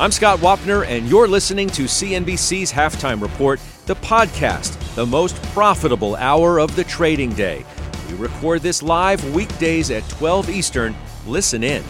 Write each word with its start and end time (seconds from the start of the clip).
I'm 0.00 0.12
Scott 0.12 0.38
Wapner, 0.38 0.86
and 0.86 1.08
you're 1.08 1.26
listening 1.26 1.68
to 1.70 1.86
CNBC's 1.86 2.70
Halftime 2.70 3.20
Report, 3.20 3.58
the 3.86 3.96
podcast, 3.96 4.94
the 4.94 5.04
most 5.04 5.42
profitable 5.46 6.14
hour 6.14 6.60
of 6.60 6.76
the 6.76 6.84
trading 6.84 7.32
day. 7.32 7.66
We 8.08 8.14
record 8.14 8.62
this 8.62 8.80
live 8.80 9.34
weekdays 9.34 9.90
at 9.90 10.08
12 10.08 10.50
Eastern. 10.50 10.94
Listen 11.26 11.64
in. 11.64 11.82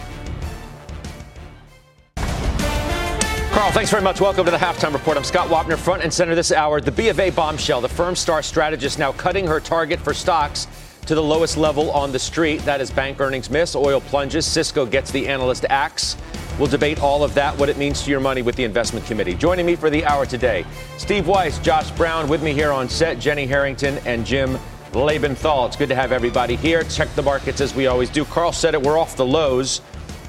Carl, 3.51 3.71
thanks 3.73 3.91
very 3.91 4.01
much. 4.01 4.19
Welcome 4.19 4.45
to 4.45 4.51
the 4.51 4.57
Halftime 4.57 4.93
Report. 4.93 5.15
I'm 5.15 5.23
Scott 5.23 5.47
Wapner, 5.47 5.77
front 5.77 6.01
and 6.01 6.11
center 6.11 6.33
this 6.33 6.51
hour. 6.51 6.81
The 6.81 6.91
B 6.91 7.09
of 7.09 7.19
A 7.19 7.29
bombshell, 7.29 7.79
the 7.79 7.89
firm 7.89 8.15
star 8.15 8.41
strategist 8.41 8.97
now 8.97 9.11
cutting 9.11 9.45
her 9.45 9.59
target 9.59 9.99
for 9.99 10.15
stocks 10.15 10.65
to 11.09 11.15
the 11.15 11.23
lowest 11.23 11.57
level 11.57 11.89
on 11.89 12.11
the 12.11 12.19
street. 12.19 12.61
That 12.65 12.81
is 12.81 12.91
bank 12.91 13.19
earnings 13.19 13.49
miss, 13.49 13.75
oil 13.75 13.99
plunges, 13.99 14.45
Cisco 14.45 14.85
gets 14.85 15.09
the 15.09 15.27
analyst 15.27 15.65
axe. 15.67 16.15
We'll 16.59 16.67
debate 16.67 17.01
all 17.01 17.23
of 17.23 17.33
that, 17.33 17.57
what 17.57 17.67
it 17.67 17.77
means 17.77 18.03
to 18.03 18.11
your 18.11 18.19
money 18.19 18.43
with 18.43 18.55
the 18.55 18.63
investment 18.63 19.07
committee. 19.07 19.33
Joining 19.33 19.65
me 19.65 19.75
for 19.75 19.89
the 19.89 20.05
hour 20.05 20.27
today, 20.27 20.67
Steve 20.99 21.27
Weiss, 21.27 21.57
Josh 21.57 21.89
Brown, 21.91 22.29
with 22.29 22.43
me 22.43 22.53
here 22.53 22.71
on 22.71 22.87
set, 22.87 23.17
Jenny 23.17 23.47
Harrington 23.47 23.97
and 24.05 24.23
Jim 24.23 24.59
Lebenthal. 24.91 25.65
It's 25.65 25.75
good 25.75 25.89
to 25.89 25.95
have 25.95 26.11
everybody 26.11 26.55
here. 26.55 26.83
Check 26.83 27.11
the 27.15 27.23
markets 27.23 27.59
as 27.59 27.73
we 27.73 27.87
always 27.87 28.11
do. 28.11 28.23
Carl 28.23 28.51
said 28.51 28.75
it, 28.75 28.83
we're 28.83 28.99
off 28.99 29.15
the 29.17 29.25
lows. 29.25 29.81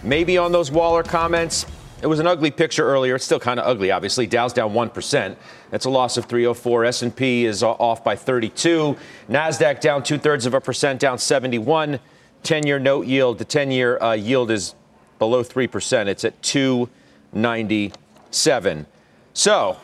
Maybe 0.03 0.39
on 0.39 0.51
those 0.51 0.71
Waller 0.71 1.03
comments, 1.03 1.67
it 2.03 2.07
was 2.07 2.19
an 2.19 2.27
ugly 2.27 2.51
picture 2.51 2.87
earlier. 2.87 3.17
It's 3.17 3.25
still 3.25 3.41
kind 3.41 3.61
of 3.61 3.67
ugly, 3.67 3.91
obviously. 3.91 4.27
Dow's 4.27 4.55
down 4.55 4.73
1%. 4.73 5.37
That's 5.71 5.85
a 5.85 5.91
loss 5.91 6.17
of 6.17 6.25
304. 6.25 6.87
S&P 6.87 7.45
is 7.45 7.63
off 7.63 8.03
by 8.03 8.17
32. 8.17 8.97
NASDAQ 9.29 9.81
down 9.81 10.03
two-thirds 10.03 10.47
of 10.47 10.55
a 10.55 10.61
percent, 10.61 10.99
down 10.99 11.19
71. 11.19 12.01
10-year 12.43 12.79
note 12.79 13.07
yield, 13.07 13.37
the 13.39 13.45
10-year 13.45 14.03
uh, 14.03 14.13
yield 14.13 14.51
is 14.51 14.75
below 15.19 15.45
3%. 15.45 16.07
It's 16.07 16.25
at 16.25 16.41
297. 16.43 18.87
So, 19.35 19.77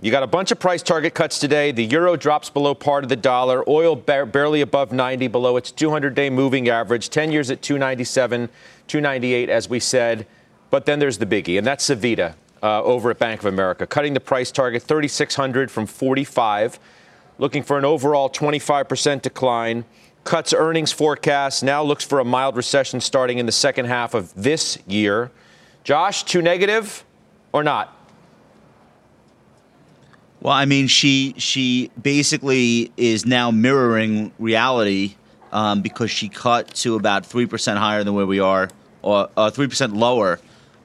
you 0.00 0.12
got 0.12 0.22
a 0.22 0.28
bunch 0.28 0.52
of 0.52 0.60
price 0.60 0.82
target 0.82 1.14
cuts 1.14 1.40
today. 1.40 1.72
The 1.72 1.84
euro 1.84 2.14
drops 2.16 2.50
below 2.50 2.74
part 2.74 3.02
of 3.02 3.08
the 3.08 3.16
dollar. 3.16 3.68
Oil 3.68 3.96
bar- 3.96 4.26
barely 4.26 4.60
above 4.60 4.92
90, 4.92 5.26
below 5.26 5.56
its 5.56 5.72
200-day 5.72 6.30
moving 6.30 6.68
average. 6.68 7.10
10 7.10 7.32
years 7.32 7.50
at 7.50 7.62
297, 7.62 8.48
298, 8.86 9.48
as 9.48 9.68
we 9.68 9.80
said. 9.80 10.24
But 10.72 10.86
then 10.86 11.00
there's 11.00 11.18
the 11.18 11.26
biggie, 11.26 11.58
and 11.58 11.66
that's 11.66 11.86
Savita 11.86 12.32
uh, 12.62 12.82
over 12.82 13.10
at 13.10 13.18
Bank 13.18 13.40
of 13.40 13.44
America, 13.44 13.86
cutting 13.86 14.14
the 14.14 14.20
price 14.20 14.50
target 14.50 14.82
3,600 14.82 15.70
from 15.70 15.84
45, 15.84 16.80
looking 17.36 17.62
for 17.62 17.76
an 17.76 17.84
overall 17.84 18.30
25% 18.30 19.20
decline 19.20 19.84
cuts 20.24 20.54
earnings 20.54 20.90
forecast, 20.90 21.62
now 21.62 21.82
looks 21.82 22.06
for 22.06 22.20
a 22.20 22.24
mild 22.24 22.56
recession 22.56 23.02
starting 23.02 23.36
in 23.36 23.44
the 23.44 23.52
second 23.52 23.84
half 23.84 24.14
of 24.14 24.32
this 24.34 24.78
year. 24.86 25.30
Josh, 25.84 26.22
too 26.22 26.40
negative 26.40 27.04
or 27.52 27.62
not? 27.62 27.94
Well, 30.40 30.54
I 30.54 30.64
mean, 30.64 30.86
she 30.86 31.34
she 31.36 31.90
basically 32.00 32.90
is 32.96 33.26
now 33.26 33.50
mirroring 33.50 34.32
reality 34.38 35.16
um, 35.52 35.82
because 35.82 36.10
she 36.10 36.30
cut 36.30 36.72
to 36.76 36.96
about 36.96 37.26
three 37.26 37.46
percent 37.46 37.78
higher 37.78 38.04
than 38.04 38.14
where 38.14 38.26
we 38.26 38.40
are, 38.40 38.70
or 39.02 39.28
uh, 39.36 39.50
three 39.50 39.68
percent 39.68 39.92
lower 39.92 40.40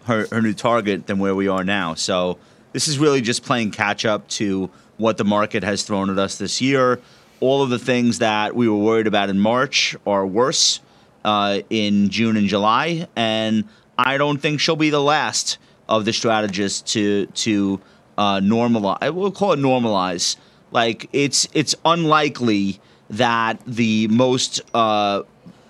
her, 0.07 0.27
her 0.31 0.41
new 0.41 0.53
target 0.53 1.07
than 1.07 1.19
where 1.19 1.35
we 1.35 1.47
are 1.47 1.63
now. 1.63 1.93
So 1.93 2.37
this 2.73 2.87
is 2.87 2.99
really 2.99 3.21
just 3.21 3.43
playing 3.43 3.71
catch 3.71 4.05
up 4.05 4.27
to 4.29 4.69
what 4.97 5.17
the 5.17 5.23
market 5.23 5.63
has 5.63 5.83
thrown 5.83 6.09
at 6.09 6.17
us 6.17 6.37
this 6.37 6.61
year 6.61 6.99
all 7.39 7.61
of 7.61 7.69
the 7.69 7.79
things 7.79 8.19
that 8.19 8.55
we 8.55 8.67
were 8.67 8.77
worried 8.77 9.07
about 9.07 9.29
in 9.29 9.39
March 9.39 9.95
are 10.05 10.25
worse 10.25 10.79
uh, 11.23 11.59
in 11.69 12.09
June 12.09 12.37
and 12.37 12.47
July, 12.47 13.07
and 13.15 13.65
I 13.97 14.17
don't 14.17 14.39
think 14.39 14.59
she'll 14.59 14.75
be 14.75 14.89
the 14.89 15.01
last 15.01 15.57
of 15.89 16.05
the 16.05 16.13
strategists 16.13 16.93
to 16.93 17.27
to 17.27 17.79
uh, 18.17 18.39
normalize. 18.39 19.13
We'll 19.13 19.31
call 19.31 19.53
it 19.53 19.59
normalize. 19.59 20.37
Like 20.71 21.09
it's 21.13 21.47
it's 21.53 21.75
unlikely 21.85 22.79
that 23.09 23.59
the 23.65 24.07
most 24.09 24.61
uh, 24.73 25.23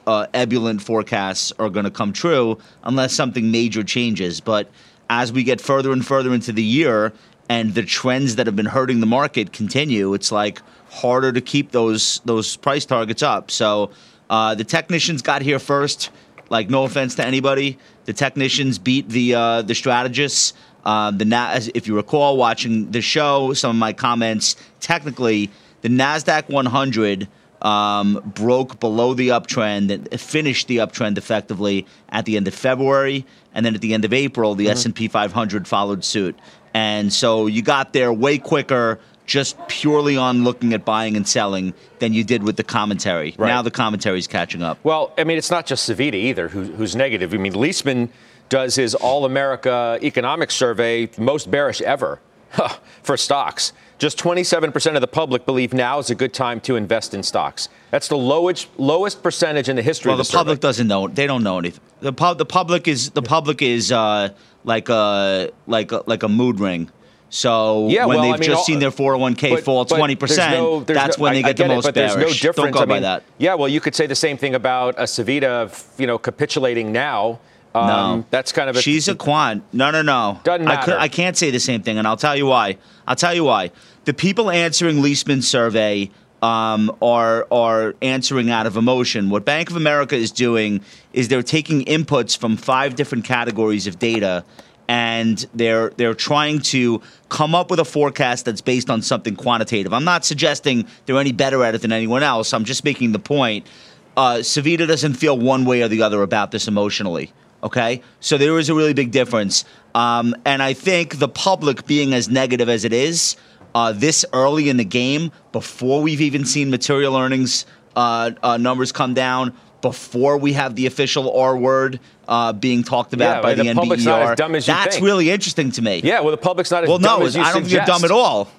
uh, 0.07 0.25
ebullient 0.33 0.81
forecasts 0.81 1.51
are 1.59 1.69
going 1.69 1.83
to 1.85 1.91
come 1.91 2.13
true 2.13 2.57
unless 2.83 3.13
something 3.13 3.51
major 3.51 3.83
changes. 3.83 4.39
But 4.41 4.71
as 5.09 5.31
we 5.31 5.43
get 5.43 5.61
further 5.61 5.91
and 5.91 6.05
further 6.05 6.33
into 6.33 6.51
the 6.51 6.63
year, 6.63 7.13
and 7.49 7.73
the 7.75 7.83
trends 7.83 8.35
that 8.35 8.45
have 8.45 8.55
been 8.55 8.65
hurting 8.65 8.99
the 8.99 9.05
market 9.05 9.53
continue, 9.53 10.13
it's 10.13 10.31
like 10.31 10.61
harder 10.89 11.31
to 11.31 11.41
keep 11.41 11.71
those 11.71 12.19
those 12.25 12.57
price 12.57 12.85
targets 12.85 13.23
up. 13.23 13.51
So 13.51 13.91
uh, 14.29 14.55
the 14.55 14.63
technicians 14.63 15.21
got 15.21 15.41
here 15.41 15.59
first. 15.59 16.09
Like 16.49 16.69
no 16.69 16.83
offense 16.83 17.15
to 17.15 17.25
anybody, 17.25 17.77
the 18.05 18.13
technicians 18.13 18.79
beat 18.79 19.09
the 19.09 19.35
uh, 19.35 19.61
the 19.61 19.75
strategists. 19.75 20.53
Um, 20.85 21.17
the 21.17 21.25
Na- 21.25 21.59
if 21.75 21.87
you 21.87 21.95
recall 21.95 22.37
watching 22.37 22.91
the 22.91 23.01
show, 23.01 23.53
some 23.53 23.71
of 23.71 23.75
my 23.75 23.91
comments 23.91 24.55
technically 24.79 25.49
the 25.81 25.89
Nasdaq 25.89 26.49
100 26.49 27.27
um, 27.61 28.21
broke 28.25 28.79
below 28.79 29.13
the 29.13 29.29
uptrend 29.29 29.91
and 29.91 30.19
finished 30.19 30.67
the 30.67 30.77
uptrend 30.77 31.17
effectively 31.17 31.85
at 32.09 32.25
the 32.25 32.37
end 32.37 32.47
of 32.47 32.53
February, 32.53 33.25
and 33.53 33.65
then 33.65 33.75
at 33.75 33.81
the 33.81 33.93
end 33.93 34.05
of 34.05 34.13
April, 34.13 34.55
the 34.55 34.65
mm-hmm. 34.65 34.71
S&P 34.71 35.07
500 35.07 35.67
followed 35.67 36.03
suit. 36.03 36.37
And 36.73 37.11
so 37.11 37.47
you 37.47 37.61
got 37.61 37.93
there 37.93 38.13
way 38.13 38.37
quicker 38.37 38.99
just 39.25 39.57
purely 39.67 40.15
on 40.15 40.43
looking 40.43 40.73
at 40.73 40.85
buying 40.85 41.15
and 41.15 41.27
selling 41.27 41.73
than 41.99 42.13
you 42.13 42.23
did 42.23 42.43
with 42.43 42.55
the 42.55 42.63
commentary. 42.63 43.35
Right. 43.37 43.47
Now 43.49 43.61
the 43.61 43.71
commentary 43.71 44.19
is 44.19 44.27
catching 44.27 44.63
up. 44.63 44.79
Well, 44.83 45.13
I 45.17 45.25
mean, 45.25 45.37
it's 45.37 45.51
not 45.51 45.65
just 45.65 45.87
Savita 45.87 46.13
either 46.13 46.47
who, 46.47 46.63
who's 46.63 46.95
negative. 46.95 47.33
I 47.33 47.37
mean, 47.37 47.53
Liesman 47.53 48.09
does 48.49 48.75
his 48.75 48.95
All 48.95 49.25
America 49.25 49.99
Economic 50.01 50.49
Survey, 50.49 51.09
most 51.17 51.51
bearish 51.51 51.81
ever 51.81 52.19
for 53.03 53.17
stocks. 53.17 53.73
Just 53.97 54.19
27% 54.19 54.95
of 54.95 55.01
the 55.01 55.07
public 55.07 55.45
believe 55.45 55.73
now 55.73 55.97
is 55.97 56.11
a 56.11 56.15
good 56.15 56.33
time 56.33 56.59
to 56.61 56.75
invest 56.75 57.15
in 57.15 57.23
stocks. 57.23 57.67
That's 57.89 58.07
the 58.07 58.17
lowest 58.17 58.67
lowest 58.77 59.23
percentage 59.23 59.69
in 59.69 59.75
the 59.75 59.81
history 59.81 60.09
well, 60.09 60.19
of 60.19 60.27
the, 60.27 60.31
the 60.31 60.37
public 60.37 60.55
survey. 60.57 60.67
doesn't 60.67 60.87
know. 60.87 61.07
They 61.07 61.25
don't 61.25 61.43
know 61.43 61.57
anything. 61.57 61.81
The, 62.01 62.13
pub, 62.13 62.37
the 62.37 62.45
public 62.45 62.87
is 62.87 63.09
the 63.11 63.23
public 63.23 63.61
is 63.61 63.91
uh, 63.91 64.29
like 64.63 64.89
a 64.89 65.51
like 65.65 65.91
a, 65.91 66.03
like 66.05 66.21
a 66.21 66.29
mood 66.29 66.59
ring. 66.59 66.91
So 67.29 67.87
yeah, 67.89 68.05
when 68.05 68.17
well, 68.17 68.25
they've 68.25 68.35
I 68.35 68.37
mean, 68.37 68.49
just 68.49 68.65
seen 68.65 68.79
their 68.79 68.91
401k 68.91 69.55
but, 69.55 69.63
fall 69.63 69.85
20%, 69.85 70.37
no, 70.37 70.79
that's 70.81 71.17
no, 71.17 71.23
when 71.23 71.33
they 71.33 71.43
I, 71.43 71.51
get, 71.51 71.65
I 71.65 71.67
the 71.67 71.75
most 71.75 71.85
it, 71.85 71.87
but 71.89 71.95
bearish. 71.95 72.13
There's 72.13 72.43
no 72.43 72.49
difference. 72.49 72.55
Don't 72.55 72.71
go 72.71 72.79
I 72.79 72.81
mean, 72.83 72.87
by 72.87 72.99
that. 73.01 73.23
Yeah, 73.37 73.55
well, 73.55 73.67
you 73.67 73.81
could 73.81 73.95
say 73.95 74.07
the 74.07 74.15
same 74.15 74.37
thing 74.37 74.55
about 74.55 74.95
a 74.97 75.03
Savita, 75.03 75.99
you 75.99 76.07
know, 76.07 76.17
capitulating 76.17 76.93
now. 76.93 77.39
Um, 77.75 77.87
no, 77.87 78.25
that's 78.29 78.53
kind 78.53 78.69
of 78.69 78.77
a. 78.77 78.81
She's 78.81 79.09
a 79.09 79.15
quant. 79.15 79.63
No, 79.73 79.91
no, 79.91 80.01
no. 80.01 80.39
Doesn't 80.45 80.65
matter. 80.65 80.79
I, 80.79 80.85
could, 80.85 80.93
I 80.93 81.07
can't 81.09 81.35
say 81.35 81.51
the 81.51 81.59
same 81.59 81.83
thing, 81.83 81.97
and 81.97 82.07
I'll 82.07 82.17
tell 82.17 82.35
you 82.35 82.45
why. 82.45 82.77
I'll 83.07 83.15
tell 83.15 83.33
you 83.33 83.45
why. 83.45 83.71
The 84.05 84.13
people 84.13 84.51
answering 84.51 84.97
Liesman's 84.97 85.47
survey 85.47 86.11
um, 86.41 86.95
are 87.01 87.47
are 87.51 87.95
answering 88.01 88.49
out 88.49 88.67
of 88.67 88.77
emotion. 88.77 89.29
What 89.29 89.45
Bank 89.45 89.69
of 89.69 89.75
America 89.75 90.15
is 90.15 90.31
doing 90.31 90.81
is 91.13 91.27
they're 91.29 91.41
taking 91.41 91.85
inputs 91.85 92.37
from 92.37 92.57
five 92.57 92.95
different 92.95 93.25
categories 93.25 93.87
of 93.87 93.97
data 93.97 94.43
and 94.87 95.45
they're 95.53 95.89
they're 95.97 96.13
trying 96.13 96.59
to 96.59 97.01
come 97.29 97.55
up 97.55 97.69
with 97.69 97.79
a 97.79 97.85
forecast 97.85 98.45
that's 98.45 98.61
based 98.61 98.89
on 98.89 99.01
something 99.01 99.35
quantitative. 99.35 99.93
I'm 99.93 100.05
not 100.05 100.25
suggesting 100.25 100.87
they're 101.05 101.17
any 101.17 101.31
better 101.31 101.63
at 101.63 101.75
it 101.75 101.81
than 101.81 101.91
anyone 101.91 102.23
else. 102.23 102.53
I'm 102.53 102.65
just 102.65 102.83
making 102.83 103.11
the 103.11 103.19
point. 103.19 103.67
Uh, 104.15 104.37
Savita 104.37 104.87
doesn't 104.87 105.13
feel 105.13 105.37
one 105.37 105.65
way 105.65 105.81
or 105.81 105.87
the 105.87 106.01
other 106.01 106.23
about 106.23 106.51
this 106.51 106.67
emotionally. 106.67 107.31
Okay, 107.63 108.01
so 108.19 108.37
there 108.37 108.57
is 108.59 108.69
a 108.69 108.75
really 108.75 108.93
big 108.93 109.11
difference, 109.11 109.65
um, 109.95 110.35
and 110.45 110.61
I 110.61 110.73
think 110.73 111.17
the 111.17 111.27
public 111.27 111.87
being 111.87 112.13
as 112.13 112.29
negative 112.29 112.69
as 112.69 112.85
it 112.85 112.93
is 112.93 113.35
uh, 113.73 113.91
this 113.91 114.25
early 114.33 114.69
in 114.69 114.77
the 114.77 114.85
game, 114.85 115.31
before 115.51 116.01
we've 116.01 116.21
even 116.21 116.45
seen 116.45 116.69
material 116.69 117.15
earnings 117.15 117.65
uh, 117.95 118.31
uh 118.43 118.57
numbers 118.57 118.91
come 118.91 119.13
down, 119.13 119.53
before 119.81 120.37
we 120.37 120.53
have 120.53 120.75
the 120.75 120.85
official 120.85 121.35
R 121.37 121.57
word 121.57 121.99
uh, 122.27 122.53
being 122.53 122.83
talked 122.83 123.13
about 123.13 123.37
yeah, 123.37 123.41
by 123.41 123.53
the, 123.53 123.63
the, 123.63 123.73
public's 123.73 124.05
not 124.05 124.21
as 124.21 124.37
dumb 124.37 124.55
as 124.55 124.67
you 124.67 124.73
That's 124.73 124.95
think. 124.95 125.05
really 125.05 125.29
interesting 125.29 125.71
to 125.71 125.81
me. 125.81 126.01
Yeah, 126.03 126.21
well, 126.21 126.31
the 126.31 126.37
public's 126.37 126.71
not 126.71 126.83
as 126.83 126.89
well, 126.89 126.97
dumb 126.97 127.19
no, 127.19 127.25
as 127.25 127.35
you 127.35 127.41
I 127.41 127.53
don't 127.53 127.63
suggest. 127.63 127.71
think 127.71 127.85
they're 127.85 127.95
dumb 127.95 128.05
at 128.05 128.11
all. 128.11 128.49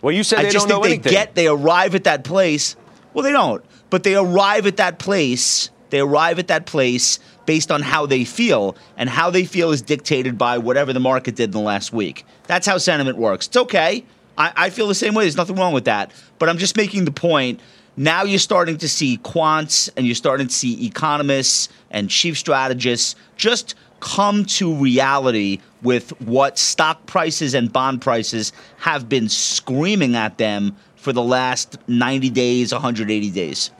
Well, 0.00 0.14
you 0.14 0.24
said 0.24 0.40
I 0.40 0.42
they 0.44 0.50
just 0.50 0.68
don't 0.68 0.82
think 0.82 0.82
know 0.82 0.88
they 0.88 0.94
anything. 0.94 1.12
get, 1.12 1.34
they 1.34 1.46
arrive 1.46 1.94
at 1.94 2.04
that 2.04 2.24
place. 2.24 2.76
Well, 3.14 3.24
they 3.24 3.32
don't, 3.32 3.64
but 3.90 4.02
they 4.02 4.14
arrive 4.14 4.66
at 4.66 4.78
that 4.78 4.98
place. 4.98 5.70
They 5.90 6.00
arrive 6.00 6.38
at 6.38 6.48
that 6.48 6.66
place 6.66 7.18
based 7.46 7.70
on 7.70 7.82
how 7.82 8.06
they 8.06 8.24
feel, 8.24 8.76
and 8.96 9.08
how 9.08 9.30
they 9.30 9.44
feel 9.44 9.70
is 9.70 9.82
dictated 9.82 10.38
by 10.38 10.58
whatever 10.58 10.92
the 10.92 11.00
market 11.00 11.36
did 11.36 11.44
in 11.44 11.50
the 11.50 11.60
last 11.60 11.92
week. 11.92 12.24
That's 12.46 12.66
how 12.66 12.78
sentiment 12.78 13.18
works. 13.18 13.46
It's 13.46 13.56
okay. 13.56 14.04
I, 14.38 14.52
I 14.56 14.70
feel 14.70 14.88
the 14.88 14.94
same 14.94 15.14
way. 15.14 15.24
There's 15.24 15.36
nothing 15.36 15.56
wrong 15.56 15.72
with 15.72 15.84
that. 15.84 16.12
But 16.38 16.48
I'm 16.48 16.58
just 16.58 16.76
making 16.76 17.04
the 17.04 17.12
point. 17.12 17.60
Now 17.96 18.24
you're 18.24 18.38
starting 18.38 18.78
to 18.78 18.88
see 18.88 19.18
quants 19.18 19.90
and 19.96 20.06
you're 20.06 20.14
starting 20.14 20.46
to 20.46 20.54
see 20.54 20.86
economists 20.86 21.68
and 21.90 22.08
chief 22.08 22.38
strategists 22.38 23.14
just 23.36 23.74
come 24.00 24.44
to 24.44 24.74
reality 24.74 25.60
with 25.82 26.18
what 26.20 26.58
stock 26.58 27.06
prices 27.06 27.54
and 27.54 27.72
bond 27.72 28.00
prices 28.00 28.52
have 28.78 29.08
been 29.08 29.28
screaming 29.28 30.16
at 30.16 30.38
them 30.38 30.74
for 30.96 31.12
the 31.12 31.22
last 31.22 31.76
90 31.86 32.30
days, 32.30 32.72
180 32.72 33.30
days. 33.30 33.70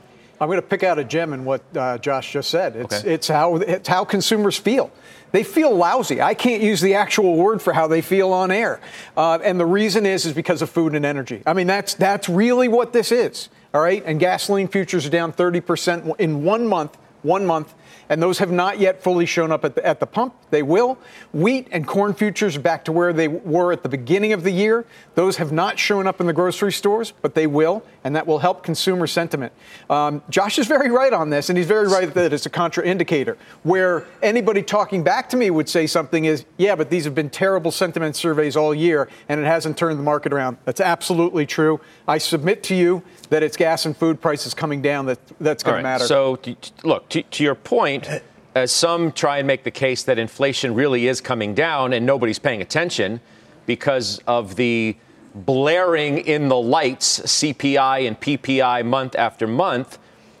I'm 0.43 0.49
going 0.49 0.61
to 0.61 0.67
pick 0.67 0.83
out 0.83 0.99
a 0.99 1.05
gem 1.05 1.31
in 1.31 1.45
what 1.45 1.61
uh, 1.75 1.97
Josh 1.99 2.33
just 2.33 2.49
said. 2.49 2.75
It's, 2.75 2.93
okay. 2.93 3.13
it's, 3.13 3.27
how, 3.29 3.55
it's 3.55 3.87
how 3.87 4.03
consumers 4.03 4.57
feel. 4.57 4.91
They 5.31 5.43
feel 5.43 5.73
lousy. 5.73 6.21
I 6.21 6.33
can't 6.33 6.61
use 6.61 6.81
the 6.81 6.95
actual 6.95 7.37
word 7.37 7.61
for 7.61 7.71
how 7.71 7.87
they 7.87 8.01
feel 8.01 8.33
on 8.33 8.51
air. 8.51 8.81
Uh, 9.15 9.39
and 9.41 9.57
the 9.57 9.65
reason 9.65 10.05
is, 10.05 10.25
is 10.25 10.33
because 10.33 10.61
of 10.61 10.69
food 10.69 10.95
and 10.95 11.05
energy. 11.05 11.41
I 11.45 11.53
mean, 11.53 11.65
that's, 11.65 11.93
that's 11.93 12.27
really 12.27 12.67
what 12.67 12.91
this 12.91 13.11
is. 13.11 13.47
All 13.73 13.81
right. 13.81 14.03
And 14.05 14.19
gasoline 14.19 14.67
futures 14.67 15.05
are 15.05 15.09
down 15.09 15.31
30% 15.31 16.19
in 16.19 16.43
one 16.43 16.67
month, 16.67 16.97
one 17.21 17.45
month 17.45 17.73
and 18.09 18.21
those 18.21 18.39
have 18.39 18.51
not 18.51 18.79
yet 18.79 19.01
fully 19.01 19.25
shown 19.25 19.51
up 19.51 19.65
at 19.65 19.75
the, 19.75 19.85
at 19.85 19.99
the 19.99 20.05
pump. 20.05 20.33
They 20.49 20.63
will. 20.63 20.97
Wheat 21.33 21.67
and 21.71 21.87
corn 21.87 22.13
futures 22.13 22.55
are 22.55 22.61
back 22.61 22.85
to 22.85 22.91
where 22.91 23.13
they 23.13 23.27
were 23.27 23.71
at 23.71 23.83
the 23.83 23.89
beginning 23.89 24.33
of 24.33 24.43
the 24.43 24.51
year. 24.51 24.85
Those 25.15 25.37
have 25.37 25.51
not 25.51 25.79
shown 25.79 26.07
up 26.07 26.19
in 26.19 26.27
the 26.27 26.33
grocery 26.33 26.71
stores, 26.71 27.13
but 27.21 27.35
they 27.35 27.47
will, 27.47 27.83
and 28.03 28.15
that 28.15 28.27
will 28.27 28.39
help 28.39 28.63
consumer 28.63 29.07
sentiment. 29.07 29.53
Um, 29.89 30.21
Josh 30.29 30.59
is 30.59 30.67
very 30.67 30.89
right 30.89 31.13
on 31.13 31.29
this, 31.29 31.49
and 31.49 31.57
he's 31.57 31.67
very 31.67 31.87
right 31.87 32.13
that 32.13 32.33
it's 32.33 32.45
a 32.45 32.49
contraindicator. 32.49 33.37
Where 33.63 34.05
anybody 34.21 34.61
talking 34.61 35.03
back 35.03 35.29
to 35.29 35.37
me 35.37 35.49
would 35.49 35.69
say 35.69 35.87
something 35.87 36.25
is, 36.25 36.45
yeah, 36.57 36.75
but 36.75 36.89
these 36.89 37.05
have 37.05 37.15
been 37.15 37.29
terrible 37.29 37.71
sentiment 37.71 38.15
surveys 38.15 38.55
all 38.55 38.73
year, 38.73 39.09
and 39.29 39.39
it 39.39 39.45
hasn't 39.45 39.77
turned 39.77 39.99
the 39.99 40.03
market 40.03 40.33
around. 40.33 40.57
That's 40.65 40.81
absolutely 40.81 41.45
true. 41.45 41.79
I 42.07 42.17
submit 42.17 42.63
to 42.63 42.75
you 42.75 43.03
that 43.29 43.43
it's 43.43 43.57
gas 43.57 43.85
and 43.85 43.95
food 43.95 44.21
prices 44.21 44.53
coming 44.53 44.81
down 44.81 45.05
that 45.07 45.19
that's 45.39 45.63
going 45.63 45.75
right, 45.75 45.79
to 45.79 45.83
matter. 45.83 46.05
So, 46.05 46.39
look, 46.83 47.09
to, 47.09 47.23
to 47.23 47.43
your 47.43 47.55
point, 47.55 48.02
as 48.07 48.21
uh, 48.55 48.67
some 48.67 49.11
try 49.11 49.39
and 49.39 49.47
make 49.47 49.63
the 49.63 49.71
case 49.71 50.03
that 50.03 50.19
inflation 50.19 50.75
really 50.75 51.07
is 51.07 51.21
coming 51.21 51.55
down 51.55 51.93
and 51.93 52.05
nobody's 52.05 52.39
paying 52.39 52.61
attention 52.61 53.19
because 53.65 54.19
of 54.27 54.55
the 54.55 54.95
blaring 55.33 56.19
in 56.19 56.47
the 56.49 56.59
lights 56.59 57.19
CPI 57.21 58.07
and 58.07 58.19
PPI 58.19 58.85
month 58.85 59.15
after 59.15 59.47
month, 59.47 59.97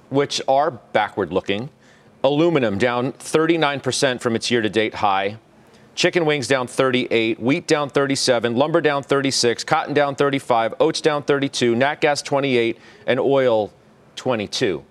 which 0.09 0.41
are 0.47 0.69
backward 0.71 1.33
looking. 1.33 1.69
Aluminum 2.23 2.77
down 2.77 3.13
39% 3.13 4.21
from 4.21 4.35
its 4.35 4.51
year 4.51 4.61
to 4.61 4.69
date 4.69 4.95
high. 4.95 5.37
Chicken 5.95 6.25
wings 6.25 6.47
down 6.47 6.67
38, 6.67 7.39
wheat 7.39 7.67
down 7.67 7.89
37, 7.89 8.55
lumber 8.55 8.81
down 8.81 9.03
36, 9.03 9.63
cotton 9.63 9.93
down 9.93 10.15
35, 10.15 10.75
oats 10.79 11.01
down 11.01 11.23
32, 11.23 11.75
nat 11.75 12.01
gas 12.01 12.21
28, 12.21 12.77
and 13.05 13.19
oil 13.19 13.71
22. 14.15 14.83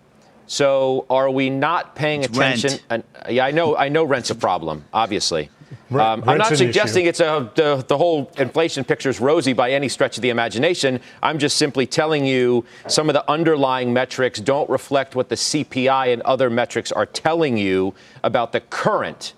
So 0.46 1.06
are 1.08 1.30
we 1.30 1.50
not 1.50 1.94
paying 1.94 2.22
it's 2.22 2.36
attention? 2.36 2.78
And, 2.90 3.04
yeah, 3.28 3.46
I 3.46 3.50
know. 3.50 3.76
I 3.76 3.88
know 3.88 4.04
rent's 4.04 4.30
a 4.30 4.34
problem. 4.34 4.84
Obviously, 4.92 5.50
um, 5.90 6.24
I'm 6.26 6.38
not 6.38 6.56
suggesting 6.56 7.06
it's 7.06 7.20
a 7.20 7.50
the, 7.54 7.84
the 7.86 7.96
whole 7.96 8.30
inflation 8.38 8.84
picture 8.84 9.08
is 9.08 9.20
rosy 9.20 9.52
by 9.52 9.72
any 9.72 9.88
stretch 9.88 10.18
of 10.18 10.22
the 10.22 10.30
imagination. 10.30 11.00
I'm 11.22 11.38
just 11.38 11.56
simply 11.56 11.86
telling 11.86 12.24
you 12.26 12.64
some 12.88 13.08
of 13.08 13.14
the 13.14 13.28
underlying 13.30 13.92
metrics 13.92 14.40
don't 14.40 14.68
reflect 14.68 15.14
what 15.14 15.28
the 15.28 15.34
CPI 15.34 16.12
and 16.12 16.22
other 16.22 16.50
metrics 16.50 16.92
are 16.92 17.06
telling 17.06 17.56
you 17.56 17.94
about 18.22 18.52
the 18.52 18.60
current 18.60 19.34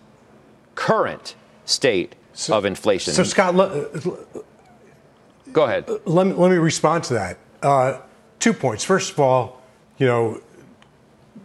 current 0.74 1.34
state 1.64 2.14
so, 2.32 2.56
of 2.56 2.64
inflation. 2.64 3.12
So, 3.12 3.22
Scott, 3.24 3.54
go 5.52 5.64
ahead. 5.64 5.88
Let 6.04 6.26
me, 6.26 6.32
let 6.32 6.50
me 6.50 6.56
respond 6.56 7.04
to 7.04 7.14
that. 7.14 7.38
Uh, 7.62 8.00
two 8.40 8.52
points. 8.52 8.84
First 8.84 9.12
of 9.12 9.20
all, 9.20 9.62
you 9.98 10.06
know, 10.06 10.40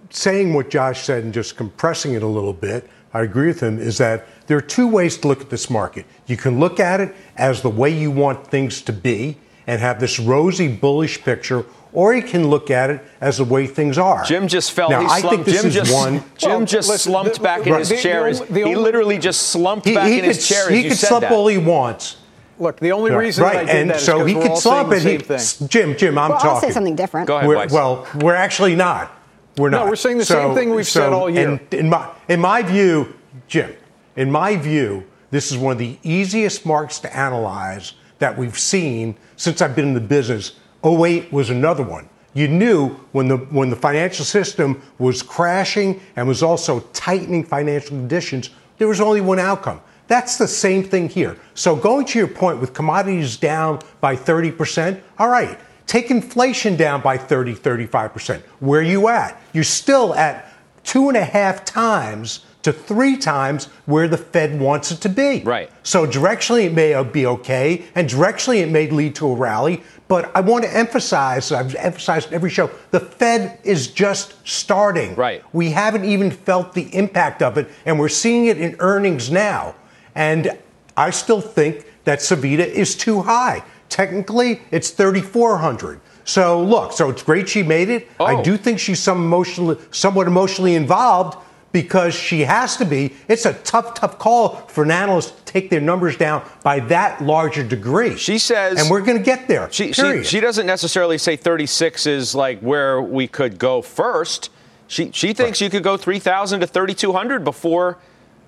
saying 0.10 0.54
what 0.54 0.70
Josh 0.70 1.04
said 1.04 1.24
and 1.24 1.34
just 1.34 1.56
compressing 1.58 2.14
it 2.14 2.24
a 2.24 2.28
little 2.28 2.54
bit, 2.54 2.90
I 3.14 3.22
agree 3.22 3.48
with 3.48 3.60
him, 3.60 3.80
is 3.80 3.98
that 3.98 4.28
there 4.48 4.58
are 4.58 4.62
two 4.62 4.88
ways 4.88 5.18
to 5.18 5.28
look 5.28 5.42
at 5.42 5.50
this 5.50 5.70
market. 5.70 6.06
You 6.28 6.38
can 6.38 6.60
look 6.60 6.80
at 6.80 7.00
it 7.02 7.16
as 7.36 7.62
the 7.62 7.70
way 7.70 7.90
you 7.90 8.12
want 8.12 8.48
things 8.48 8.82
to 8.84 8.94
be 8.94 9.38
and 9.66 9.82
have 9.82 10.00
this 10.00 10.20
rosy, 10.20 10.68
bullish 10.68 11.24
picture, 11.24 11.66
or 11.92 12.14
you 12.14 12.22
can 12.22 12.48
look 12.48 12.70
at 12.70 12.90
it 12.90 13.02
as 13.20 13.38
the 13.38 13.44
way 13.44 13.66
things 13.66 13.98
are. 13.98 14.24
Jim 14.26 14.48
just 14.48 14.72
fell. 14.72 14.90
Now, 14.90 15.08
I 15.08 15.22
think 15.22 15.46
this 15.46 15.62
Jim 15.62 15.68
is 15.68 15.74
just, 15.74 15.94
one. 15.94 16.24
Jim 16.38 16.50
well, 16.50 16.66
just 16.66 16.90
listen, 16.90 17.12
slumped 17.12 17.36
the, 17.36 17.42
back 17.42 17.66
in 17.66 17.74
his 17.74 17.90
chair. 18.02 18.32
The, 18.34 18.46
the, 18.46 18.68
he 18.68 18.76
literally 18.76 19.18
just 19.18 19.48
slumped 19.48 19.88
he, 19.88 19.96
back 19.96 20.08
he 20.08 20.20
in 20.20 20.26
his 20.26 20.48
chair. 20.48 20.70
He 20.70 20.84
can 20.84 20.96
slump 20.96 21.22
that. 21.22 21.32
all 21.32 21.48
he 21.48 21.58
wants. 21.58 22.18
Look, 22.60 22.80
the 22.80 22.92
only 22.92 23.12
reason 23.12 23.44
right. 23.44 23.58
I 23.58 23.64
did 23.64 23.76
and 23.76 23.90
that 23.92 24.02
so 24.02 24.26
he 24.26 24.34
can 24.34 24.56
slump 24.56 24.92
it. 24.92 25.02
He, 25.02 25.68
Jim, 25.68 25.96
Jim, 25.98 26.18
I'm 26.18 26.32
well, 26.32 26.40
talking. 26.40 26.50
I'll 26.50 26.62
say 26.62 26.72
something 26.72 26.96
different. 26.96 27.28
Go 27.28 27.38
ahead, 27.38 27.48
we're, 27.48 27.68
Well, 27.68 28.06
we're 28.16 28.36
actually 28.36 28.76
not. 28.76 29.19
We're 29.60 29.70
not. 29.70 29.84
No, 29.84 29.90
we're 29.90 29.98
saying 29.98 30.18
the 30.18 30.26
so, 30.26 30.48
same 30.48 30.56
thing 30.56 30.74
we've 30.74 30.88
so, 30.88 31.02
said 31.02 31.14
all 31.14 31.30
year. 31.30 31.50
In, 31.50 31.80
in, 31.80 31.90
my, 31.90 32.10
in 32.30 32.40
my 32.40 32.64
view, 32.64 33.14
Jim, 33.48 33.76
in 34.16 34.32
my 34.32 34.56
view, 34.56 35.06
this 35.32 35.52
is 35.52 35.58
one 35.58 35.74
of 35.74 35.78
the 35.78 35.98
easiest 36.02 36.66
marks 36.66 37.00
to 37.00 37.16
analyze 37.16 37.94
that 38.20 38.38
we've 38.38 38.58
seen 38.58 39.16
since 39.36 39.62
I've 39.62 39.76
been 39.76 39.90
in 39.90 39.94
the 39.94 40.00
business. 40.00 40.54
08 40.84 41.32
was 41.32 41.50
another 41.50 41.84
one. 41.84 42.10
You 42.34 42.48
knew 42.48 42.90
when 43.12 43.28
the 43.28 43.38
when 43.38 43.70
the 43.70 43.76
financial 43.76 44.24
system 44.24 44.82
was 44.98 45.22
crashing 45.22 46.00
and 46.16 46.28
was 46.28 46.42
also 46.42 46.80
tightening 46.94 47.44
financial 47.44 47.90
conditions, 47.90 48.52
there 48.78 48.88
was 48.88 49.02
only 49.02 49.20
one 49.20 49.40
outcome. 49.40 49.82
That's 50.08 50.38
the 50.38 50.48
same 50.48 50.84
thing 50.84 51.10
here. 51.10 51.38
So 51.54 51.76
going 51.76 52.06
to 52.08 52.20
your 52.20 52.28
point 52.28 52.60
with 52.60 52.74
commodities 52.74 53.38
down 53.38 53.80
by 54.02 54.16
30%, 54.16 55.02
all 55.20 55.28
right, 55.28 55.60
Take 55.90 56.12
inflation 56.12 56.76
down 56.76 57.02
by 57.02 57.18
30, 57.18 57.56
35%. 57.56 58.42
Where 58.60 58.80
are 58.80 58.84
you 58.84 59.08
at? 59.08 59.42
You're 59.54 59.64
still 59.64 60.14
at 60.14 60.54
two 60.84 61.08
and 61.08 61.18
a 61.18 61.26
half 61.26 61.66
times 61.66 62.46
to 62.62 62.72
three 62.72 63.18
times 63.18 63.66
where 63.88 64.08
the 64.08 64.16
Fed 64.16 64.60
wants 64.60 64.92
it 64.92 65.02
to 65.02 65.10
be. 65.10 65.42
Right. 65.42 65.72
So 65.82 66.06
directionally 66.06 66.66
it 66.66 66.74
may 66.76 67.02
be 67.12 67.26
okay, 67.26 67.86
and 67.96 68.08
directionally 68.08 68.62
it 68.62 68.70
may 68.70 68.88
lead 68.88 69.16
to 69.16 69.30
a 69.30 69.34
rally. 69.34 69.82
But 70.08 70.30
I 70.36 70.42
want 70.42 70.64
to 70.64 70.78
emphasize, 70.78 71.52
I've 71.52 71.74
emphasized 71.74 72.32
every 72.32 72.52
show, 72.52 72.70
the 72.92 73.00
Fed 73.00 73.58
is 73.64 73.88
just 73.88 74.36
starting. 74.48 75.16
Right. 75.16 75.44
We 75.54 75.72
haven't 75.72 76.06
even 76.06 76.30
felt 76.30 76.76
the 76.76 76.96
impact 76.96 77.42
of 77.42 77.58
it, 77.58 77.68
and 77.88 77.98
we're 77.98 78.10
seeing 78.10 78.46
it 78.46 78.62
in 78.62 78.76
earnings 78.78 79.32
now. 79.32 79.74
And 80.14 80.56
I 80.96 81.10
still 81.10 81.42
think 81.42 81.88
that 82.04 82.20
Savita 82.20 82.68
is 82.68 82.96
too 82.96 83.24
high. 83.24 83.64
Technically, 83.90 84.62
it's 84.72 84.92
3,400. 84.92 86.00
So 86.24 86.62
look, 86.64 86.94
so 86.94 87.10
it's 87.10 87.24
great 87.24 87.50
she 87.50 87.64
made 87.64 87.90
it. 87.90 88.08
Oh. 88.20 88.26
I 88.26 88.42
do 88.42 88.56
think 88.56 88.80
she's 88.80 89.00
some 89.00 89.18
emotionally, 89.18 89.78
somewhat 89.92 90.28
emotionally 90.28 90.76
involved 90.76 91.38
because 91.72 92.14
she 92.14 92.42
has 92.42 92.78
to 92.78 92.86
be. 92.86 93.14
It's 93.28 93.46
a 93.46 93.54
tough, 93.54 93.96
tough 93.96 94.20
call 94.20 94.56
for 94.68 94.84
an 94.84 94.92
analyst 94.92 95.38
to 95.38 95.44
take 95.46 95.70
their 95.70 95.82
numbers 95.82 96.18
down 96.18 96.48
by 96.64 96.80
that 96.82 97.22
larger 97.22 97.64
degree. 97.64 98.16
She 98.18 98.38
says, 98.38 98.80
and 98.80 98.90
we're 98.90 99.02
going 99.02 99.18
to 99.18 99.24
get 99.24 99.48
there. 99.48 99.72
She, 99.72 99.92
she, 99.92 100.24
she, 100.24 100.40
doesn't 100.40 100.66
necessarily 100.66 101.18
say 101.18 101.36
36 101.36 102.06
is 102.06 102.36
like 102.36 102.60
where 102.60 103.02
we 103.02 103.28
could 103.28 103.60
go 103.60 103.82
first. 103.82 104.50
She 104.88 105.12
she 105.12 105.34
thinks 105.34 105.62
right. 105.62 105.66
you 105.66 105.70
could 105.70 105.84
go 105.84 105.98
3,000 105.98 106.62
to 106.62 106.68
3,200 106.68 107.44
before 107.44 107.98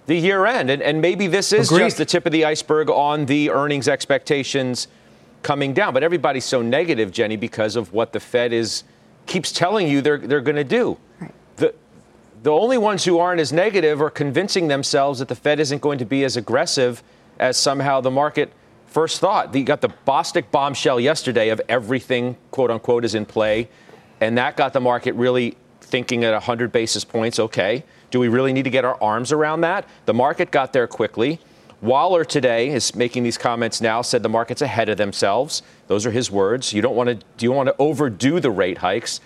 the 0.07 0.15
year 0.15 0.45
end, 0.45 0.71
and, 0.71 0.81
and 0.81 0.99
maybe 0.99 1.27
this 1.27 1.53
is 1.53 1.71
Agreed. 1.71 1.85
just 1.85 1.97
the 1.97 2.05
tip 2.05 2.25
of 2.25 2.31
the 2.31 2.45
iceberg 2.45 2.89
on 2.89 3.27
the 3.27 3.51
earnings 3.51 3.87
expectations 3.87 4.87
coming 5.43 5.73
down. 5.73 5.93
But 5.93 6.03
everybody's 6.03 6.45
so 6.45 6.61
negative, 6.61 7.11
Jenny, 7.11 7.35
because 7.35 7.75
of 7.75 7.93
what 7.93 8.13
the 8.13 8.19
Fed 8.19 8.53
is 8.53 8.83
keeps 9.25 9.51
telling 9.51 9.87
you 9.87 10.01
they're 10.01 10.17
they're 10.17 10.41
going 10.41 10.55
to 10.55 10.63
do. 10.63 10.97
Right. 11.19 11.33
The 11.57 11.73
the 12.43 12.51
only 12.51 12.77
ones 12.77 13.05
who 13.05 13.19
aren't 13.19 13.39
as 13.39 13.53
negative 13.53 14.01
are 14.01 14.09
convincing 14.09 14.67
themselves 14.67 15.19
that 15.19 15.27
the 15.27 15.35
Fed 15.35 15.59
isn't 15.59 15.81
going 15.81 15.99
to 15.99 16.05
be 16.05 16.23
as 16.23 16.37
aggressive 16.37 17.03
as 17.39 17.57
somehow 17.57 18.01
the 18.01 18.11
market 18.11 18.51
first 18.87 19.19
thought. 19.19 19.53
You 19.55 19.63
got 19.63 19.81
the 19.81 19.91
Bostic 20.07 20.51
bombshell 20.51 20.99
yesterday 20.99 21.49
of 21.49 21.61
everything 21.69 22.37
quote 22.51 22.71
unquote 22.71 23.05
is 23.05 23.15
in 23.15 23.25
play, 23.25 23.69
and 24.19 24.37
that 24.37 24.57
got 24.57 24.73
the 24.73 24.81
market 24.81 25.13
really 25.15 25.57
thinking 25.81 26.23
at 26.23 26.33
100 26.33 26.71
basis 26.71 27.03
points. 27.03 27.39
Okay, 27.39 27.83
do 28.11 28.19
we 28.19 28.27
really 28.27 28.53
need 28.53 28.63
to 28.63 28.69
get 28.69 28.85
our 28.85 29.01
arms 29.01 29.31
around 29.31 29.61
that? 29.61 29.87
The 30.05 30.13
market 30.13 30.51
got 30.51 30.73
there 30.73 30.87
quickly. 30.87 31.39
Waller 31.81 32.23
today 32.23 32.69
is 32.69 32.93
making 32.93 33.23
these 33.23 33.39
comments 33.39 33.81
now, 33.81 34.03
said 34.03 34.21
the 34.21 34.29
market's 34.29 34.61
ahead 34.61 34.87
of 34.89 34.97
themselves. 34.97 35.63
Those 35.87 36.05
are 36.05 36.11
his 36.11 36.29
words. 36.29 36.73
You 36.73 36.81
don't 36.81 36.95
want 36.95 37.07
to 37.07 37.15
do 37.37 37.45
you 37.45 37.51
want 37.51 37.67
to 37.67 37.75
overdo 37.79 38.39
the 38.39 38.51
rate 38.51 38.77
hikes. 38.77 39.19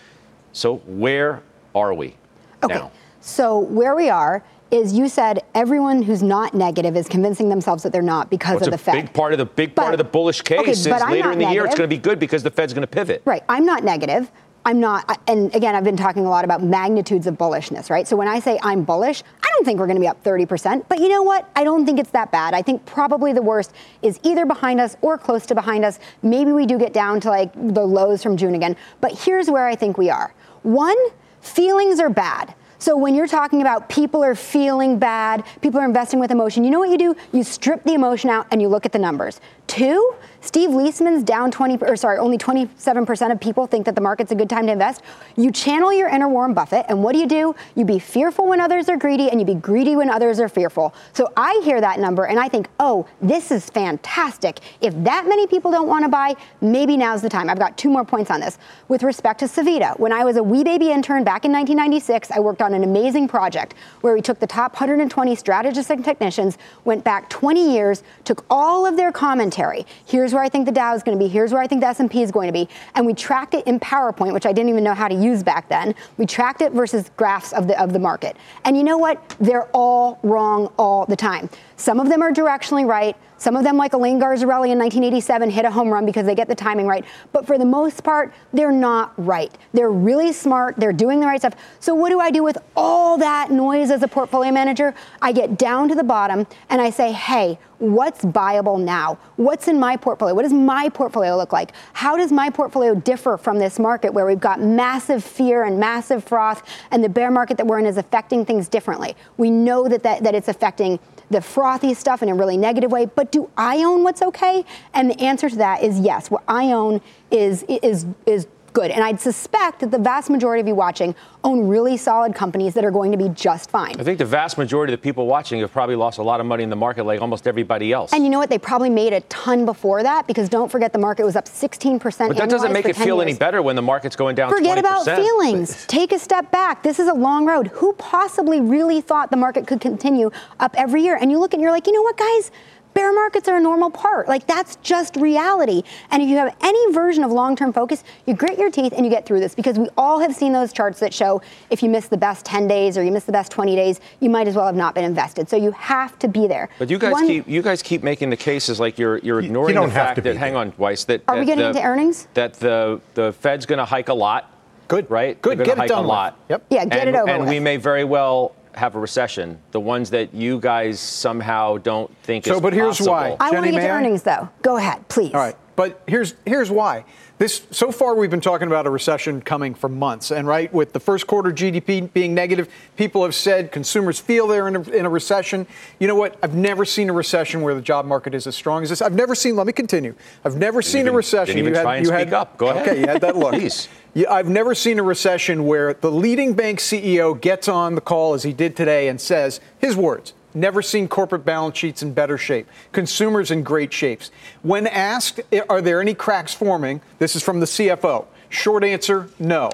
So 0.54 0.78
where 0.86 1.42
are 1.74 1.94
we 1.94 2.16
okay. 2.64 2.76
now? 2.76 2.92
So 3.20 3.60
where 3.60 3.94
we 3.94 4.10
are 4.10 4.42
is 4.72 4.94
you 4.94 5.10
said 5.10 5.44
everyone 5.54 6.02
who's 6.02 6.24
not 6.24 6.54
negative 6.54 6.96
is 6.96 7.08
convincing 7.08 7.50
themselves 7.50 7.84
that 7.84 7.92
they're 7.92 8.02
not 8.02 8.30
because 8.30 8.62
well, 8.62 8.70
of 8.70 8.72
the 8.72 8.78
Fed. 8.78 8.94
Big 8.94 9.14
part 9.14 9.34
of 9.34 9.38
the 9.38 9.46
big 9.46 9.76
but, 9.76 9.82
part 9.84 9.94
of 9.94 9.98
the 9.98 10.06
bullish 10.06 10.42
case 10.42 10.60
okay, 10.60 10.72
is 10.72 10.88
later 10.88 11.32
in 11.32 11.40
the 11.40 11.46
negative. 11.46 11.52
year 11.54 11.66
it's 11.66 11.76
going 11.76 11.90
to 11.90 11.94
be 11.94 12.02
good 12.02 12.20
because 12.20 12.42
the 12.42 12.52
Fed's 12.52 12.74
going 12.74 12.82
to 12.82 12.88
pivot. 12.88 13.22
Right. 13.26 13.44
I'm 13.50 13.66
not 13.66 13.84
negative. 13.84 14.32
I'm 14.68 14.80
not, 14.80 15.22
and 15.28 15.54
again, 15.54 15.76
I've 15.76 15.84
been 15.84 15.96
talking 15.96 16.26
a 16.26 16.30
lot 16.30 16.44
about 16.44 16.64
magnitudes 16.64 17.28
of 17.28 17.38
bullishness, 17.38 17.92
right? 17.92 18.08
So 18.08 18.16
when 18.16 18.28
I 18.28 18.40
say 18.40 18.60
I'm 18.64 18.84
bullish, 18.84 19.22
I 19.44 19.48
don't 19.56 19.64
think 19.64 19.80
we're 19.80 19.86
going 19.86 19.98
to 19.98 20.02
be 20.02 20.08
up 20.08 20.24
30%, 20.24 20.86
but 20.90 21.00
you 21.00 21.08
know 21.08 21.22
what? 21.22 21.48
I 21.56 21.64
don't 21.64 21.86
think 21.86 22.00
it's 22.00 22.10
that 22.12 22.32
bad. 22.32 22.56
I 22.56 22.64
think 22.64 22.84
probably 22.88 23.32
the 23.32 23.44
worst 23.44 23.74
is 24.02 24.20
either 24.24 24.44
behind 24.48 24.82
us 24.82 24.98
or 25.02 25.20
close 25.20 25.46
to 25.48 25.56
behind 25.56 25.86
us. 25.86 26.00
Maybe 26.24 26.52
we 26.52 26.66
do 26.66 26.80
get 26.80 26.94
down 26.94 27.20
to 27.22 27.30
like 27.30 27.54
the 27.54 27.86
lows 27.86 28.24
from 28.24 28.38
June 28.38 28.56
again, 28.56 28.76
but 29.02 29.12
here's 29.12 29.52
where 29.52 29.68
I 29.68 29.76
think 29.76 30.00
we 30.00 30.10
are. 30.10 30.34
One, 30.64 30.98
feelings 31.42 32.00
are 32.00 32.10
bad. 32.10 32.56
So 32.80 32.98
when 32.98 33.16
you're 33.16 33.28
talking 33.28 33.62
about 33.62 33.88
people 33.88 34.24
are 34.24 34.36
feeling 34.36 35.00
bad, 35.00 35.44
people 35.62 35.80
are 35.80 35.86
investing 35.86 36.20
with 36.20 36.32
emotion, 36.32 36.64
you 36.64 36.72
know 36.72 36.80
what 36.80 36.90
you 36.90 36.98
do? 36.98 37.16
You 37.32 37.44
strip 37.44 37.84
the 37.84 37.94
emotion 37.94 38.30
out 38.30 38.48
and 38.52 38.62
you 38.62 38.68
look 38.68 38.86
at 38.86 38.92
the 38.92 39.00
numbers. 39.00 39.40
Two, 39.68 40.16
Steve 40.46 40.70
Liesman's 40.70 41.24
down 41.24 41.50
20, 41.50 41.80
or 41.82 41.96
sorry, 41.96 42.20
only 42.20 42.38
27% 42.38 43.32
of 43.32 43.40
people 43.42 43.66
think 43.66 43.84
that 43.88 43.96
the 43.96 44.02
market's 44.02 44.32
a 44.32 44.36
good 44.36 44.50
time 44.50 44.68
to 44.68 44.74
invest. 44.74 45.02
You 45.36 45.52
channel 45.52 45.92
your 45.92 46.08
inner 46.08 46.30
Warren 46.30 46.54
Buffett, 46.54 46.86
and 46.88 47.04
what 47.04 47.14
do 47.14 47.20
you 47.20 47.26
do? 47.26 47.56
You 47.74 47.84
be 47.84 47.98
fearful 47.98 48.48
when 48.48 48.62
others 48.62 48.88
are 48.88 48.96
greedy, 48.96 49.32
and 49.32 49.40
you 49.40 49.46
be 49.46 49.56
greedy 49.56 49.96
when 49.96 50.08
others 50.08 50.40
are 50.40 50.48
fearful. 50.48 50.94
So 51.14 51.34
I 51.36 51.60
hear 51.64 51.82
that 51.82 52.00
number, 52.00 52.26
and 52.26 52.40
I 52.40 52.48
think, 52.48 52.70
oh, 52.80 53.08
this 53.24 53.50
is 53.50 53.72
fantastic. 53.72 54.60
If 54.82 54.94
that 55.04 55.28
many 55.28 55.48
people 55.48 55.72
don't 55.72 55.88
want 55.88 56.06
to 56.06 56.10
buy, 56.10 56.36
maybe 56.62 56.96
now's 56.96 57.24
the 57.24 57.30
time. 57.30 57.50
I've 57.50 57.58
got 57.58 57.76
two 57.76 57.90
more 57.90 58.06
points 58.06 58.30
on 58.30 58.40
this. 58.40 58.60
With 58.88 59.02
respect 59.02 59.40
to 59.40 59.46
Savita, 59.46 60.00
when 60.00 60.14
I 60.14 60.24
was 60.24 60.38
a 60.38 60.44
wee 60.44 60.64
baby 60.64 60.92
intern 60.92 61.24
back 61.24 61.46
in 61.46 61.52
1996, 61.52 62.30
I 62.30 62.40
worked 62.40 62.62
on 62.62 62.76
an 62.76 62.84
amazing 62.84 63.28
project 63.28 63.74
where 64.02 64.14
we 64.14 64.22
took 64.22 64.40
the 64.40 64.46
top 64.46 64.74
120 64.74 65.36
strategists 65.36 65.90
and 65.90 66.06
technicians, 66.06 66.60
went 66.84 67.04
back 67.04 67.32
20 67.32 67.74
years, 67.74 68.04
took 68.26 68.46
all 68.48 68.86
of 68.86 68.96
their 68.96 69.12
commentary. 69.12 69.88
Here's 70.06 70.35
where 70.36 70.44
I 70.44 70.50
think 70.50 70.68
the 70.68 70.72
Dow 70.72 70.94
is 70.94 71.02
going 71.02 71.18
to 71.18 71.24
be. 71.24 71.28
Here's 71.28 71.52
where 71.52 71.62
I 71.62 71.68
think 71.68 71.82
the 71.82 71.88
S&P 71.88 72.22
is 72.22 72.32
going 72.32 72.48
to 72.48 72.54
be. 72.54 72.70
And 72.94 73.06
we 73.06 73.16
tracked 73.16 73.56
it 73.56 73.66
in 73.66 73.80
PowerPoint, 73.80 74.34
which 74.34 74.46
I 74.46 74.54
didn't 74.54 74.70
even 74.70 74.84
know 74.84 74.94
how 74.94 75.08
to 75.08 75.16
use 75.16 75.42
back 75.42 75.70
then. 75.70 75.96
We 76.18 76.28
tracked 76.28 76.62
it 76.62 76.74
versus 76.74 77.10
graphs 77.18 77.54
of 77.54 77.68
the 77.68 77.82
of 77.82 77.94
the 77.94 78.00
market. 78.00 78.38
And 78.66 78.78
you 78.78 78.84
know 78.84 78.98
what? 78.98 79.36
They're 79.40 79.70
all 79.74 80.20
wrong 80.22 80.72
all 80.78 81.06
the 81.06 81.16
time. 81.16 81.50
Some 81.78 82.00
of 82.00 82.10
them 82.10 82.22
are 82.22 82.32
directionally 82.32 82.86
right. 82.86 83.16
Some 83.46 83.56
of 83.56 83.64
them, 83.64 83.78
like 83.78 83.94
Elaine 83.94 84.20
Garzarelli 84.20 84.72
in 84.72 84.80
1987, 84.80 85.52
hit 85.52 85.66
a 85.66 85.70
home 85.70 85.90
run 85.90 86.04
because 86.04 86.26
they 86.26 86.34
get 86.34 86.48
the 86.48 86.56
timing 86.56 86.88
right. 86.88 87.06
But 87.32 87.46
for 87.46 87.60
the 87.60 87.66
most 87.66 88.04
part, 88.04 88.34
they're 88.52 88.72
not 88.72 89.14
right. 89.24 89.56
They're 89.72 89.92
really 89.92 90.34
smart. 90.34 90.78
They're 90.78 90.92
doing 90.92 91.20
the 91.20 91.28
right 91.28 91.40
stuff. 91.40 91.54
So 91.80 91.94
what 91.94 92.10
do 92.10 92.20
I 92.20 92.32
do 92.32 92.42
with 92.42 92.58
all 92.76 93.20
that 93.20 93.52
noise 93.52 93.92
as 93.92 94.02
a 94.02 94.08
portfolio 94.08 94.52
manager? 94.52 94.96
I 95.22 95.32
get 95.32 95.60
down 95.60 95.90
to 95.90 95.96
the 95.96 96.04
bottom 96.04 96.48
and 96.72 96.82
I 96.82 96.90
say, 96.90 97.12
hey, 97.12 97.60
what's 97.78 98.24
viable 98.24 98.80
now? 98.80 99.20
What's 99.36 99.68
in 99.68 99.80
my 99.80 99.96
portfolio? 99.96 100.34
What 100.34 100.42
does 100.42 100.54
my 100.54 100.90
portfolio 100.90 101.38
look 101.38 101.54
like? 101.54 101.74
How 101.94 102.18
does 102.18 102.32
my 102.32 102.50
portfolio 102.50 102.96
differ 102.96 103.38
from 103.38 103.60
this 103.60 103.78
market 103.78 104.12
where 104.12 104.26
we've 104.26 104.40
got 104.40 104.60
massive 104.60 105.24
fear 105.24 105.66
and 105.66 105.80
massive 105.80 106.24
froth 106.24 106.64
and 106.90 107.04
the 107.04 107.10
bear 107.10 107.30
market 107.30 107.58
that 107.58 107.68
we're 107.68 107.78
in 107.78 107.86
is 107.86 107.98
affecting 107.98 108.44
things 108.44 108.68
differently? 108.68 109.16
We 109.38 109.52
know 109.52 109.88
that, 109.88 110.02
that, 110.02 110.24
that 110.24 110.34
it's 110.34 110.48
affecting 110.48 111.00
the 111.30 111.42
frothy 111.42 111.94
stuff 111.94 112.22
in 112.22 112.30
a 112.30 112.36
really 112.36 112.58
negative 112.58 112.92
way, 112.92 113.06
but 113.06 113.32
do 113.32 113.50
I 113.58 113.84
own 113.84 114.04
what's 114.04 114.22
okay? 114.22 114.66
And 114.94 115.10
the 115.10 115.20
answer 115.20 115.50
to 115.50 115.56
that 115.58 115.84
is 115.84 116.00
yes. 116.00 116.30
What 116.30 116.44
I 116.48 116.72
own 116.72 117.02
is 117.32 117.64
is 117.64 118.06
is 118.26 118.48
good. 118.76 118.92
And 118.92 119.04
I'd 119.04 119.20
suspect 119.20 119.80
that 119.80 119.90
the 119.90 119.98
vast 119.98 120.30
majority 120.30 120.62
of 120.62 120.68
you 120.68 120.76
watching 120.76 121.16
own 121.44 121.68
really 121.68 121.96
solid 121.98 122.36
companies 122.36 122.74
that 122.76 122.84
are 122.84 122.92
going 122.92 123.12
to 123.12 123.18
be 123.18 123.30
just 123.30 123.72
fine. 123.72 124.00
I 124.00 124.04
think 124.04 124.20
the 124.20 124.26
vast 124.26 124.58
majority 124.58 124.94
of 124.94 125.00
the 125.00 125.04
people 125.04 125.26
watching 125.26 125.62
have 125.62 125.72
probably 125.72 125.96
lost 125.96 126.20
a 126.20 126.24
lot 126.24 126.40
of 126.40 126.46
money 126.46 126.64
in 126.64 126.70
the 126.70 126.76
market 126.76 127.06
like 127.06 127.22
almost 127.22 127.48
everybody 127.48 127.94
else. 127.94 128.12
And 128.14 128.24
you 128.24 128.30
know 128.30 128.38
what? 128.38 128.50
They 128.50 128.60
probably 128.60 128.90
made 128.90 129.14
a 129.14 129.22
ton 129.22 129.66
before 129.66 130.04
that 130.04 130.28
because 130.28 130.50
don't 130.50 130.70
forget 130.70 130.92
the 130.92 131.00
market 131.00 131.26
was 131.26 131.38
up 131.38 131.46
16%. 131.46 132.02
But 132.02 132.38
that 132.38 132.50
doesn't 132.50 132.74
make 132.74 132.86
it 132.86 132.98
feel 132.98 133.18
years. 133.18 133.30
any 133.30 133.34
better 133.38 133.62
when 133.62 133.76
the 133.78 133.82
market's 133.82 134.18
going 134.18 134.36
down 134.36 134.52
Forget 134.52 134.78
20%. 134.78 134.80
about 134.80 135.06
feelings. 135.06 135.86
Take 135.88 136.12
a 136.12 136.20
step 136.20 136.52
back. 136.52 136.84
This 136.84 137.00
is 137.00 137.08
a 137.08 137.14
long 137.14 137.46
road. 137.46 137.68
Who 137.68 137.94
possibly 137.94 138.60
really 138.60 139.00
thought 139.00 139.32
the 139.32 139.38
market 139.38 139.66
could 139.66 139.80
continue 139.80 140.32
up 140.60 140.76
every 140.78 141.02
year? 141.02 141.18
And 141.20 141.32
you 141.32 141.40
look 141.40 141.54
and 141.54 141.62
you're 141.62 141.72
like, 141.72 141.88
you 141.88 141.94
know 141.94 142.02
what, 142.02 142.18
guys? 142.18 142.52
Bear 142.96 143.14
markets 143.14 143.48
are 143.48 143.58
a 143.58 143.60
normal 143.60 143.92
part. 143.92 144.28
Like 144.28 144.48
that's 144.48 144.78
just 144.78 145.16
reality. 145.18 145.84
And 146.10 146.24
if 146.24 146.30
you 146.30 146.38
have 146.38 146.56
any 146.62 146.94
version 146.94 147.24
of 147.24 147.32
long-term 147.32 147.74
focus, 147.74 148.04
you 148.26 148.34
grit 148.34 148.58
your 148.58 148.72
teeth 148.72 148.94
and 148.96 149.06
you 149.06 149.12
get 149.12 149.28
through 149.28 149.42
this 149.42 149.54
because 149.54 149.78
we 149.78 149.88
all 149.98 150.20
have 150.20 150.34
seen 150.34 150.54
those 150.54 150.74
charts 150.74 151.00
that 151.02 151.14
show 151.14 151.42
if 151.70 151.84
you 151.84 151.90
miss 151.90 152.08
the 152.08 152.18
best 152.18 152.46
10 152.46 152.68
days 152.68 152.98
or 152.98 153.04
you 153.04 153.12
miss 153.12 153.26
the 153.26 153.32
best 153.32 153.52
20 153.52 153.76
days, 153.76 154.00
you 154.22 154.30
might 154.30 154.48
as 154.48 154.56
well 154.56 154.66
have 154.66 154.76
not 154.76 154.96
been 154.96 155.04
invested. 155.04 155.48
So 155.50 155.58
you 155.58 155.72
have 155.72 156.18
to 156.20 156.28
be 156.28 156.48
there. 156.48 156.70
But 156.80 156.90
you 156.90 156.98
guys 156.98 157.12
One, 157.12 157.28
keep 157.28 157.48
you 157.48 157.62
guys 157.62 157.84
keep 157.84 158.02
making 158.02 158.30
the 158.32 158.38
cases 158.38 158.80
like 158.80 158.98
you're 158.98 159.18
you're 159.20 159.42
ignoring 159.42 159.76
you 159.76 159.86
the 159.86 159.92
fact 159.92 160.24
that 160.24 160.38
hang 160.38 160.56
on, 160.56 160.74
Weiss, 160.78 161.04
that 161.06 161.22
Are 161.28 161.36
that 161.36 161.42
we 161.42 161.46
getting 161.46 161.64
the, 161.64 161.70
into 161.70 161.84
earnings? 161.84 162.28
That 162.34 162.54
the 162.54 163.02
the 163.14 163.34
Fed's 163.34 163.66
going 163.66 163.80
to 163.80 163.86
hike 163.86 164.10
a 164.10 164.14
lot. 164.14 164.52
Good. 164.88 165.10
Right? 165.10 165.42
Good. 165.42 165.58
Get 165.66 165.78
hike 165.78 165.90
it 165.90 165.94
done 165.94 166.06
a 166.06 166.08
lot. 166.08 166.38
With. 166.48 166.52
Yep. 166.52 166.66
Yeah, 166.70 166.86
get 166.86 167.00
and, 167.00 167.10
it 167.10 167.16
over 167.16 167.30
And 167.30 167.42
with. 167.42 167.50
we 167.50 167.60
may 167.60 167.78
very 167.78 168.04
well 168.04 168.56
have 168.78 168.96
a 168.96 169.00
recession. 169.00 169.60
The 169.72 169.80
ones 169.80 170.10
that 170.12 170.34
you 170.34 170.60
guys 170.60 171.00
somehow 171.00 171.78
don't 171.78 172.16
think 172.24 172.46
so, 172.46 172.56
is 172.56 172.62
but 172.62 172.74
here's 172.74 172.98
possible. 172.98 173.14
why. 173.14 173.38
I 173.40 173.52
want 173.52 173.66
to 173.66 173.72
get 173.72 173.82
to 173.82 173.90
earnings 173.90 174.24
though. 174.24 174.50
Go 174.62 174.78
ahead, 174.78 175.08
please. 175.08 175.34
All 175.34 175.40
right. 175.40 175.56
But 175.76 176.02
here's 176.08 176.36
here's 176.46 176.72
why. 176.72 177.06
This 177.38 177.68
so 177.70 177.92
far 177.92 178.16
we've 178.16 178.30
been 178.30 178.40
talking 178.40 178.68
about 178.68 178.88
a 178.88 178.90
recession 178.90 179.42
coming 179.42 179.74
for 179.74 179.90
months, 179.90 180.32
and 180.32 180.48
right 180.48 180.74
with 180.74 180.94
the 180.94 181.02
first 181.02 181.28
quarter 181.28 181.52
GDP 181.52 182.12
being 182.14 182.34
negative, 182.34 182.70
people 182.96 183.24
have 183.24 183.36
said 183.36 183.74
consumers 183.74 184.18
feel 184.22 184.48
they're 184.48 184.70
in 184.70 184.78
a, 184.78 184.82
in 184.92 185.06
a 185.06 185.10
recession. 185.10 185.68
You 186.00 186.08
know 186.08 186.16
what? 186.16 186.38
I've 186.42 186.56
never 186.56 186.86
seen 186.86 187.10
a 187.10 187.14
recession 187.14 187.62
where 187.62 187.76
the 187.76 187.82
job 187.82 188.06
market 188.06 188.34
is 188.34 188.48
as 188.48 188.56
strong 188.56 188.84
as 188.84 188.90
this. 188.90 189.02
I've 189.02 189.16
never 189.16 189.36
seen. 189.36 189.58
Let 189.58 189.68
me 189.68 189.74
continue. 189.74 190.16
I've 190.46 190.56
never 190.56 190.82
seen 190.82 191.02
even- 191.02 191.14
a 191.14 191.18
recession. 191.18 191.58
didn't 191.58 191.74
you 191.74 191.86
had, 191.86 192.06
you 192.06 192.12
had, 192.12 192.34
up. 192.34 192.58
Go 192.58 192.70
ahead. 192.70 192.88
Okay, 192.88 193.02
you 193.02 193.08
had 193.08 193.20
that 193.20 193.36
look. 193.36 193.54
Please. 193.54 193.90
Yeah, 194.14 194.32
I've 194.32 194.48
never 194.48 194.74
seen 194.74 194.98
a 194.98 195.04
recession 195.04 195.66
where 195.66 195.94
the 195.94 196.10
leading 196.12 196.54
bank 196.54 196.80
CEO 196.80 197.40
gets 197.40 197.68
on 197.68 197.96
the 197.96 198.02
call 198.02 198.34
as 198.34 198.44
he 198.44 198.54
did 198.54 198.78
today 198.78 199.10
and 199.10 199.20
says 199.20 199.60
his 199.78 199.98
words. 199.98 200.34
Never 200.56 200.82
seen 200.82 201.10
corporate 201.10 201.44
balance 201.44 201.78
sheets 201.78 202.02
in 202.02 202.14
better 202.14 202.38
shape. 202.38 202.68
Consumers 202.94 203.52
in 203.52 203.62
great 203.62 203.92
shapes. 203.92 204.32
When 204.64 204.88
asked, 204.88 205.42
are 205.70 205.82
there 205.82 206.00
any 206.00 206.14
cracks 206.14 206.54
forming? 206.54 207.02
This 207.20 207.36
is 207.36 207.44
from 207.44 207.60
the 207.60 207.66
CFO. 207.66 208.26
Short 208.50 208.86
answer, 208.86 209.30
no. 209.38 209.70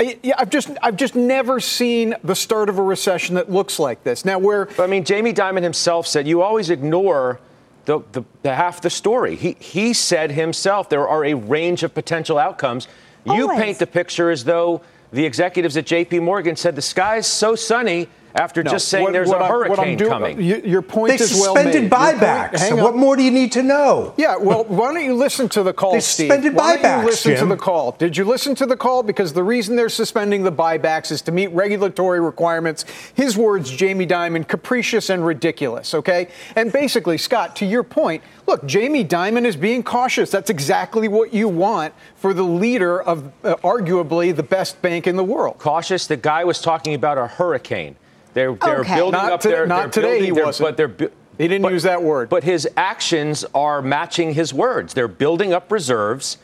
I, 0.00 0.18
yeah, 0.22 0.34
I've 0.36 0.50
just 0.50 0.70
I've 0.82 0.96
just 0.96 1.14
never 1.14 1.60
seen 1.60 2.14
the 2.22 2.34
start 2.34 2.68
of 2.68 2.78
a 2.78 2.82
recession 2.82 3.36
that 3.36 3.50
looks 3.50 3.78
like 3.78 4.02
this. 4.04 4.24
Now, 4.24 4.38
where 4.38 4.68
I 4.78 4.86
mean, 4.86 5.04
Jamie 5.04 5.32
Dimon 5.32 5.62
himself 5.62 6.06
said 6.06 6.26
you 6.26 6.42
always 6.42 6.68
ignore 6.68 7.40
the, 7.86 8.00
the, 8.12 8.22
the 8.42 8.54
half 8.54 8.82
the 8.82 8.90
story. 8.90 9.34
He, 9.34 9.56
he 9.60 9.94
said 9.94 10.30
himself 10.30 10.90
there 10.90 11.08
are 11.08 11.24
a 11.24 11.34
range 11.34 11.82
of 11.84 11.94
potential 11.94 12.36
outcomes. 12.38 12.86
You 13.24 13.48
Always. 13.48 13.58
paint 13.58 13.78
the 13.78 13.86
picture 13.86 14.30
as 14.30 14.44
though 14.44 14.82
the 15.10 15.24
executives 15.24 15.76
at 15.76 15.86
J.P. 15.86 16.18
Morgan 16.20 16.54
said 16.54 16.76
the 16.76 16.82
sky's 16.82 17.26
so 17.26 17.54
sunny 17.54 18.08
after 18.38 18.62
No, 18.62 18.70
just 18.70 18.88
saying 18.88 19.04
what- 19.04 19.12
there's 19.12 19.28
what 19.28 19.40
a 19.40 19.44
I'm- 19.44 19.52
what 19.52 19.70
I'm 19.70 19.76
hurricane 19.76 19.98
doing- 19.98 20.10
coming. 20.10 20.36
y- 20.38 20.62
Your 20.64 20.82
point 20.82 21.08
They 21.18 21.24
is 21.24 21.32
well 21.34 21.54
suspended 21.54 21.74
made. 21.74 21.80
Your 21.82 21.90
point- 21.90 22.20
buybacks. 22.20 22.58
hang 22.58 22.70
So 22.70 22.76
on. 22.78 22.82
what 22.84 22.96
more 22.96 23.16
do 23.16 23.22
you 23.22 23.30
need 23.30 23.52
to 23.52 23.62
know? 23.62 24.12
Yeah, 24.16 24.36
well, 24.36 24.64
why 24.68 24.92
don't 24.92 25.02
you 25.04 25.14
listen 25.14 25.48
to 25.50 25.62
the 25.62 25.72
call, 25.72 25.92
They 25.92 26.00
Steve? 26.00 26.28
suspended 26.28 26.54
why 26.54 26.76
don't 26.76 27.00
you 27.00 27.06
listen 27.06 27.32
Jim. 27.32 27.40
to 27.48 27.54
the 27.54 27.60
call? 27.60 27.96
Did 27.98 28.16
you 28.16 28.24
listen 28.24 28.54
to 28.56 28.66
the 28.66 28.76
call? 28.76 29.02
Because 29.02 29.32
the 29.32 29.42
reason 29.42 29.76
they're 29.76 29.88
suspending 29.88 30.44
the 30.44 30.52
buybacks 30.52 31.10
is 31.10 31.20
to 31.22 31.32
meet 31.32 31.48
regulatory 31.48 32.20
requirements. 32.20 32.84
His 33.14 33.36
words, 33.36 33.70
Jamie 33.70 34.06
Dimon, 34.06 34.46
capricious 34.46 35.10
and 35.10 35.26
ridiculous. 35.26 35.94
Okay, 35.94 36.28
and 36.54 36.70
basically, 36.72 37.18
Scott, 37.18 37.56
to 37.56 37.66
your 37.66 37.82
point, 37.82 38.22
look, 38.46 38.64
Jamie 38.66 39.04
Dimon 39.04 39.44
is 39.44 39.56
being 39.56 39.82
cautious. 39.82 40.30
That's 40.30 40.50
exactly 40.50 41.08
what 41.08 41.34
you 41.34 41.48
want 41.48 41.92
for 42.16 42.32
the 42.32 42.42
leader 42.44 43.00
of 43.02 43.24
uh, 43.44 43.54
arguably 43.64 44.34
the 44.34 44.42
best 44.42 44.80
bank 44.82 45.06
in 45.06 45.16
the 45.16 45.24
world. 45.24 45.56
Cautious. 45.58 46.06
The 46.06 46.16
guy 46.16 46.44
was 46.44 46.60
talking 46.60 46.94
about 46.94 47.18
a 47.18 47.26
hurricane. 47.26 47.96
They're, 48.34 48.52
they're 48.54 48.80
Okay. 48.80 48.96
building 48.96 49.20
Not 49.20 49.32
up 49.32 49.40
to- 49.42 49.48
their. 49.48 49.66
not 49.66 49.92
they're 49.92 50.02
today 50.02 50.24
he 50.24 50.32
wasn't. 50.32 50.66
But 50.68 50.76
they're. 50.76 50.88
bu- 50.88 51.10
He 51.38 51.46
didn't 51.48 51.62
but- 51.62 51.72
use 51.72 51.84
that 51.84 52.02
word. 52.02 52.28
But 52.28 52.44
his 52.44 52.68
actions 52.76 53.44
are 53.54 53.80
matching 53.82 54.34
his 54.34 54.52
words. 54.52 54.94
They're 54.94 55.08
building 55.08 55.52
up 55.52 55.70
reserves. 55.70 56.38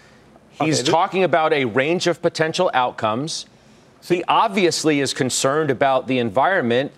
He's 0.61 0.81
Okay, 0.83 0.91
talking 0.91 1.25
about 1.25 1.53
a 1.53 1.65
range 1.65 2.07
of 2.07 2.23
potential 2.23 2.71
outcomes. 2.75 3.47
He 4.07 4.23
obviously 4.29 5.01
is 5.01 5.13
concerned 5.13 5.71
about 5.71 6.07
the 6.07 6.19
environment 6.19 6.93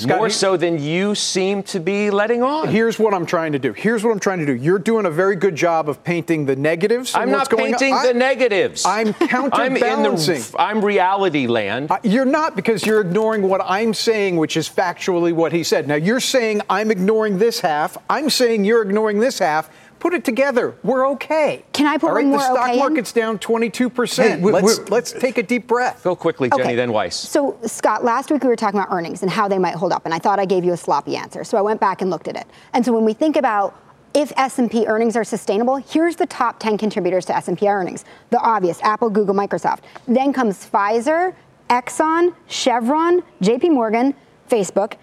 Scott, 0.00 0.18
more 0.18 0.30
so 0.30 0.56
than 0.56 0.78
you 0.78 1.14
seem 1.14 1.62
to 1.64 1.80
be 1.80 2.10
letting 2.10 2.42
on. 2.42 2.68
Here's 2.68 2.98
what 2.98 3.14
I'm 3.14 3.26
trying 3.26 3.52
to 3.52 3.58
do. 3.58 3.72
Here's 3.72 4.04
what 4.04 4.10
I'm 4.12 4.20
trying 4.20 4.38
to 4.40 4.46
do. 4.46 4.54
You're 4.54 4.78
doing 4.78 5.06
a 5.06 5.10
very 5.10 5.36
good 5.36 5.54
job 5.54 5.88
of 5.88 6.02
painting 6.04 6.46
the 6.46 6.56
negatives. 6.56 7.14
I'm 7.14 7.30
not 7.30 7.50
painting 7.50 7.94
I- 7.94 8.06
the 8.06 8.14
negatives. 8.14 8.84
I'm 8.84 9.12
counterbalancing. 9.14 9.84
I'm 9.84 10.06
in 10.06 10.42
the. 10.42 10.56
I'm 10.58 10.84
reality 10.84 11.46
land. 11.46 11.90
Uh, 11.90 11.98
You're 12.02 12.24
not 12.24 12.56
because 12.56 12.84
you're 12.84 13.00
ignoring 13.00 13.42
what 13.42 13.60
I'm 13.64 13.94
saying, 13.94 14.36
which 14.36 14.56
is 14.56 14.68
factually 14.68 15.32
what 15.32 15.52
he 15.52 15.62
said. 15.64 15.88
Now 15.88 15.94
you're 15.96 16.20
saying 16.20 16.62
I'm 16.68 16.90
ignoring 16.90 17.38
this 17.38 17.60
half. 17.60 17.96
I'm 18.08 18.30
saying 18.30 18.64
you're 18.64 18.82
ignoring 18.82 19.18
this 19.18 19.38
half. 19.38 19.70
Put 20.00 20.14
it 20.14 20.24
together. 20.24 20.74
We're 20.84 21.08
okay. 21.10 21.64
Can 21.72 21.86
I 21.86 21.98
put 21.98 22.10
All 22.10 22.14
right, 22.14 22.22
one 22.24 22.30
more 22.30 22.38
The 22.38 22.44
stock 22.44 22.58
okay 22.64 22.72
in? 22.74 22.78
market's 22.78 23.12
down 23.12 23.38
22 23.38 23.84
Hey, 23.88 23.94
percent. 23.94 24.42
we- 24.42 24.52
Let's 24.52 24.78
let's 24.90 25.12
take 25.12 25.38
a 25.38 25.42
deep 25.42 25.66
breath. 25.66 26.02
Go 26.04 26.14
quickly, 26.14 26.48
Jenny, 26.50 26.62
Okay. 26.62 26.74
then 26.76 26.92
Weiss. 26.92 27.16
So, 27.16 27.56
Scott, 27.66 28.04
last 28.04 28.30
week 28.30 28.42
we 28.42 28.48
were 28.48 28.56
talking 28.56 28.78
about 28.78 28.92
earnings 28.92 29.22
and 29.22 29.30
how 29.30 29.48
they 29.48 29.58
might 29.58 29.74
hold 29.74 29.92
up, 29.92 30.02
and 30.04 30.14
I 30.14 30.18
thought 30.18 30.38
I 30.38 30.44
gave 30.44 30.64
you 30.64 30.72
a 30.72 30.76
sloppy 30.76 31.16
answer. 31.16 31.42
So 31.44 31.58
I 31.58 31.62
went 31.62 31.80
back 31.80 32.00
and 32.02 32.10
looked 32.10 32.28
at 32.28 32.36
it. 32.36 32.46
And 32.72 32.84
so 32.84 32.92
when 32.92 33.04
we 33.04 33.12
think 33.12 33.36
about 33.36 33.74
if 34.14 34.32
S&P 34.36 34.86
earnings 34.86 35.16
are 35.16 35.24
sustainable, 35.24 35.76
here's 35.76 36.16
the 36.16 36.26
top 36.26 36.58
10 36.58 36.78
contributors 36.78 37.26
to 37.26 37.36
S&P 37.36 37.68
earnings. 37.68 38.04
The 38.30 38.38
obvious, 38.38 38.80
Apple, 38.82 39.10
Google, 39.10 39.34
Microsoft. 39.34 39.80
Then 40.06 40.32
comes 40.32 40.66
Pfizer, 40.66 41.34
Exxon, 41.68 42.34
Chevron, 42.46 43.22
JP 43.42 43.70
Morgan, 43.72 44.14
Facebook, 44.50 44.94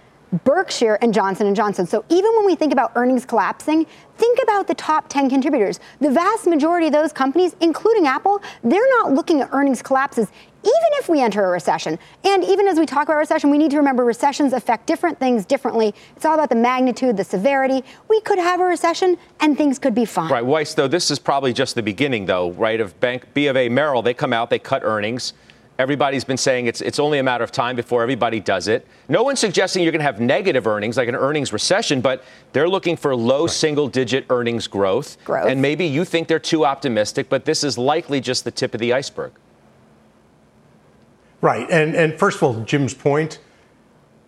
Berkshire 0.44 0.98
and 1.02 1.14
Johnson 1.14 1.54
& 1.56 1.56
Johnson. 1.56 1.86
So 1.86 2.04
even 2.10 2.32
when 2.36 2.46
we 2.46 2.56
think 2.56 2.74
about 2.74 2.92
earnings 2.96 3.26
collapsing, 3.26 3.86
think 4.18 4.40
about 4.44 4.68
the 4.68 4.76
top 4.76 5.08
10 5.10 5.30
contributors. 5.30 5.80
The 6.00 6.12
vast 6.12 6.48
majority 6.48 6.88
of 6.88 6.94
those 6.94 7.14
companies, 7.14 7.56
including 7.62 8.08
Apple, 8.08 8.42
they're 8.64 8.90
not 9.00 9.14
looking 9.14 9.42
at 9.42 9.50
earnings 9.52 9.82
collapses 9.82 10.32
even 10.66 10.90
if 10.94 11.08
we 11.08 11.22
enter 11.22 11.46
a 11.46 11.50
recession. 11.50 12.00
And 12.24 12.44
even 12.44 12.68
as 12.68 12.80
we 12.80 12.88
talk 12.88 13.04
about 13.04 13.18
recession, 13.18 13.52
we 13.52 13.60
need 13.60 13.70
to 13.70 13.78
remember 13.78 14.04
recessions 14.04 14.52
affect 14.52 14.88
different 14.88 15.20
things 15.20 15.46
differently. 15.46 15.94
It's 16.16 16.26
all 16.26 16.34
about 16.34 16.50
the 16.50 16.56
magnitude, 16.56 17.18
the 17.18 17.24
severity. 17.24 17.84
We 18.10 18.20
could 18.22 18.40
have 18.40 18.60
a 18.60 18.64
recession 18.64 19.16
and 19.42 19.56
things 19.56 19.78
could 19.78 19.94
be 19.94 20.06
fine. 20.06 20.32
Right, 20.32 20.44
Weiss, 20.44 20.74
though, 20.74 20.88
this 20.88 21.12
is 21.12 21.20
probably 21.20 21.54
just 21.54 21.76
the 21.76 21.84
beginning, 21.84 22.26
though, 22.26 22.52
right, 22.54 22.82
of 22.82 23.00
Bank 23.00 23.32
B 23.36 23.46
of 23.46 23.56
A 23.56 23.70
Merrill. 23.70 24.02
They 24.02 24.16
come 24.16 24.34
out, 24.34 24.50
they 24.50 24.58
cut 24.58 24.82
earnings. 24.84 25.34
Everybody's 25.78 26.24
been 26.24 26.38
saying 26.38 26.68
it's, 26.68 26.80
it's 26.80 27.00
only 27.00 27.20
a 27.20 27.24
matter 27.24 27.44
of 27.44 27.52
time 27.52 27.76
before 27.76 28.02
everybody 28.02 28.40
does 28.40 28.70
it. 28.70 28.88
No 29.10 29.24
one's 29.24 29.40
suggesting 29.40 29.84
you're 29.84 29.92
going 29.92 30.00
to 30.00 30.06
have 30.06 30.22
negative 30.22 30.68
earnings, 30.68 30.96
like 30.96 31.10
an 31.10 31.16
earnings 31.16 31.52
recession, 31.52 32.00
but 32.00 32.24
they're 32.54 32.70
looking 32.70 32.96
for 32.96 33.14
low 33.14 33.42
right. 33.42 33.50
single 33.50 33.90
digit 33.90 34.26
earnings 34.30 34.68
growth. 34.68 35.18
growth. 35.26 35.48
And 35.48 35.62
maybe 35.62 35.86
you 35.86 36.06
think 36.06 36.30
they're 36.30 36.40
too 36.40 36.66
optimistic, 36.66 37.28
but 37.28 37.44
this 37.44 37.64
is 37.64 37.78
likely 37.78 38.22
just 38.22 38.46
the 38.46 38.52
tip 38.52 38.74
of 38.74 38.80
the 38.80 38.94
iceberg. 38.94 39.34
Right. 41.42 41.70
And, 41.70 41.94
and 41.94 42.18
first 42.18 42.38
of 42.38 42.44
all, 42.44 42.64
Jim's 42.64 42.94
point, 42.94 43.40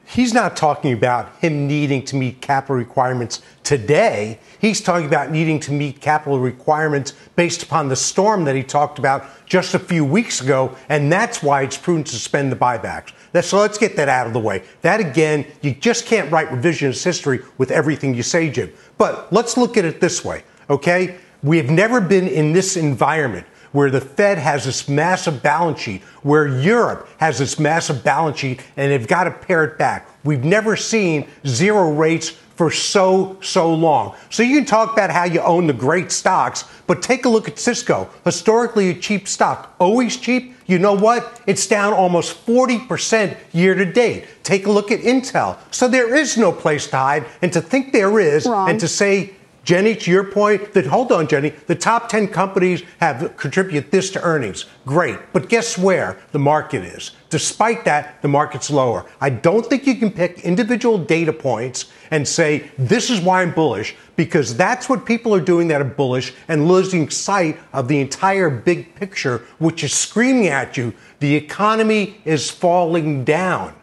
he's 0.08 0.34
not 0.34 0.56
talking 0.56 0.94
about 0.94 1.38
him 1.40 1.68
needing 1.68 2.04
to 2.06 2.16
meet 2.16 2.42
capital 2.42 2.76
requirements 2.76 3.42
today. 3.64 4.40
He's 4.60 4.82
talking 4.82 5.06
about 5.06 5.32
needing 5.32 5.60
to 5.62 5.72
meet 5.72 6.02
capital 6.02 6.40
requirements 6.40 7.14
based 7.36 7.64
upon 7.64 7.90
the 7.90 7.96
storm 7.96 8.46
that 8.46 8.56
he 8.56 8.64
talked 8.64 8.98
about 9.00 9.26
just 9.46 9.74
a 9.74 9.80
few 9.80 10.04
weeks 10.06 10.42
ago, 10.42 10.76
and 10.90 11.12
that's 11.12 11.44
why 11.44 11.64
it's 11.64 11.78
prudent 11.78 12.08
to 12.08 12.14
suspend 12.14 12.52
the 12.52 12.56
buybacks. 12.56 13.12
So 13.44 13.60
let's 13.60 13.78
get 13.78 13.96
that 13.98 14.10
out 14.10 14.26
of 14.26 14.34
the 14.34 14.40
way. 14.40 14.64
That 14.82 15.00
again, 15.00 15.46
you 15.62 15.74
just 15.74 16.06
can't 16.06 16.32
write 16.32 16.48
revisionist 16.48 17.04
history 17.04 17.42
with 17.58 17.70
everything 17.70 18.16
you 18.16 18.24
say, 18.24 18.50
Jim. 18.50 18.74
But 18.98 19.32
let's 19.32 19.58
look 19.58 19.78
at 19.78 19.86
it 19.86 20.02
this 20.02 20.26
way, 20.26 20.44
okay? 20.70 21.18
We 21.44 21.58
have 21.58 21.70
never 21.70 22.02
been 22.02 22.28
in 22.28 22.54
this 22.54 22.76
environment 22.78 23.46
where 23.72 23.90
the 23.90 24.02
Fed 24.02 24.38
has 24.38 24.66
this 24.66 24.88
massive 24.88 25.42
balance 25.44 25.80
sheet, 25.80 26.02
where 26.24 26.48
Europe 26.48 27.08
has 27.18 27.38
this 27.38 27.60
massive 27.60 28.04
balance 28.04 28.40
sheet, 28.40 28.62
and 28.76 28.92
they've 28.92 29.08
got 29.08 29.26
to 29.26 29.32
pare 29.32 29.64
it 29.64 29.78
back. 29.78 30.10
We've 30.24 30.44
never 30.44 30.76
seen 30.76 31.28
zero 31.46 31.92
rates 31.92 32.30
for 32.58 32.72
so, 32.72 33.38
so 33.42 33.72
long. 33.74 34.16
So 34.32 34.42
you 34.42 34.58
can 34.58 34.66
talk 34.66 34.92
about 34.92 35.12
how 35.12 35.26
you 35.26 35.42
own 35.42 35.68
the 35.68 35.74
great 35.74 36.12
stocks, 36.12 36.66
but 36.88 37.04
take 37.04 37.26
a 37.26 37.30
look 37.30 37.48
at 37.48 37.60
Cisco. 37.60 38.10
Historically, 38.26 38.90
a 38.90 38.94
cheap 38.96 39.28
stock. 39.28 39.76
Always 39.80 40.18
cheap. 40.18 40.56
You 40.66 40.80
know 40.80 40.94
what? 40.94 41.40
It's 41.46 41.68
down 41.68 41.94
almost 41.94 42.46
40% 42.48 43.38
year 43.54 43.76
to 43.76 43.86
date. 43.86 44.26
Take 44.44 44.66
a 44.66 44.72
look 44.72 44.92
at 44.92 45.02
Intel. 45.02 45.58
So 45.72 45.88
there 45.88 46.16
is 46.16 46.36
no 46.36 46.52
place 46.52 46.88
to 46.88 46.98
hide. 46.98 47.26
And 47.44 47.54
to 47.54 47.62
think 47.62 47.94
there 47.94 48.20
is, 48.20 48.48
Wrong. 48.48 48.70
and 48.70 48.80
to 48.80 48.88
say 48.88 49.36
Jenny, 49.68 49.98
to 49.98 50.10
your 50.10 50.24
point, 50.24 50.72
that 50.72 50.86
hold 50.86 51.12
on, 51.12 51.28
Jenny, 51.28 51.50
the 51.50 51.76
top 51.76 52.08
10 52.08 52.30
companies 52.30 52.84
have 53.02 53.36
contribute 53.36 53.92
this 53.92 54.10
to 54.12 54.22
earnings. 54.22 54.64
Great. 54.86 55.20
But 55.34 55.50
guess 55.50 55.78
where 55.78 56.18
the 56.32 56.40
market 56.40 56.86
is? 56.86 57.12
Despite 57.30 57.84
that, 57.84 58.22
the 58.22 58.30
market's 58.30 58.70
lower. 58.70 59.06
I 59.20 59.30
don't 59.30 59.66
think 59.66 59.86
you 59.86 59.96
can 59.96 60.10
pick 60.10 60.40
individual 60.40 60.98
data 60.98 61.34
points 61.34 61.92
and 62.12 62.26
say, 62.26 62.72
this 62.78 63.10
is 63.10 63.20
why 63.20 63.42
I'm 63.42 63.52
bullish, 63.52 63.94
because 64.16 64.56
that's 64.56 64.88
what 64.88 65.06
people 65.06 65.36
are 65.36 65.42
doing 65.42 65.68
that 65.68 65.82
are 65.82 65.84
bullish 65.84 66.34
and 66.48 66.70
losing 66.70 67.10
sight 67.10 67.60
of 67.74 67.90
the 67.90 68.00
entire 68.00 68.50
big 68.50 68.96
picture, 68.96 69.40
which 69.58 69.84
is 69.84 69.94
screaming 69.94 70.48
at 70.48 70.78
you 70.78 70.94
the 71.20 71.36
economy 71.36 72.22
is 72.24 72.50
falling 72.50 73.26
down. 73.26 73.76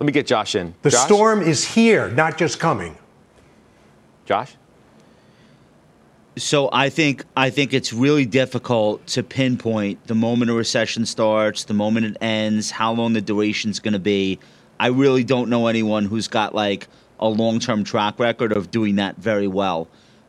Let 0.00 0.06
me 0.06 0.12
get 0.12 0.26
Josh 0.26 0.56
in. 0.56 0.74
The 0.82 0.90
Josh? 0.90 1.04
storm 1.04 1.42
is 1.42 1.64
here, 1.64 2.10
not 2.10 2.36
just 2.36 2.58
coming. 2.58 2.98
Josh? 4.24 4.56
So 6.36 6.70
I 6.72 6.88
think 6.88 7.24
I 7.36 7.50
think 7.50 7.74
it's 7.74 7.92
really 7.92 8.24
difficult 8.24 9.06
to 9.08 9.22
pinpoint 9.22 10.06
the 10.06 10.14
moment 10.14 10.50
a 10.50 10.54
recession 10.54 11.04
starts, 11.04 11.64
the 11.64 11.74
moment 11.74 12.06
it 12.06 12.16
ends, 12.22 12.70
how 12.70 12.92
long 12.92 13.12
the 13.12 13.20
duration 13.20 13.70
is 13.70 13.80
going 13.80 13.92
to 13.92 13.98
be. 13.98 14.38
I 14.80 14.86
really 14.86 15.24
don't 15.24 15.50
know 15.50 15.66
anyone 15.66 16.06
who's 16.06 16.28
got 16.28 16.54
like 16.54 16.88
a 17.20 17.28
long-term 17.28 17.84
track 17.84 18.18
record 18.18 18.52
of 18.52 18.70
doing 18.70 18.96
that 18.96 19.16
very 19.16 19.46
well. 19.46 19.88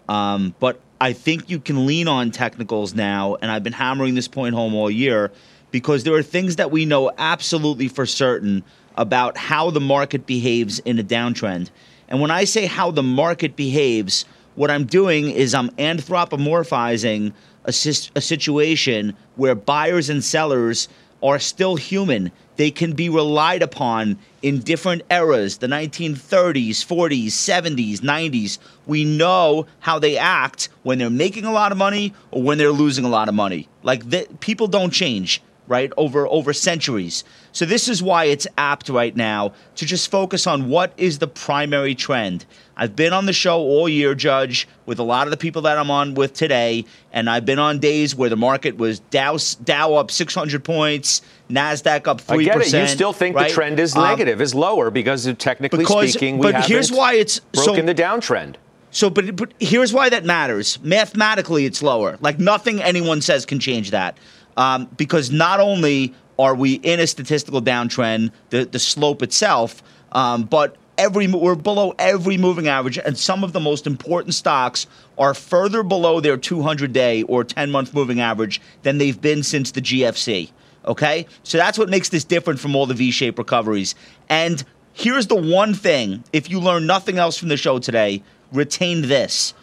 Um, 0.10 0.54
but 0.60 0.82
I 1.00 1.14
think 1.14 1.50
you 1.50 1.60
can 1.60 1.86
lean 1.86 2.10
on 2.10 2.32
technicals 2.32 2.94
now, 2.94 3.36
and 3.42 3.50
I've 3.50 3.64
been 3.64 3.74
hammering 3.74 4.16
this 4.16 4.28
point 4.28 4.56
home 4.56 4.76
all 4.76 4.92
year 4.92 5.32
because 5.72 6.04
there 6.04 6.14
are 6.16 6.24
things 6.24 6.58
that 6.58 6.70
we 6.70 6.86
know 6.86 7.12
absolutely 7.18 7.88
for 7.88 8.06
certain 8.06 8.64
about 8.98 9.38
how 9.38 9.70
the 9.70 9.80
market 9.80 10.26
behaves 10.26 10.80
in 10.80 11.00
a 11.00 11.04
downtrend. 11.04 11.70
And 12.10 12.20
when 12.20 12.30
I 12.30 12.44
say 12.44 12.66
how 12.66 12.92
the 12.92 13.02
market 13.02 13.56
behaves, 13.56 14.26
what 14.56 14.72
I'm 14.72 14.86
doing 14.86 15.30
is 15.30 15.54
I'm 15.54 15.70
anthropomorphizing 15.72 17.34
a, 17.66 17.70
a 17.70 18.22
situation 18.22 19.16
where 19.36 19.56
buyers 19.56 20.10
and 20.10 20.24
sellers 20.24 20.88
are 21.22 21.40
still 21.40 21.76
human. 21.76 22.32
They 22.58 22.70
can 22.70 22.94
be 22.94 23.10
relied 23.10 23.64
upon 23.64 24.20
in 24.42 24.60
different 24.60 25.02
eras 25.10 25.58
the 25.58 25.68
1930s, 25.68 26.86
40s, 26.86 27.28
70s, 27.28 28.00
90s. 28.00 28.60
We 28.86 29.06
know 29.06 29.66
how 29.80 29.98
they 30.00 30.18
act 30.18 30.70
when 30.84 31.00
they're 31.00 31.10
making 31.10 31.46
a 31.46 31.52
lot 31.52 31.72
of 31.72 31.78
money 31.78 32.14
or 32.32 32.44
when 32.44 32.58
they're 32.58 32.72
losing 32.72 33.06
a 33.06 33.10
lot 33.10 33.30
of 33.30 33.36
money. 33.36 33.68
Like, 33.82 34.40
people 34.42 34.68
don't 34.68 34.92
change 34.92 35.42
right 35.68 35.92
over 35.98 36.28
over 36.28 36.54
centuries 36.54 37.24
so 37.52 37.66
this 37.66 37.88
is 37.88 38.02
why 38.04 38.26
it's 38.26 38.48
apt 38.58 38.90
right 38.90 39.16
now 39.16 39.54
to 39.76 39.86
just 39.86 40.12
focus 40.12 40.46
on 40.46 40.70
what 40.70 40.94
is 40.98 41.20
the 41.20 41.28
primary 41.28 41.96
trend 41.96 42.46
i've 42.76 42.96
been 42.96 43.14
on 43.14 43.26
the 43.26 43.34
show 43.34 43.60
all 43.60 43.88
year 43.88 44.14
judge 44.14 44.68
with 44.86 45.00
a 45.00 45.04
lot 45.04 45.28
of 45.28 45.32
the 45.32 45.38
people 45.38 45.62
that 45.62 45.78
i'm 45.78 45.90
on 45.90 46.14
with 46.14 46.34
today 46.34 46.84
and 47.12 47.30
i've 47.30 47.46
been 47.46 47.60
on 47.60 47.80
days 47.80 48.16
where 48.16 48.30
the 48.30 48.38
market 48.38 48.78
was 48.78 49.00
dow, 49.00 49.38
dow 49.64 49.94
up 49.94 50.12
600 50.12 50.64
points 50.64 51.22
nasdaq 51.50 52.08
up 52.08 52.22
3% 52.22 52.40
I 52.40 52.44
get 52.44 52.62
it. 52.62 52.74
you 52.74 52.88
still 52.88 53.14
think 53.14 53.36
right? 53.36 53.48
the 53.48 53.54
trend 53.54 53.80
is 53.80 53.96
um, 53.96 54.04
negative 54.04 54.42
is 54.42 54.54
lower 54.54 54.92
because 54.92 55.32
technically 55.36 55.80
because, 55.80 56.12
speaking 56.12 56.38
we 56.38 56.48
but 56.48 56.56
haven't 56.56 56.70
here's 56.70 56.92
why 56.92 57.14
it's 57.16 57.40
broken 57.40 57.76
so, 57.76 57.94
the 57.94 57.96
downtrend 57.96 58.56
so, 58.94 59.10
but, 59.10 59.36
but 59.36 59.52
here's 59.60 59.92
why 59.92 60.10
that 60.10 60.24
matters. 60.24 60.80
Mathematically, 60.84 61.66
it's 61.66 61.82
lower. 61.82 62.18
Like 62.22 62.40
nothing 62.40 62.80
anyone 62.80 63.22
says 63.22 63.44
can 63.44 63.60
change 63.60 63.90
that 63.90 64.18
um, 64.58 64.88
because 64.98 65.32
not 65.32 65.60
only 65.60 66.14
are 66.40 66.56
we 66.56 66.74
in 66.76 67.00
a 67.00 67.08
statistical 67.08 67.62
downtrend, 67.62 68.32
the, 68.50 68.66
the 68.66 68.80
slope 68.80 69.22
itself, 69.22 69.84
um, 70.12 70.44
but 70.44 70.76
every 70.98 71.28
we're 71.28 71.56
below 71.56 71.94
every 72.00 72.38
moving 72.38 72.68
average, 72.68 72.98
and 72.98 73.18
some 73.18 73.44
of 73.44 73.54
the 73.54 73.60
most 73.60 73.88
important 73.88 74.34
stocks 74.34 74.88
are 75.18 75.34
further 75.34 75.84
below 75.84 76.20
their 76.20 76.38
200-day 76.38 77.24
or 77.24 77.44
10-month 77.44 77.94
moving 77.94 78.20
average 78.20 78.62
than 78.84 78.98
they've 78.98 79.20
been 79.20 79.44
since 79.44 79.72
the 79.72 79.82
GFC. 79.82 80.52
Okay, 80.86 81.26
so 81.44 81.58
that's 81.58 81.78
what 81.78 81.90
makes 81.90 82.10
this 82.10 82.26
different 82.26 82.60
from 82.60 82.76
all 82.76 82.86
the 82.86 82.94
V-shaped 82.94 83.38
recoveries. 83.38 83.96
And 84.28 84.64
here's 84.94 85.28
the 85.28 85.36
one 85.36 85.74
thing: 85.74 86.24
if 86.34 86.50
you 86.50 86.60
learn 86.60 86.86
nothing 86.86 87.18
else 87.18 87.38
from 87.38 87.50
the 87.50 87.58
show 87.58 87.80
today, 87.80 88.22
retain 88.52 89.04
this: 89.04 89.54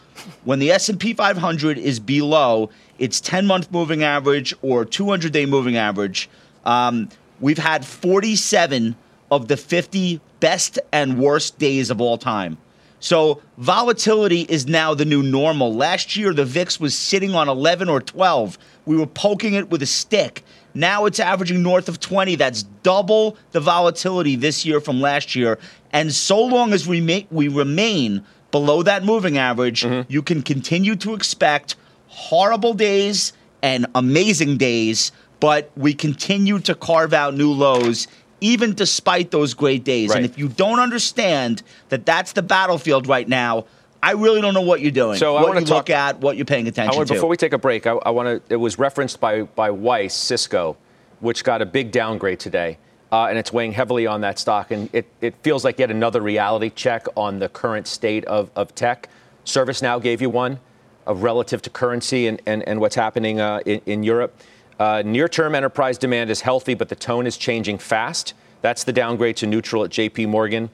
when 0.44 0.59
the 0.61 0.70
S&P 0.72 1.12
500 1.12 1.79
is 1.79 2.00
below 2.00 2.70
its 3.00 3.20
10 3.20 3.46
month 3.46 3.72
moving 3.72 4.04
average 4.04 4.54
or 4.62 4.84
200 4.84 5.32
day 5.32 5.46
moving 5.46 5.76
average. 5.76 6.30
Um, 6.64 7.08
we've 7.40 7.58
had 7.58 7.84
47 7.84 8.94
of 9.30 9.48
the 9.48 9.56
50 9.56 10.20
best 10.38 10.78
and 10.92 11.18
worst 11.18 11.58
days 11.58 11.90
of 11.90 12.00
all 12.00 12.18
time. 12.18 12.58
So 13.00 13.40
volatility 13.56 14.42
is 14.42 14.66
now 14.66 14.92
the 14.92 15.06
new 15.06 15.22
normal. 15.22 15.74
Last 15.74 16.16
year, 16.16 16.34
the 16.34 16.44
VIX 16.44 16.78
was 16.78 16.96
sitting 16.96 17.34
on 17.34 17.48
11 17.48 17.88
or 17.88 18.00
12. 18.00 18.58
We 18.84 18.96
were 18.96 19.06
poking 19.06 19.54
it 19.54 19.70
with 19.70 19.82
a 19.82 19.86
stick. 19.86 20.44
Now 20.74 21.06
it's 21.06 21.18
averaging 21.18 21.62
north 21.62 21.88
of 21.88 21.98
20. 21.98 22.34
That's 22.36 22.64
double 22.82 23.38
the 23.52 23.60
volatility 23.60 24.36
this 24.36 24.66
year 24.66 24.80
from 24.80 25.00
last 25.00 25.34
year. 25.34 25.58
And 25.92 26.12
so 26.12 26.40
long 26.44 26.74
as 26.74 26.86
we, 26.86 27.00
may, 27.00 27.26
we 27.30 27.48
remain 27.48 28.24
below 28.50 28.82
that 28.82 29.02
moving 29.02 29.38
average, 29.38 29.82
mm-hmm. 29.82 30.10
you 30.12 30.22
can 30.22 30.42
continue 30.42 30.94
to 30.96 31.14
expect 31.14 31.76
horrible 32.11 32.75
days 32.75 33.33
and 33.62 33.87
amazing 33.94 34.57
days, 34.57 35.12
but 35.38 35.70
we 35.77 35.94
continue 35.94 36.59
to 36.59 36.75
carve 36.75 37.14
out 37.14 37.35
new 37.35 37.53
lows 37.53 38.09
even 38.40 38.75
despite 38.75 39.31
those 39.31 39.55
great 39.55 39.85
days. 39.85 40.11
Right. 40.11 40.16
And 40.16 40.25
if 40.25 40.38
you 40.38 40.49
don't 40.49 40.81
understand 40.81 41.62
that 41.90 42.07
that's 42.07 42.33
the 42.33 42.42
battlefield 42.42 43.07
right 43.07 43.29
now, 43.29 43.66
I 44.03 44.12
really 44.12 44.40
don't 44.40 44.55
know 44.55 44.62
what 44.62 44.81
you're 44.81 44.90
doing. 44.90 45.18
So 45.18 45.35
what 45.35 45.42
I 45.42 45.46
want 45.46 45.59
to 45.59 45.64
talk, 45.66 45.77
look 45.77 45.90
at, 45.90 46.20
what 46.20 46.37
you're 46.37 46.46
paying 46.46 46.66
attention 46.66 46.96
want, 46.96 47.09
to. 47.09 47.14
Before 47.14 47.29
we 47.29 47.37
take 47.37 47.53
a 47.53 47.59
break, 47.59 47.87
I, 47.87 47.92
I 47.92 48.11
want 48.11 48.49
to. 48.49 48.53
It 48.53 48.57
was 48.57 48.79
referenced 48.79 49.20
by 49.20 49.42
by 49.42 49.70
Weiss, 49.70 50.14
Cisco, 50.14 50.79
which 51.20 51.44
got 51.44 51.61
a 51.61 51.66
big 51.66 51.92
downgrade 51.92 52.40
today, 52.40 52.79
uh, 53.12 53.27
and 53.27 53.37
it's 53.37 53.53
weighing 53.53 53.73
heavily 53.73 54.07
on 54.07 54.23
that 54.23 54.38
stock. 54.38 54.70
And 54.70 54.88
it, 54.94 55.07
it 55.20 55.35
feels 55.42 55.64
like 55.64 55.79
yet 55.79 55.90
another 55.90 56.23
reality 56.23 56.70
check 56.70 57.07
on 57.14 57.40
the 57.40 57.51
current 57.51 57.87
state 57.87 58.25
of, 58.25 58.51
of 58.57 58.75
tech. 58.75 59.11
ServiceNow 59.44 60.03
gave 60.03 60.23
you 60.23 60.31
one 60.31 60.61
relative 61.06 61.62
to 61.62 61.70
currency 61.70 62.26
and, 62.26 62.40
and, 62.46 62.66
and 62.68 62.80
what's 62.80 62.94
happening 62.94 63.40
uh, 63.40 63.60
in, 63.66 63.80
in, 63.86 64.02
Europe. 64.02 64.38
Uh, 64.78 65.02
Near 65.04 65.28
term 65.28 65.54
enterprise 65.54 65.98
demand 65.98 66.30
is 66.30 66.40
healthy, 66.40 66.74
but 66.74 66.88
the 66.88 66.94
tone 66.94 67.26
is 67.26 67.36
changing 67.36 67.78
fast. 67.78 68.34
That's 68.62 68.84
the 68.84 68.92
downgrade 68.92 69.36
to 69.38 69.46
neutral 69.46 69.84
at 69.84 69.90
JP 69.90 70.28
Morgan. 70.28 70.70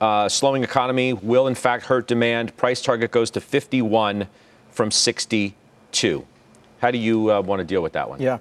Uh, 0.00 0.28
slowing 0.28 0.62
economy 0.62 1.12
will, 1.12 1.46
in 1.46 1.54
fact, 1.54 1.86
hurt 1.86 2.06
demand. 2.06 2.56
Price 2.56 2.82
target 2.82 3.10
goes 3.10 3.30
to 3.32 3.40
51 3.40 4.26
from 4.70 4.90
62. 4.90 6.26
How 6.80 6.90
do 6.90 6.98
you 6.98 7.32
uh, 7.32 7.40
want 7.40 7.60
to 7.60 7.64
deal 7.64 7.82
with 7.82 7.92
that 7.94 8.08
one? 8.08 8.20
Yeah. 8.20 8.38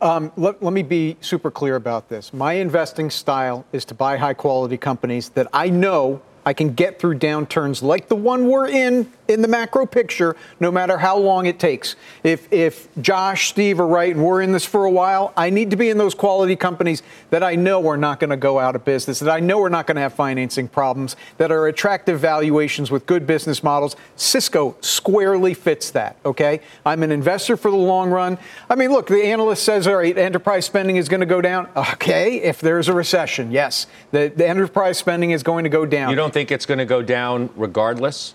Um, 0.00 0.32
let, 0.36 0.62
let, 0.62 0.72
me 0.72 0.82
be 0.82 1.16
super 1.20 1.50
clear 1.50 1.76
about 1.76 2.08
this. 2.08 2.32
My 2.32 2.54
investing 2.54 3.10
style 3.10 3.64
is 3.72 3.84
to 3.86 3.94
buy 3.94 4.16
high 4.16 4.34
quality 4.34 4.76
companies 4.76 5.30
that 5.30 5.46
I 5.52 5.70
know 5.70 6.20
I 6.46 6.52
can 6.52 6.74
get 6.74 6.98
through 6.98 7.18
downturns 7.18 7.82
like 7.82 8.08
the 8.08 8.16
one 8.16 8.48
we're 8.48 8.68
in 8.68 9.10
in 9.26 9.40
the 9.40 9.48
macro 9.48 9.86
picture, 9.86 10.36
no 10.60 10.70
matter 10.70 10.98
how 10.98 11.16
long 11.16 11.46
it 11.46 11.58
takes. 11.58 11.96
If 12.22 12.52
if 12.52 12.88
Josh, 13.00 13.48
Steve 13.48 13.80
are 13.80 13.86
right, 13.86 14.14
and 14.14 14.24
we're 14.24 14.42
in 14.42 14.52
this 14.52 14.64
for 14.64 14.84
a 14.84 14.90
while, 14.90 15.32
I 15.36 15.50
need 15.50 15.70
to 15.70 15.76
be 15.76 15.88
in 15.88 15.98
those 15.98 16.14
quality 16.14 16.56
companies 16.56 17.02
that 17.30 17.42
I 17.42 17.54
know 17.54 17.86
are 17.88 17.96
not 17.96 18.20
going 18.20 18.30
to 18.30 18.36
go 18.36 18.58
out 18.58 18.76
of 18.76 18.84
business, 18.84 19.20
that 19.20 19.30
I 19.30 19.40
know 19.40 19.62
are 19.62 19.70
not 19.70 19.86
going 19.86 19.96
to 19.96 20.02
have 20.02 20.14
financing 20.14 20.68
problems, 20.68 21.16
that 21.38 21.50
are 21.50 21.66
attractive 21.66 22.20
valuations 22.20 22.90
with 22.90 23.06
good 23.06 23.26
business 23.26 23.62
models. 23.62 23.96
Cisco 24.16 24.76
squarely 24.80 25.54
fits 25.54 25.90
that. 25.92 26.16
Okay, 26.24 26.60
I'm 26.84 27.02
an 27.02 27.10
investor 27.10 27.56
for 27.56 27.70
the 27.70 27.76
long 27.76 28.10
run. 28.10 28.38
I 28.68 28.74
mean, 28.74 28.90
look, 28.90 29.06
the 29.06 29.24
analyst 29.24 29.64
says, 29.64 29.86
all 29.86 29.96
right, 29.96 30.16
enterprise 30.16 30.66
spending 30.66 30.96
is 30.96 31.08
going 31.08 31.20
to 31.20 31.26
go 31.26 31.40
down. 31.40 31.68
Okay, 31.94 32.36
if 32.42 32.60
there's 32.60 32.88
a 32.88 32.92
recession, 32.92 33.52
yes, 33.52 33.86
the, 34.10 34.32
the 34.34 34.46
enterprise 34.46 34.98
spending 34.98 35.30
is 35.30 35.42
going 35.42 35.64
to 35.64 35.70
go 35.70 35.86
down. 35.86 36.10
You 36.10 36.16
don't 36.16 36.33
think 36.34 36.50
it's 36.50 36.66
going 36.66 36.78
to 36.78 36.84
go 36.84 37.00
down 37.00 37.48
regardless? 37.56 38.34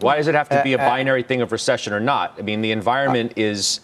Why 0.00 0.16
does 0.16 0.26
it 0.26 0.34
have 0.34 0.48
to 0.48 0.62
be 0.62 0.72
a 0.72 0.78
uh, 0.78 0.82
uh, 0.82 0.88
binary 0.88 1.22
thing 1.22 1.40
of 1.42 1.52
recession 1.52 1.92
or 1.92 2.00
not? 2.00 2.34
I 2.38 2.42
mean, 2.42 2.60
the 2.60 2.72
environment 2.72 3.32
uh, 3.32 3.40
is 3.40 3.80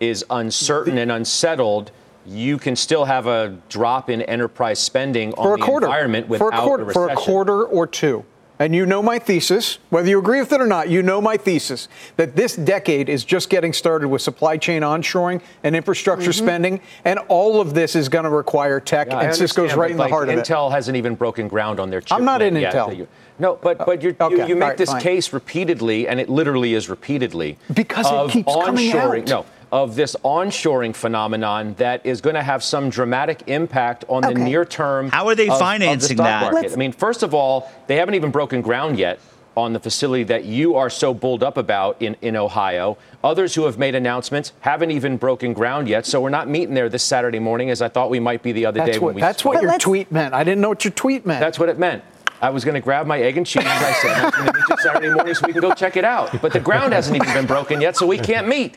is 0.00 0.24
uncertain 0.30 0.98
and 0.98 1.10
unsettled. 1.10 1.90
You 2.26 2.56
can 2.56 2.76
still 2.76 3.04
have 3.04 3.26
a 3.26 3.58
drop 3.68 4.08
in 4.08 4.22
enterprise 4.22 4.78
spending 4.78 5.34
on 5.34 5.44
for 5.44 5.54
a 5.54 5.58
the 5.58 5.64
quarter, 5.64 5.86
environment 5.86 6.28
without 6.28 6.52
for 6.52 6.56
a 6.56 6.60
quarter, 6.60 6.82
a 6.82 6.86
recession. 6.86 7.16
For 7.16 7.22
a 7.22 7.24
quarter 7.24 7.64
or 7.64 7.86
two. 7.86 8.24
And 8.60 8.72
you 8.72 8.86
know 8.86 9.02
my 9.02 9.18
thesis, 9.18 9.78
whether 9.90 10.08
you 10.08 10.18
agree 10.18 10.38
with 10.38 10.52
it 10.52 10.60
or 10.60 10.66
not, 10.66 10.88
you 10.88 11.02
know 11.02 11.20
my 11.20 11.36
thesis 11.36 11.88
that 12.16 12.36
this 12.36 12.54
decade 12.54 13.08
is 13.08 13.24
just 13.24 13.50
getting 13.50 13.72
started 13.72 14.06
with 14.06 14.22
supply 14.22 14.56
chain 14.56 14.82
onshoring 14.82 15.42
and 15.64 15.74
infrastructure 15.74 16.30
mm-hmm. 16.30 16.44
spending, 16.44 16.80
and 17.04 17.18
all 17.28 17.60
of 17.60 17.74
this 17.74 17.96
is 17.96 18.08
going 18.08 18.24
to 18.24 18.30
require 18.30 18.78
tech, 18.78 19.08
yeah, 19.08 19.20
and 19.20 19.34
Cisco's 19.34 19.74
right 19.74 19.90
in 19.90 19.96
like 19.96 20.08
the 20.08 20.14
heart 20.14 20.28
Intel 20.28 20.32
of 20.32 20.38
it. 20.38 20.44
Intel 20.46 20.70
hasn't 20.70 20.96
even 20.96 21.16
broken 21.16 21.48
ground 21.48 21.80
on 21.80 21.90
their 21.90 22.00
chip. 22.00 22.12
I'm 22.12 22.24
not 22.24 22.42
in 22.42 22.54
yet. 22.54 22.72
Intel. 22.72 23.08
No, 23.40 23.58
but 23.60 23.78
but 23.78 24.00
you 24.02 24.14
okay, 24.20 24.46
you 24.46 24.54
make 24.54 24.68
right, 24.68 24.76
this 24.76 24.90
fine. 24.90 25.00
case 25.02 25.32
repeatedly, 25.32 26.06
and 26.06 26.20
it 26.20 26.28
literally 26.28 26.74
is 26.74 26.88
repeatedly 26.88 27.58
because 27.72 28.06
it 28.08 28.32
keeps 28.32 28.54
coming 28.54 28.92
out. 28.92 29.26
No, 29.26 29.44
of 29.74 29.96
this 29.96 30.14
onshoring 30.24 30.94
phenomenon 30.94 31.74
that 31.78 32.06
is 32.06 32.20
going 32.20 32.36
to 32.36 32.42
have 32.44 32.62
some 32.62 32.88
dramatic 32.90 33.42
impact 33.48 34.04
on 34.08 34.24
okay. 34.24 34.32
the 34.32 34.38
near 34.38 34.64
term. 34.64 35.08
How 35.08 35.26
are 35.26 35.34
they 35.34 35.48
of, 35.48 35.58
financing 35.58 36.20
of 36.20 36.24
that? 36.24 36.52
Market. 36.52 36.72
I 36.72 36.76
mean, 36.76 36.92
first 36.92 37.24
of 37.24 37.34
all, 37.34 37.68
they 37.88 37.96
haven't 37.96 38.14
even 38.14 38.30
broken 38.30 38.62
ground 38.62 39.00
yet 39.00 39.18
on 39.56 39.72
the 39.72 39.80
facility 39.80 40.22
that 40.22 40.44
you 40.44 40.76
are 40.76 40.88
so 40.88 41.12
bulled 41.12 41.42
up 41.42 41.56
about 41.56 42.00
in, 42.00 42.16
in 42.22 42.36
Ohio. 42.36 42.96
Others 43.24 43.56
who 43.56 43.64
have 43.64 43.76
made 43.76 43.96
announcements 43.96 44.52
haven't 44.60 44.92
even 44.92 45.16
broken 45.16 45.52
ground 45.52 45.88
yet. 45.88 46.06
So 46.06 46.20
we're 46.20 46.28
not 46.28 46.48
meeting 46.48 46.74
there 46.74 46.88
this 46.88 47.02
Saturday 47.02 47.40
morning 47.40 47.70
as 47.70 47.82
I 47.82 47.88
thought 47.88 48.10
we 48.10 48.20
might 48.20 48.44
be 48.44 48.52
the 48.52 48.66
other 48.66 48.78
that's 48.78 48.92
day 48.92 48.98
what, 49.00 49.06
when 49.06 49.14
we 49.16 49.20
That's 49.22 49.44
what 49.44 49.60
your 49.60 49.76
tweet 49.80 50.12
meant. 50.12 50.34
I 50.34 50.44
didn't 50.44 50.60
know 50.60 50.68
what 50.68 50.84
your 50.84 50.92
tweet 50.92 51.26
meant. 51.26 51.40
That's 51.40 51.58
what 51.58 51.68
it 51.68 51.80
meant. 51.80 52.04
I 52.40 52.50
was 52.50 52.64
going 52.64 52.74
to 52.74 52.80
grab 52.80 53.08
my 53.08 53.20
egg 53.20 53.38
and 53.38 53.46
cheese. 53.46 53.64
I 53.66 53.92
said, 53.94 54.12
I'm 54.12 54.30
going 54.30 54.46
to 54.46 54.52
meet 54.52 54.64
you 54.68 54.76
Saturday 54.78 55.10
morning 55.10 55.34
so 55.34 55.46
we 55.48 55.52
can 55.52 55.62
go 55.62 55.74
check 55.74 55.96
it 55.96 56.04
out. 56.04 56.40
But 56.40 56.52
the 56.52 56.60
ground 56.60 56.92
hasn't 56.92 57.16
even 57.16 57.32
been 57.34 57.46
broken 57.46 57.80
yet, 57.80 57.96
so 57.96 58.06
we 58.06 58.18
can't 58.18 58.46
meet. 58.46 58.76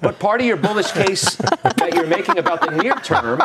But 0.00 0.18
part 0.18 0.40
of 0.40 0.46
your 0.46 0.56
bullish 0.56 0.92
case 0.92 1.36
that 1.36 1.92
you're 1.94 2.06
making 2.06 2.38
about 2.38 2.60
the 2.60 2.70
near 2.82 2.94
term 2.96 3.42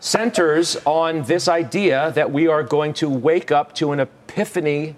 centers 0.00 0.76
on 0.84 1.22
this 1.24 1.48
idea 1.48 2.12
that 2.14 2.30
we 2.30 2.46
are 2.46 2.62
going 2.62 2.94
to 2.94 3.08
wake 3.08 3.50
up 3.50 3.74
to 3.74 3.92
an 3.92 4.00
epiphany 4.00 4.94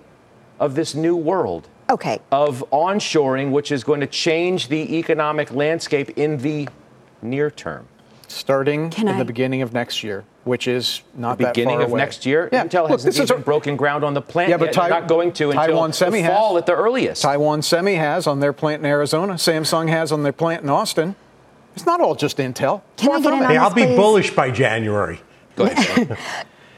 of 0.59 0.75
this 0.75 0.95
new 0.95 1.16
world. 1.16 1.69
Okay. 1.88 2.21
Of 2.31 2.64
onshoring, 2.73 3.51
which 3.51 3.73
is 3.73 3.83
going 3.83 4.01
to 4.01 4.07
change 4.07 4.69
the 4.69 4.99
economic 4.99 5.51
landscape 5.51 6.11
in 6.16 6.38
the 6.38 6.69
near 7.23 7.51
term. 7.51 7.88
Starting 8.31 8.90
Can 8.90 9.09
in 9.09 9.16
I? 9.16 9.19
the 9.19 9.25
beginning 9.25 9.62
of 9.62 9.73
next 9.73 10.03
year 10.03 10.25
which 10.45 10.66
is 10.66 11.03
not 11.14 11.38
the 11.38 11.47
beginning 11.47 11.83
of 11.83 11.90
away. 11.90 11.99
next 11.99 12.25
year. 12.25 12.49
Yeah. 12.53 12.64
Intel 12.64 12.83
Look, 12.83 12.93
hasn't 13.03 13.16
even 13.16 13.37
a, 13.37 13.40
broken 13.40 13.77
ground 13.77 14.05
on 14.05 14.14
the 14.14 14.23
plant 14.23 14.51
yeah, 14.51 14.57
but 14.57 14.66
yet. 14.66 14.75
Tai- 14.75 14.88
not 14.88 15.07
going 15.09 15.33
to 15.35 15.53
Taiwan 15.53 15.87
until 15.87 15.93
Semi 15.93 16.23
the 16.23 16.29
fall 16.29 16.55
has. 16.55 16.62
at 16.62 16.66
the 16.66 16.75
earliest. 16.75 17.23
Taiwan 17.23 17.62
Semi 17.62 17.95
has 17.95 18.27
on 18.27 18.40
their 18.40 18.53
plant 18.53 18.81
in 18.81 18.87
Arizona. 18.87 19.35
Samsung 19.35 19.88
has 19.88 20.12
on 20.12 20.23
their 20.23 20.33
plant 20.33 20.62
in 20.62 20.71
Austin. 20.71 21.14
It's 21.77 21.87
not 21.87 22.01
all 22.01 22.14
just 22.14 22.38
Intel. 22.38 22.83
Can 22.97 23.12
I 23.12 23.21
get 23.21 23.33
in 23.33 23.43
on 23.43 23.51
hey, 23.51 23.57
I'll 23.57 23.73
be 23.73 23.85
bullish 23.85 24.35
by 24.35 24.51
January. 24.51 25.21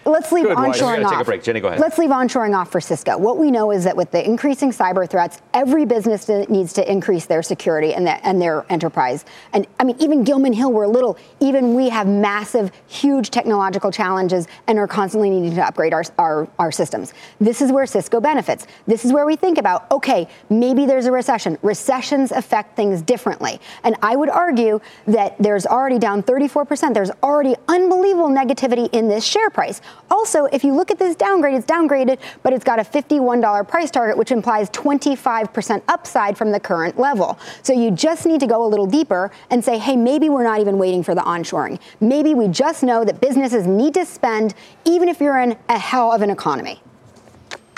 Let's 0.04 0.32
leave 0.32 0.44
Good, 0.44 0.56
onshoring 0.56 1.04
off. 1.04 1.12
Take 1.12 1.20
a 1.20 1.24
break. 1.24 1.42
Jenny, 1.42 1.60
go 1.60 1.68
ahead. 1.68 1.80
Let's 1.80 1.96
leave 1.96 2.10
onshoring 2.10 2.56
off 2.56 2.72
for 2.72 2.80
Cisco. 2.80 3.16
What 3.16 3.38
we 3.38 3.50
know 3.50 3.70
is 3.70 3.84
that 3.84 3.96
with 3.96 4.10
the 4.10 4.24
increasing 4.24 4.70
cyber 4.70 5.08
threats, 5.08 5.40
every 5.54 5.84
business 5.84 6.28
needs 6.28 6.72
to 6.74 6.90
increase 6.90 7.26
their 7.26 7.42
security 7.42 7.94
and, 7.94 8.06
the, 8.06 8.26
and 8.26 8.42
their 8.42 8.66
enterprise. 8.68 9.24
And 9.52 9.66
I 9.78 9.84
mean, 9.84 9.96
even 10.00 10.24
Gilman 10.24 10.52
Hill, 10.52 10.72
we're 10.72 10.88
little. 10.88 11.16
Even 11.38 11.74
we 11.74 11.88
have 11.90 12.08
massive, 12.08 12.72
huge 12.88 13.30
technological 13.30 13.92
challenges 13.92 14.48
and 14.66 14.78
are 14.78 14.88
constantly 14.88 15.30
needing 15.30 15.54
to 15.54 15.64
upgrade 15.64 15.94
our, 15.94 16.02
our, 16.18 16.48
our 16.58 16.72
systems. 16.72 17.14
This 17.40 17.62
is 17.62 17.70
where 17.70 17.86
Cisco 17.86 18.20
benefits. 18.20 18.66
This 18.86 19.04
is 19.04 19.12
where 19.12 19.26
we 19.26 19.36
think 19.36 19.56
about, 19.56 19.90
okay, 19.92 20.28
maybe 20.50 20.84
there's 20.84 21.06
a 21.06 21.12
recession. 21.12 21.58
Recessions 21.62 22.32
affect 22.32 22.74
things 22.74 23.02
differently. 23.02 23.60
And 23.84 23.94
I 24.02 24.16
would 24.16 24.30
argue 24.30 24.80
that 25.06 25.36
there's 25.38 25.64
already 25.64 26.00
down 26.00 26.24
34%. 26.24 26.92
There's 26.92 27.10
already 27.22 27.54
unbelievable 27.68 28.30
negativity 28.30 28.88
in 28.92 29.08
this 29.08 29.24
share 29.24 29.50
price. 29.50 29.80
Also, 30.10 30.44
if 30.46 30.62
you 30.62 30.74
look 30.74 30.90
at 30.90 30.98
this 30.98 31.16
downgrade, 31.16 31.54
it's 31.54 31.66
downgraded, 31.66 32.18
but 32.42 32.52
it's 32.52 32.64
got 32.64 32.78
a 32.78 32.82
$51 32.82 33.66
price 33.66 33.90
target, 33.90 34.16
which 34.16 34.30
implies 34.30 34.68
25% 34.70 35.82
upside 35.88 36.36
from 36.36 36.52
the 36.52 36.60
current 36.60 36.98
level. 36.98 37.38
So 37.62 37.72
you 37.72 37.90
just 37.90 38.26
need 38.26 38.40
to 38.40 38.46
go 38.46 38.64
a 38.64 38.68
little 38.68 38.86
deeper 38.86 39.30
and 39.50 39.64
say, 39.64 39.78
hey, 39.78 39.96
maybe 39.96 40.28
we're 40.28 40.44
not 40.44 40.60
even 40.60 40.78
waiting 40.78 41.02
for 41.02 41.14
the 41.14 41.22
onshoring. 41.22 41.80
Maybe 42.00 42.34
we 42.34 42.48
just 42.48 42.82
know 42.82 43.04
that 43.04 43.20
businesses 43.20 43.66
need 43.66 43.94
to 43.94 44.04
spend 44.04 44.54
even 44.84 45.08
if 45.08 45.20
you're 45.20 45.40
in 45.40 45.56
a 45.68 45.78
hell 45.78 46.12
of 46.12 46.22
an 46.22 46.30
economy. 46.30 46.80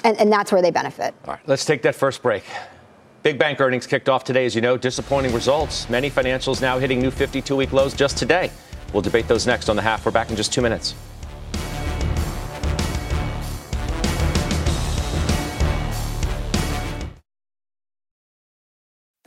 And, 0.03 0.19
and 0.19 0.31
that's 0.31 0.53
where 0.53 0.61
they 0.61 0.71
benefit. 0.71 1.15
All 1.25 1.35
right, 1.35 1.49
let's 1.49 1.65
take 1.65 1.83
that 1.83 1.95
first 1.95 2.23
break. 2.23 2.45
Big 3.23 3.39
bank 3.39 3.59
earnings 3.59 3.87
kicked 3.87 4.11
off 4.11 4.23
today, 4.23 4.45
as 4.45 4.55
you 4.55 4.61
know, 4.61 4.77
disappointing 4.77 5.33
results. 5.33 5.89
Many 5.89 6.11
financials 6.11 6.61
now 6.61 6.79
hitting 6.79 7.01
new 7.01 7.11
52 7.11 7.57
week 7.57 7.73
lows 7.73 7.95
just 7.95 8.19
today. 8.19 8.51
We'll 8.93 9.03
debate 9.03 9.29
those 9.29 9.47
next 9.47 9.71
on 9.71 9.77
the 9.77 9.83
half. 9.83 10.05
We're 10.05 10.13
back 10.13 10.29
in 10.29 10.37
just 10.37 10.53
two 10.53 10.61
minutes. 10.61 10.95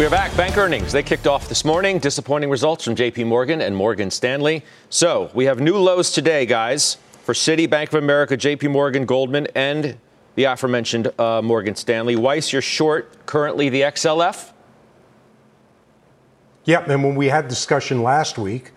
We 0.00 0.06
are 0.06 0.08
back. 0.08 0.34
Bank 0.34 0.56
earnings. 0.56 0.92
They 0.92 1.02
kicked 1.02 1.26
off 1.26 1.46
this 1.46 1.62
morning. 1.62 1.98
Disappointing 1.98 2.48
results 2.48 2.84
from 2.84 2.94
JP 2.96 3.26
Morgan 3.26 3.60
and 3.60 3.76
Morgan 3.76 4.10
Stanley. 4.10 4.64
So 4.88 5.30
we 5.34 5.44
have 5.44 5.60
new 5.60 5.76
lows 5.76 6.10
today, 6.10 6.46
guys. 6.46 6.96
for 7.22 7.34
Citi, 7.34 7.68
Bank 7.68 7.90
of 7.90 7.96
America, 7.96 8.34
JP 8.34 8.70
Morgan, 8.70 9.04
Goldman, 9.04 9.48
and 9.54 9.98
the 10.36 10.44
aforementioned 10.44 11.12
uh, 11.20 11.42
Morgan 11.42 11.74
Stanley. 11.74 12.16
Weiss, 12.16 12.50
you're 12.50 12.62
short 12.62 13.26
currently 13.26 13.68
the 13.68 13.82
XLF? 13.82 14.52
Yep. 16.64 16.88
And 16.88 17.04
when 17.04 17.14
we 17.14 17.28
had 17.28 17.46
discussion 17.48 18.02
last 18.02 18.38
week, 18.38 18.70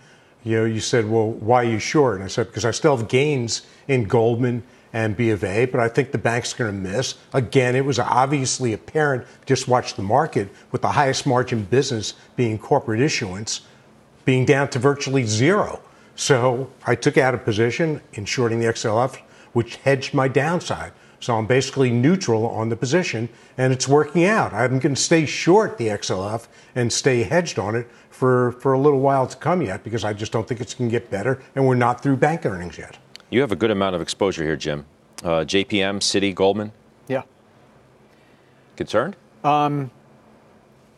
you 0.43 0.57
know, 0.57 0.65
you 0.65 0.81
said, 0.81 1.09
well, 1.09 1.31
why 1.31 1.61
are 1.61 1.69
you 1.69 1.79
short? 1.79 2.15
And 2.15 2.25
I 2.25 2.27
said, 2.27 2.47
because 2.47 2.65
I 2.65 2.71
still 2.71 2.97
have 2.97 3.07
gains 3.07 3.61
in 3.87 4.09
Goldman 4.09 4.61
and 4.93 5.17
B 5.17 5.31
of 5.31 5.43
A, 5.43 5.65
but 5.65 5.79
I 5.79 5.89
think 5.89 6.11
the 6.11 6.19
bank's 6.19 6.53
going 6.53 6.71
to 6.71 6.89
miss. 6.89 7.15
Again, 7.33 7.75
it 7.75 7.83
was 7.83 7.97
obviously 7.97 8.73
apparent, 8.73 9.25
just 9.45 9.67
watch 9.67 9.95
the 9.95 10.03
market, 10.03 10.49
with 10.71 10.83
the 10.83 10.91
highest 10.91 11.25
margin 11.25 11.63
business 11.63 12.13
being 12.35 12.59
corporate 12.59 13.01
issuance, 13.01 13.61
being 14.23 14.45
down 14.45 14.69
to 14.69 14.79
virtually 14.79 15.23
zero. 15.23 15.81
So 16.15 16.71
I 16.85 16.93
took 16.93 17.17
out 17.17 17.33
a 17.33 17.39
position 17.39 18.01
in 18.13 18.25
shorting 18.25 18.59
the 18.59 18.67
XLF, 18.67 19.17
which 19.53 19.77
hedged 19.77 20.13
my 20.13 20.27
downside. 20.27 20.93
So 21.19 21.37
I'm 21.37 21.47
basically 21.47 21.89
neutral 21.89 22.45
on 22.47 22.69
the 22.69 22.75
position, 22.75 23.29
and 23.57 23.71
it's 23.71 23.87
working 23.87 24.25
out. 24.25 24.53
I'm 24.53 24.77
going 24.79 24.93
to 24.93 25.01
stay 25.01 25.25
short 25.25 25.77
the 25.77 25.87
XLF 25.87 26.47
and 26.75 26.91
stay 26.91 27.23
hedged 27.23 27.57
on 27.57 27.75
it 27.75 27.87
for, 28.09 28.51
for 28.53 28.73
a 28.73 28.79
little 28.79 28.99
while 28.99 29.25
to 29.25 29.37
come 29.37 29.61
yet 29.61 29.83
because 29.83 30.03
I 30.03 30.13
just 30.13 30.31
don't 30.33 30.47
think 30.47 30.59
it's 30.59 30.73
going 30.73 30.89
to 30.89 30.91
get 30.91 31.09
better, 31.09 31.41
and 31.55 31.65
we're 31.65 31.75
not 31.75 32.03
through 32.03 32.17
bank 32.17 32.45
earnings 32.45 32.77
yet. 32.77 32.97
You 33.33 33.41
have 33.41 33.51
a 33.51 33.55
good 33.55 33.71
amount 33.71 33.95
of 33.95 34.01
exposure 34.01 34.43
here, 34.43 34.55
Jim. 34.55 34.85
Uh, 35.23 35.39
JPM, 35.39 36.01
Citi, 36.01 36.35
Goldman. 36.35 36.71
Yeah. 37.07 37.23
Concerned? 38.75 39.15
Um, 39.43 39.89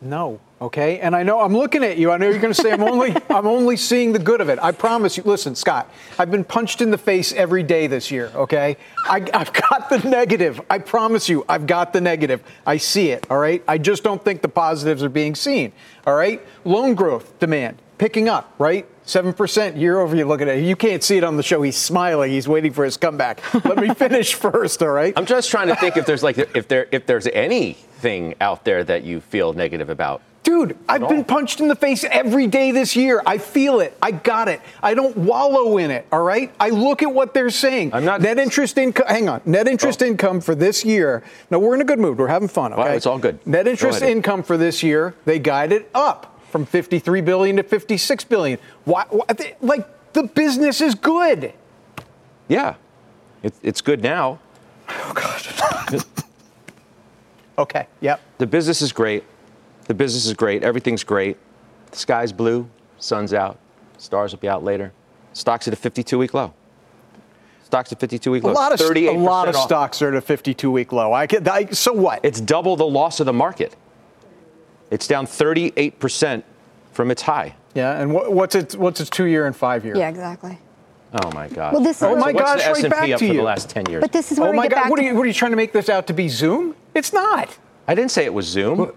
no. 0.02 0.38
Okay. 0.60 1.00
And 1.00 1.16
I 1.16 1.22
know 1.22 1.40
I'm 1.40 1.56
looking 1.56 1.82
at 1.82 1.96
you. 1.96 2.10
I 2.10 2.18
know 2.18 2.28
you're 2.28 2.38
going 2.38 2.52
to 2.52 2.62
say 2.62 2.72
I'm 2.72 2.82
only 2.82 3.16
I'm 3.30 3.46
only 3.46 3.78
seeing 3.78 4.12
the 4.12 4.18
good 4.18 4.42
of 4.42 4.50
it. 4.50 4.58
I 4.60 4.72
promise 4.72 5.16
you. 5.16 5.22
Listen, 5.22 5.54
Scott, 5.54 5.90
I've 6.18 6.30
been 6.30 6.44
punched 6.44 6.82
in 6.82 6.90
the 6.90 6.98
face 6.98 7.32
every 7.32 7.62
day 7.62 7.86
this 7.86 8.10
year. 8.10 8.30
Okay. 8.34 8.76
I, 9.06 9.26
I've 9.32 9.54
got 9.54 9.88
the 9.88 10.00
negative. 10.00 10.60
I 10.68 10.80
promise 10.80 11.30
you, 11.30 11.42
I've 11.48 11.66
got 11.66 11.94
the 11.94 12.02
negative. 12.02 12.42
I 12.66 12.76
see 12.76 13.12
it. 13.12 13.26
All 13.30 13.38
right. 13.38 13.64
I 13.66 13.78
just 13.78 14.04
don't 14.04 14.22
think 14.22 14.42
the 14.42 14.48
positives 14.48 15.02
are 15.02 15.08
being 15.08 15.34
seen. 15.34 15.72
All 16.06 16.14
right. 16.14 16.46
Loan 16.66 16.96
growth 16.96 17.38
demand 17.38 17.78
picking 17.96 18.28
up. 18.28 18.54
Right. 18.58 18.86
Seven 19.06 19.32
percent 19.32 19.76
year 19.76 20.00
over 20.00 20.16
year. 20.16 20.26
Look 20.26 20.42
at 20.42 20.48
it. 20.48 20.64
You 20.64 20.74
can't 20.74 21.02
see 21.02 21.16
it 21.16 21.22
on 21.22 21.36
the 21.36 21.42
show. 21.42 21.62
He's 21.62 21.76
smiling. 21.76 22.32
He's 22.32 22.48
waiting 22.48 22.72
for 22.72 22.84
his 22.84 22.96
comeback. 22.96 23.40
Let 23.64 23.78
me 23.78 23.94
finish 23.94 24.34
first. 24.34 24.82
All 24.82 24.88
right. 24.88 25.14
I'm 25.16 25.26
just 25.26 25.48
trying 25.48 25.68
to 25.68 25.76
think 25.76 25.96
if 25.96 26.06
there's 26.06 26.24
like 26.24 26.36
if 26.38 26.66
there 26.66 26.88
if 26.90 27.06
there's 27.06 27.28
anything 27.28 28.34
out 28.40 28.64
there 28.64 28.82
that 28.82 29.04
you 29.04 29.20
feel 29.20 29.52
negative 29.52 29.90
about. 29.90 30.22
Dude, 30.42 30.76
I've 30.88 31.08
been 31.08 31.24
punched 31.24 31.58
in 31.60 31.66
the 31.66 31.74
face 31.74 32.04
every 32.04 32.46
day 32.46 32.70
this 32.70 32.94
year. 32.94 33.20
I 33.26 33.38
feel 33.38 33.80
it. 33.80 33.98
I 34.00 34.12
got 34.12 34.46
it. 34.46 34.60
I 34.80 34.94
don't 34.94 35.16
wallow 35.16 35.78
in 35.78 35.90
it. 35.90 36.06
All 36.12 36.22
right. 36.22 36.54
I 36.60 36.70
look 36.70 37.02
at 37.02 37.12
what 37.12 37.34
they're 37.34 37.50
saying. 37.50 37.92
I'm 37.92 38.04
not 38.04 38.20
net 38.20 38.38
interest 38.38 38.78
income. 38.78 39.06
Hang 39.08 39.28
on. 39.28 39.40
Net 39.44 39.66
interest 39.66 40.04
oh. 40.04 40.06
income 40.06 40.40
for 40.40 40.54
this 40.54 40.84
year. 40.84 41.24
Now 41.50 41.58
we're 41.58 41.74
in 41.74 41.80
a 41.80 41.84
good 41.84 41.98
mood. 41.98 42.16
We're 42.16 42.28
having 42.28 42.46
fun. 42.46 42.72
Okay. 42.72 42.82
Well, 42.82 42.96
it's 42.96 43.06
all 43.06 43.18
good. 43.18 43.44
Net 43.44 43.66
interest 43.66 44.02
income 44.02 44.44
for 44.44 44.56
this 44.56 44.84
year. 44.84 45.14
They 45.24 45.40
guide 45.40 45.72
it 45.72 45.90
up 45.94 46.35
from 46.50 46.66
53 46.66 47.20
billion 47.20 47.56
to 47.56 47.62
56 47.62 48.24
billion. 48.24 48.58
Why? 48.84 49.04
why 49.10 49.24
like 49.60 50.12
the 50.12 50.24
business 50.24 50.80
is 50.80 50.94
good. 50.94 51.52
Yeah, 52.48 52.74
it, 53.42 53.54
it's 53.62 53.80
good 53.80 54.02
now. 54.02 54.38
Oh 54.88 55.12
God. 55.14 56.04
okay. 57.58 57.86
Yep. 58.00 58.20
The 58.38 58.46
business 58.46 58.82
is 58.82 58.92
great. 58.92 59.24
The 59.86 59.94
business 59.94 60.26
is 60.26 60.34
great. 60.34 60.62
Everything's 60.62 61.04
great. 61.04 61.36
The 61.90 61.96
sky's 61.96 62.32
blue. 62.32 62.68
Sun's 62.98 63.34
out. 63.34 63.58
Stars 63.98 64.32
will 64.32 64.40
be 64.40 64.48
out 64.48 64.64
later. 64.64 64.92
Stocks 65.32 65.68
at 65.68 65.74
a 65.74 65.76
52 65.76 66.18
week 66.18 66.34
low. 66.34 66.52
Stocks 67.64 67.90
at 67.92 68.00
52 68.00 68.30
week 68.30 68.44
low. 68.44 68.52
A 68.52 68.54
lot 68.54 68.72
of, 68.72 68.80
a 68.80 69.10
lot 69.12 69.48
of 69.48 69.56
stocks 69.56 70.00
are 70.00 70.08
at 70.08 70.14
a 70.14 70.20
52 70.20 70.70
week 70.70 70.92
low. 70.92 71.12
I, 71.12 71.26
can, 71.26 71.46
I, 71.48 71.66
so 71.66 71.92
what? 71.92 72.20
It's 72.22 72.40
double 72.40 72.76
the 72.76 72.86
loss 72.86 73.20
of 73.20 73.26
the 73.26 73.32
market. 73.32 73.76
It's 74.90 75.06
down 75.06 75.26
38% 75.26 76.42
from 76.92 77.10
its 77.10 77.22
high. 77.22 77.54
Yeah, 77.74 78.00
and 78.00 78.14
what, 78.14 78.32
what's 78.32 78.54
its 78.54 78.74
what's 78.74 79.00
its 79.00 79.10
two 79.10 79.24
year 79.24 79.46
and 79.46 79.54
five 79.54 79.84
year? 79.84 79.96
Yeah, 79.96 80.08
exactly. 80.08 80.58
Oh 81.22 81.30
my 81.32 81.48
God! 81.48 81.72
Well, 81.74 81.82
this. 81.82 81.98
is 81.98 82.02
Oh 82.02 82.16
is 82.16 82.20
my 82.20 82.32
What's 82.32 82.44
gosh! 82.44 82.62
the 82.64 82.68
Right 82.70 82.76
S&P 82.78 82.88
back 82.88 83.10
up 83.12 83.18
to 83.20 83.28
for 83.28 83.34
the 83.34 83.42
last 83.42 83.70
10 83.70 83.86
years. 83.90 84.00
But 84.00 84.12
this 84.12 84.32
is 84.32 84.38
where 84.40 84.48
Oh 84.48 84.52
we 84.52 84.56
my 84.56 84.62
get 84.64 84.74
God! 84.74 84.82
back 84.82 84.90
What 84.90 84.98
are 84.98 85.02
you 85.02 85.14
what 85.14 85.22
are 85.22 85.26
you 85.26 85.32
trying 85.34 85.52
to 85.52 85.56
make 85.56 85.72
this 85.72 85.88
out 85.88 86.06
to 86.08 86.12
be 86.14 86.28
Zoom? 86.28 86.74
It's 86.94 87.12
not. 87.12 87.56
I 87.86 87.94
didn't 87.94 88.10
say 88.10 88.24
it 88.24 88.32
was 88.34 88.46
Zoom. 88.46 88.92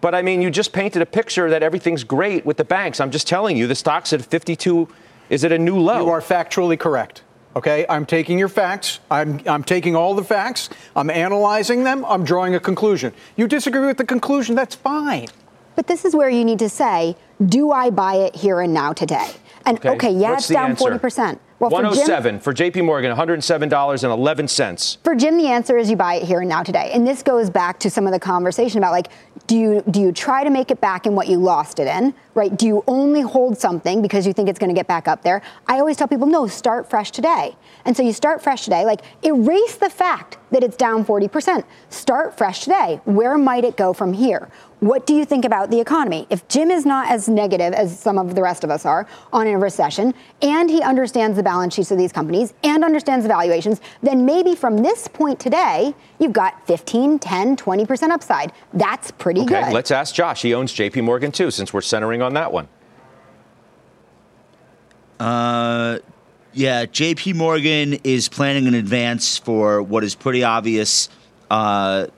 But 0.00 0.14
I 0.14 0.22
mean, 0.22 0.42
you 0.42 0.50
just 0.50 0.72
painted 0.72 1.02
a 1.02 1.06
picture 1.06 1.48
that 1.50 1.62
everything's 1.62 2.04
great 2.04 2.44
with 2.44 2.56
the 2.58 2.64
banks. 2.64 3.00
I'm 3.00 3.10
just 3.10 3.26
telling 3.26 3.56
you, 3.56 3.66
the 3.66 3.74
stock's 3.74 4.12
at 4.12 4.22
52 4.24 4.88
is 5.30 5.44
at 5.44 5.52
a 5.52 5.58
new 5.58 5.78
low. 5.78 6.04
You 6.04 6.10
are 6.10 6.20
factually 6.20 6.78
correct. 6.78 7.22
Okay, 7.56 7.86
I'm 7.88 8.04
taking 8.04 8.38
your 8.38 8.50
facts. 8.50 9.00
I'm, 9.10 9.40
I'm 9.46 9.64
taking 9.64 9.96
all 9.96 10.14
the 10.14 10.22
facts. 10.22 10.68
I'm 10.94 11.08
analyzing 11.08 11.84
them. 11.84 12.04
I'm 12.04 12.22
drawing 12.22 12.54
a 12.54 12.60
conclusion. 12.60 13.14
You 13.36 13.48
disagree 13.48 13.86
with 13.86 13.96
the 13.96 14.04
conclusion, 14.04 14.54
that's 14.54 14.74
fine. 14.74 15.28
But 15.74 15.86
this 15.86 16.04
is 16.04 16.14
where 16.14 16.28
you 16.28 16.44
need 16.44 16.58
to 16.58 16.68
say, 16.68 17.16
do 17.46 17.72
I 17.72 17.88
buy 17.88 18.16
it 18.16 18.36
here 18.36 18.60
and 18.60 18.74
now 18.74 18.92
today? 18.92 19.30
And 19.64 19.84
okay, 19.86 20.10
yeah, 20.10 20.32
What's 20.32 20.50
it's 20.50 20.52
down 20.52 20.72
answer? 20.72 20.98
40%. 20.98 21.38
Well, 21.58 21.70
for 21.70 21.76
Jim, 21.76 21.84
107 21.84 22.40
for 22.40 22.52
JP 22.52 22.84
Morgan, 22.84 23.16
$107.11. 23.16 24.98
for 25.02 25.14
Jim, 25.14 25.38
the 25.38 25.46
answer 25.46 25.78
is 25.78 25.88
you 25.88 25.96
buy 25.96 26.16
it 26.16 26.24
here 26.24 26.40
and 26.40 26.48
now 26.48 26.62
today. 26.62 26.90
And 26.92 27.06
this 27.06 27.22
goes 27.22 27.48
back 27.48 27.80
to 27.80 27.90
some 27.90 28.06
of 28.06 28.12
the 28.12 28.20
conversation 28.20 28.76
about 28.78 28.92
like, 28.92 29.08
do 29.46 29.56
you 29.56 29.82
do 29.90 30.00
you 30.00 30.12
try 30.12 30.44
to 30.44 30.50
make 30.50 30.70
it 30.70 30.80
back 30.80 31.06
in 31.06 31.14
what 31.14 31.28
you 31.28 31.38
lost 31.38 31.78
it 31.78 31.86
in, 31.86 32.12
right? 32.34 32.54
Do 32.54 32.66
you 32.66 32.84
only 32.86 33.22
hold 33.22 33.56
something 33.56 34.02
because 34.02 34.26
you 34.26 34.34
think 34.34 34.50
it's 34.50 34.58
going 34.58 34.68
to 34.68 34.74
get 34.74 34.86
back 34.86 35.08
up 35.08 35.22
there? 35.22 35.40
I 35.66 35.78
always 35.78 35.96
tell 35.96 36.08
people, 36.08 36.26
no, 36.26 36.46
start 36.46 36.90
fresh 36.90 37.10
today. 37.10 37.56
And 37.86 37.96
so 37.96 38.02
you 38.02 38.12
start 38.12 38.42
fresh 38.42 38.64
today, 38.64 38.84
like 38.84 39.00
erase 39.24 39.76
the 39.76 39.88
fact 39.88 40.36
that 40.50 40.62
it's 40.62 40.76
down 40.76 41.04
40%. 41.04 41.64
Start 41.88 42.36
fresh 42.36 42.60
today. 42.60 43.00
Where 43.04 43.38
might 43.38 43.64
it 43.64 43.76
go 43.76 43.92
from 43.92 44.12
here? 44.12 44.48
What 44.80 45.06
do 45.06 45.14
you 45.14 45.24
think 45.24 45.46
about 45.46 45.70
the 45.70 45.80
economy? 45.80 46.26
If 46.28 46.46
Jim 46.48 46.70
is 46.70 46.84
not 46.84 47.08
as 47.10 47.28
negative 47.30 47.72
as 47.72 47.98
some 47.98 48.18
of 48.18 48.34
the 48.34 48.42
rest 48.42 48.62
of 48.62 48.70
us 48.70 48.84
are 48.84 49.06
on 49.32 49.46
a 49.46 49.56
recession, 49.58 50.12
and 50.42 50.68
he 50.68 50.82
understands 50.82 51.36
the 51.36 51.42
balance 51.42 51.74
sheets 51.74 51.90
of 51.90 51.96
these 51.96 52.12
companies 52.12 52.52
and 52.62 52.84
understands 52.84 53.24
the 53.24 53.28
valuations, 53.28 53.80
then 54.02 54.26
maybe 54.26 54.54
from 54.54 54.78
this 54.78 55.08
point 55.08 55.40
today, 55.40 55.94
you've 56.18 56.34
got 56.34 56.66
15, 56.66 57.18
10, 57.18 57.56
20% 57.56 58.10
upside. 58.10 58.52
That's 58.74 59.10
pretty 59.12 59.40
Okay, 59.42 59.64
good. 59.64 59.72
let's 59.72 59.90
ask 59.90 60.14
Josh. 60.14 60.42
He 60.42 60.52
owns 60.52 60.74
JP 60.74 61.04
Morgan 61.04 61.32
too, 61.32 61.50
since 61.50 61.72
we're 61.72 61.80
centering 61.80 62.20
on 62.20 62.34
that 62.34 62.52
one. 62.52 62.68
Uh, 65.18 65.98
yeah, 66.52 66.84
J.P. 66.84 67.32
Morgan 67.32 67.94
is 68.04 68.28
planning 68.28 68.66
an 68.66 68.74
advance 68.74 69.38
for 69.38 69.82
what 69.82 70.04
is 70.04 70.14
pretty 70.14 70.44
obvious, 70.44 71.08
uh, 71.50 72.08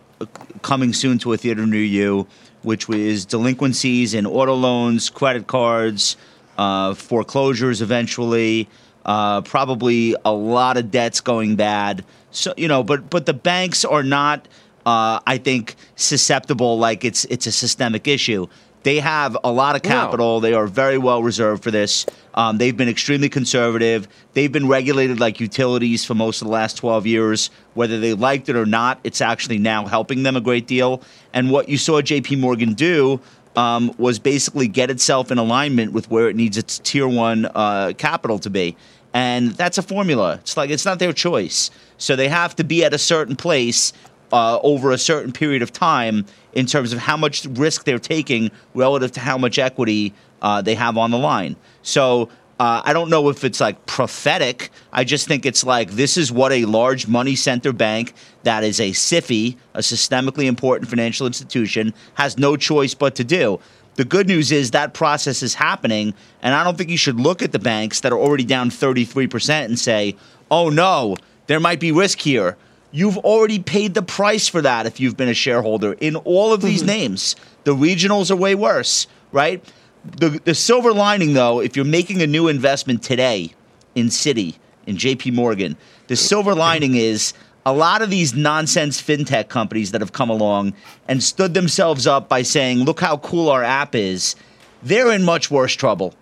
coming 0.62 0.92
soon 0.92 1.18
to 1.20 1.32
a 1.32 1.36
theater 1.36 1.64
near 1.64 1.82
you, 1.82 2.26
which 2.62 2.88
was 2.88 3.24
delinquencies 3.24 4.14
in 4.14 4.26
auto 4.26 4.54
loans, 4.54 5.10
credit 5.10 5.46
cards, 5.46 6.16
uh, 6.56 6.94
foreclosures 6.94 7.80
eventually, 7.80 8.68
uh, 9.04 9.40
probably 9.42 10.14
a 10.24 10.32
lot 10.32 10.76
of 10.76 10.90
debts 10.90 11.20
going 11.20 11.56
bad. 11.56 12.04
So 12.30 12.52
you 12.56 12.68
know, 12.68 12.82
but 12.82 13.08
but 13.10 13.26
the 13.26 13.34
banks 13.34 13.84
are 13.84 14.02
not, 14.02 14.46
uh, 14.84 15.20
I 15.26 15.38
think, 15.38 15.76
susceptible 15.96 16.78
like 16.78 17.04
it's 17.04 17.24
it's 17.26 17.46
a 17.46 17.52
systemic 17.52 18.06
issue. 18.06 18.48
They 18.88 19.00
have 19.00 19.36
a 19.44 19.52
lot 19.52 19.76
of 19.76 19.84
No. 19.84 19.90
capital. 19.90 20.40
They 20.40 20.54
are 20.54 20.66
very 20.66 20.96
well 20.96 21.22
reserved 21.22 21.62
for 21.62 21.70
this. 21.70 22.06
Um, 22.32 22.56
they've 22.56 22.74
been 22.74 22.88
extremely 22.88 23.28
conservative. 23.28 24.08
They've 24.32 24.50
been 24.50 24.66
regulated 24.66 25.20
like 25.20 25.40
utilities 25.40 26.06
for 26.06 26.14
most 26.14 26.40
of 26.40 26.46
the 26.48 26.54
last 26.54 26.78
12 26.78 27.06
years. 27.06 27.50
Whether 27.74 28.00
they 28.00 28.14
liked 28.14 28.48
it 28.48 28.56
or 28.56 28.64
not, 28.64 28.98
it's 29.04 29.20
actually 29.20 29.58
now 29.58 29.84
helping 29.84 30.22
them 30.22 30.36
a 30.36 30.40
great 30.40 30.66
deal. 30.66 31.02
And 31.34 31.50
what 31.50 31.68
you 31.68 31.76
saw 31.76 32.00
JP 32.00 32.38
Morgan 32.40 32.72
do 32.72 33.20
um, 33.56 33.92
was 33.98 34.18
basically 34.18 34.68
get 34.68 34.88
itself 34.88 35.30
in 35.30 35.36
alignment 35.36 35.92
with 35.92 36.10
where 36.10 36.30
it 36.30 36.36
needs 36.36 36.56
its 36.56 36.78
tier 36.78 37.06
one 37.06 37.44
uh, 37.54 37.92
capital 37.98 38.38
to 38.38 38.48
be. 38.48 38.74
And 39.12 39.50
that's 39.50 39.76
a 39.76 39.82
formula. 39.82 40.38
It's 40.40 40.56
like 40.56 40.70
it's 40.70 40.86
not 40.86 40.98
their 40.98 41.12
choice. 41.12 41.70
So 41.98 42.16
they 42.16 42.28
have 42.28 42.56
to 42.56 42.64
be 42.64 42.84
at 42.84 42.94
a 42.94 42.98
certain 42.98 43.36
place 43.36 43.92
uh, 44.32 44.58
over 44.62 44.90
a 44.90 44.98
certain 44.98 45.32
period 45.32 45.62
of 45.62 45.72
time 45.72 46.26
in 46.52 46.66
terms 46.66 46.92
of 46.92 46.98
how 46.98 47.16
much 47.16 47.44
risk 47.46 47.84
they're 47.84 47.98
taking 47.98 48.50
relative 48.74 49.12
to 49.12 49.20
how 49.20 49.38
much 49.38 49.58
equity 49.58 50.14
uh, 50.42 50.62
they 50.62 50.74
have 50.74 50.96
on 50.96 51.10
the 51.10 51.18
line. 51.18 51.56
So 51.82 52.28
uh, 52.60 52.82
I 52.84 52.92
don't 52.92 53.08
know 53.08 53.28
if 53.28 53.44
it's 53.44 53.60
like 53.60 53.86
prophetic. 53.86 54.70
I 54.92 55.04
just 55.04 55.28
think 55.28 55.46
it's 55.46 55.64
like 55.64 55.92
this 55.92 56.16
is 56.16 56.32
what 56.32 56.52
a 56.52 56.64
large 56.64 57.06
money 57.06 57.36
center 57.36 57.72
bank 57.72 58.14
that 58.42 58.64
is 58.64 58.80
a 58.80 58.90
SIFI, 58.90 59.56
a 59.74 59.78
systemically 59.78 60.46
important 60.46 60.90
financial 60.90 61.26
institution, 61.26 61.94
has 62.14 62.36
no 62.36 62.56
choice 62.56 62.94
but 62.94 63.14
to 63.16 63.24
do. 63.24 63.60
The 63.94 64.04
good 64.04 64.28
news 64.28 64.52
is 64.52 64.72
that 64.72 64.94
process 64.94 65.42
is 65.42 65.54
happening, 65.54 66.14
and 66.42 66.54
I 66.54 66.62
don't 66.62 66.78
think 66.78 66.90
you 66.90 66.96
should 66.96 67.18
look 67.18 67.42
at 67.42 67.52
the 67.52 67.58
banks 67.58 68.00
that 68.00 68.12
are 68.12 68.18
already 68.18 68.44
down 68.44 68.70
33% 68.70 69.64
and 69.64 69.78
say, 69.78 70.16
oh 70.50 70.68
no, 70.68 71.16
there 71.46 71.60
might 71.60 71.80
be 71.80 71.92
risk 71.92 72.20
here. 72.20 72.56
You've 72.90 73.18
already 73.18 73.58
paid 73.58 73.94
the 73.94 74.02
price 74.02 74.48
for 74.48 74.62
that 74.62 74.86
if 74.86 74.98
you've 74.98 75.16
been 75.16 75.28
a 75.28 75.34
shareholder 75.34 75.92
in 75.94 76.16
all 76.16 76.52
of 76.52 76.62
these 76.62 76.80
mm-hmm. 76.80 76.88
names. 76.88 77.36
The 77.64 77.74
regionals 77.74 78.30
are 78.30 78.36
way 78.36 78.54
worse, 78.54 79.06
right? 79.30 79.62
The, 80.04 80.40
the 80.44 80.54
silver 80.54 80.92
lining, 80.92 81.34
though, 81.34 81.60
if 81.60 81.76
you're 81.76 81.84
making 81.84 82.22
a 82.22 82.26
new 82.26 82.48
investment 82.48 83.02
today 83.02 83.52
in 83.94 84.06
Citi, 84.06 84.56
in 84.86 84.96
JP 84.96 85.34
Morgan. 85.34 85.76
The 86.06 86.16
silver 86.16 86.54
lining 86.54 86.94
is 86.94 87.34
a 87.66 87.72
lot 87.72 88.00
of 88.00 88.08
these 88.08 88.34
nonsense 88.34 89.02
fintech 89.02 89.48
companies 89.48 89.90
that 89.92 90.00
have 90.00 90.12
come 90.12 90.30
along 90.30 90.72
and 91.06 91.22
stood 91.22 91.52
themselves 91.52 92.06
up 92.06 92.28
by 92.28 92.40
saying, 92.40 92.78
look 92.78 93.00
how 93.00 93.18
cool 93.18 93.50
our 93.50 93.62
app 93.62 93.94
is, 93.94 94.34
they're 94.82 95.12
in 95.12 95.22
much 95.22 95.50
worse 95.50 95.74
trouble. 95.74 96.14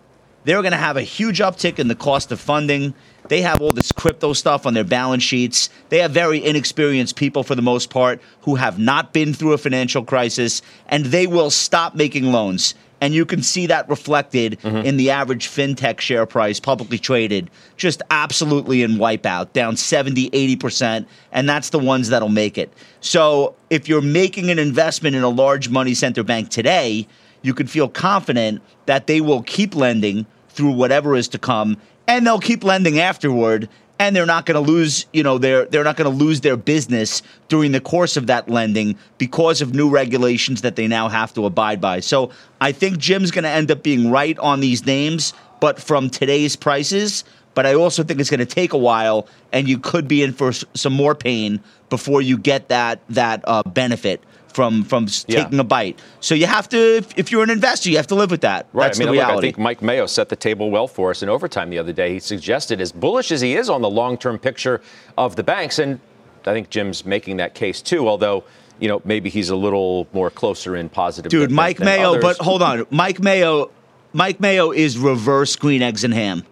They're 0.47 0.63
going 0.63 0.71
to 0.71 0.79
have 0.79 0.97
a 0.97 1.03
huge 1.03 1.41
uptick 1.41 1.81
in 1.81 1.89
the 1.89 1.97
cost 1.97 2.31
of 2.31 2.39
funding. 2.39 2.95
They 3.27 3.43
have 3.43 3.61
all 3.61 3.73
this 3.73 3.91
crypto 3.91 4.33
stuff 4.33 4.65
on 4.65 4.75
their 4.75 4.85
balance 4.85 5.25
sheets. 5.25 5.71
They 5.89 5.99
have 5.99 6.13
very 6.13 6.43
inexperienced 6.43 7.17
people 7.17 7.43
for 7.43 7.57
the 7.57 7.63
most 7.63 7.91
part 7.91 8.23
who 8.43 8.55
have 8.55 8.79
not 8.79 9.13
been 9.13 9.35
through 9.35 9.55
a 9.55 9.59
financial 9.59 10.05
crisis, 10.05 10.63
and 10.87 11.07
they 11.07 11.27
will 11.27 11.51
stop 11.51 11.97
making 11.97 12.31
loans. 12.31 12.77
And 13.01 13.13
you 13.13 13.27
can 13.27 13.43
see 13.43 13.67
that 13.67 13.89
reflected 13.89 14.61
mm-hmm. 14.61 14.87
in 14.87 14.99
the 14.99 15.11
average 15.11 15.49
fintech 15.49 15.99
share 15.99 16.27
price, 16.27 16.61
publicly 16.61 17.01
traded, 17.01 17.51
just 17.77 18.01
absolutely 18.11 18.85
in 18.85 18.93
wipeout, 18.93 19.53
down 19.53 19.77
70, 19.77 20.31
80%. 20.31 21.07
And 21.33 21.49
that's 21.49 21.71
the 21.71 21.81
ones 21.81 22.09
that'll 22.11 22.29
make 22.29 22.57
it. 22.57 22.73
So 23.01 23.57
if 23.69 23.89
you're 23.89 24.01
making 24.01 24.51
an 24.51 24.61
investment 24.61 25.17
in 25.17 25.25
a 25.25 25.29
large 25.29 25.71
money 25.71 25.95
center 25.95 26.23
bank 26.23 26.51
today, 26.51 27.09
you 27.43 27.53
can 27.53 27.67
feel 27.67 27.89
confident 27.89 28.63
that 28.87 29.09
they 29.09 29.21
will 29.21 29.43
keep 29.43 29.75
lending 29.75 30.25
through 30.57 30.73
whatever 30.73 31.15
is 31.15 31.29
to 31.29 31.39
come 31.39 31.77
and 32.09 32.27
they'll 32.27 32.41
keep 32.41 32.65
lending 32.65 32.99
afterward 32.99 33.69
and 33.99 34.15
they're 34.15 34.27
not 34.27 34.47
going 34.47 34.63
to 34.63 34.73
lose 34.73 35.07
you 35.13 35.23
know 35.23 35.39
they're 35.39 35.67
they're 35.67 35.85
not 35.85 35.97
going 35.97 36.11
to 36.11 36.25
lose 36.25 36.41
their 36.41 36.57
business 36.57 37.23
during 37.49 37.73
the 37.73 37.81
course 37.81 38.17
of 38.17 38.27
that 38.27 38.49
lending 38.49 38.97
because 39.19 39.61
of 39.61 39.75
new 39.75 39.89
regulations 39.89 40.63
that 40.63 40.77
they 40.77 40.87
now 40.87 41.09
have 41.09 41.33
to 41.35 41.47
abide 41.47 41.81
by. 41.81 42.01
So 42.01 42.31
i 42.61 42.73
think 42.73 42.99
jim's 42.99 43.31
going 43.31 43.45
to 43.45 43.51
end 43.51 43.71
up 43.71 43.83
being 43.83 44.11
right 44.11 44.39
on 44.39 44.61
these 44.61 44.87
names 44.87 45.33
but 45.61 45.81
from 45.81 46.11
today's 46.11 46.57
prices 46.57 47.25
but 47.55 47.67
i 47.67 47.75
also 47.75 48.03
think 48.03 48.21
it's 48.21 48.31
going 48.31 48.41
to 48.41 48.47
take 48.47 48.73
a 48.73 48.79
while 48.79 49.29
and 49.53 49.69
you 49.69 49.79
could 49.79 50.09
be 50.09 50.23
in 50.23 50.33
for 50.33 50.53
some 50.53 50.93
more 50.93 51.15
pain 51.15 51.61
before 51.91 52.21
you 52.23 52.39
get 52.39 52.69
that 52.69 53.01
that 53.09 53.43
uh, 53.45 53.63
benefit 53.63 54.23
from 54.57 54.83
from 54.85 55.07
yeah. 55.27 55.43
taking 55.43 55.61
a 55.61 55.65
bite. 55.65 56.01
So 56.21 56.35
you 56.35 56.47
have 56.47 56.67
to, 56.71 56.97
if, 56.97 57.19
if, 57.19 57.31
you're 57.31 57.43
an 57.43 57.51
investor, 57.51 57.91
you 57.91 57.99
have 57.99 58.07
to 58.07 58.15
live 58.15 58.31
with 58.31 58.41
that. 58.41 58.67
Right. 58.73 58.87
That's 58.87 58.99
I 58.99 59.01
mean, 59.01 59.09
the 59.09 59.13
reality. 59.13 59.35
Look, 59.35 59.39
I 59.39 59.47
think 59.49 59.59
Mike 59.59 59.83
Mayo 59.83 60.07
set 60.07 60.31
the 60.31 60.37
table 60.37 60.71
well 60.71 60.89
for 60.89 61.11
us 61.11 61.23
in 61.23 61.29
overtime 61.29 61.69
the 61.69 61.79
other 61.79 61.93
day. 61.93 62.15
He 62.15 62.21
suggested, 62.21 62.81
as 62.81 62.91
bullish 62.91 63.31
as 63.31 63.43
he 63.43 63.55
is 63.55 63.69
on 63.69 63.83
the 63.83 63.91
long-term 63.91 64.39
picture 64.39 64.81
of 65.19 65.37
the 65.37 65.43
banks, 65.43 65.79
and 65.79 66.01
I 66.47 66.55
think 66.55 66.71
Jim's 66.71 67.05
making 67.05 67.37
that 67.37 67.55
case 67.55 67.83
too. 67.83 68.09
Although 68.09 68.45
you 68.81 68.89
know 68.89 69.03
maybe 69.05 69.29
he's 69.29 69.51
a 69.51 69.57
little 69.57 70.09
more 70.15 70.31
closer 70.31 70.75
in 70.75 70.89
positive. 70.89 71.31
Dude, 71.31 71.51
Mike 71.51 71.79
Mayo, 71.79 72.13
others. 72.13 72.23
but 72.23 72.37
hold 72.39 72.63
on, 72.63 72.87
Mike 72.91 73.21
Mayo. 73.21 73.71
Mike 74.15 74.41
Mayo 74.41 74.71
is 74.71 74.97
reverse 74.97 75.55
green 75.57 75.83
eggs 75.83 76.03
and 76.03 76.15
ham 76.15 76.43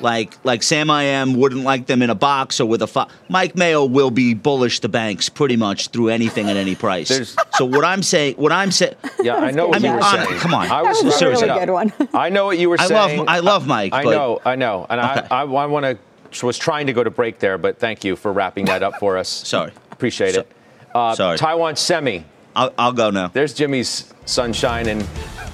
like 0.00 0.34
like 0.44 0.62
Sam 0.62 0.90
I 0.90 1.04
am 1.04 1.34
wouldn't 1.34 1.62
like 1.62 1.86
them 1.86 2.02
in 2.02 2.10
a 2.10 2.14
box 2.14 2.60
or 2.60 2.66
with 2.66 2.82
a 2.82 2.86
fo- 2.86 3.08
Mike 3.28 3.56
Mayo 3.56 3.84
will 3.84 4.10
be 4.10 4.34
bullish 4.34 4.80
the 4.80 4.88
banks 4.88 5.28
pretty 5.28 5.56
much 5.56 5.88
through 5.88 6.08
anything 6.08 6.50
at 6.50 6.56
any 6.56 6.74
price. 6.74 7.08
There's, 7.08 7.34
so 7.56 7.64
what 7.64 7.84
I'm 7.84 8.02
saying, 8.02 8.34
what 8.36 8.52
I'm 8.52 8.70
saying, 8.70 8.94
yeah, 9.22 9.36
I 9.36 9.50
know 9.50 9.68
what 9.68 9.76
I 9.76 9.78
mean, 9.80 9.92
you 9.92 9.96
were 9.96 10.02
saying. 10.02 10.38
Come 10.40 10.54
on, 10.54 10.70
I 10.70 10.82
was, 10.82 11.02
was 11.02 11.22
a 11.22 11.28
really 11.28 11.46
good 11.46 11.70
one. 11.70 11.92
I 12.12 12.28
know 12.28 12.46
what 12.46 12.58
you 12.58 12.68
were 12.68 12.76
I 12.78 12.86
saying. 12.86 13.18
love 13.18 13.28
I 13.28 13.38
love 13.38 13.66
Mike. 13.66 13.92
I, 13.92 14.04
but, 14.04 14.10
know, 14.10 14.40
I 14.44 14.56
know, 14.56 14.86
and 14.88 15.00
okay. 15.00 15.26
I, 15.30 15.42
I, 15.42 15.44
I 15.44 15.66
want 15.66 15.84
to 15.86 15.98
was 16.44 16.58
trying 16.58 16.86
to 16.86 16.92
go 16.92 17.02
to 17.02 17.10
break 17.10 17.38
there, 17.38 17.58
but 17.58 17.78
thank 17.78 18.04
you 18.04 18.16
for 18.16 18.32
wrapping 18.32 18.66
that 18.66 18.82
up 18.82 18.98
for 18.98 19.16
us. 19.16 19.28
Sorry, 19.46 19.72
appreciate 19.90 20.34
so, 20.34 20.40
it. 20.40 20.52
Uh, 20.94 21.14
sorry, 21.14 21.38
Taiwan 21.38 21.76
Semi. 21.76 22.24
I'll, 22.54 22.74
I'll 22.76 22.92
go 22.92 23.10
now. 23.10 23.28
There's 23.28 23.54
Jimmy's 23.54 24.12
sunshine 24.26 24.88
and 24.88 25.06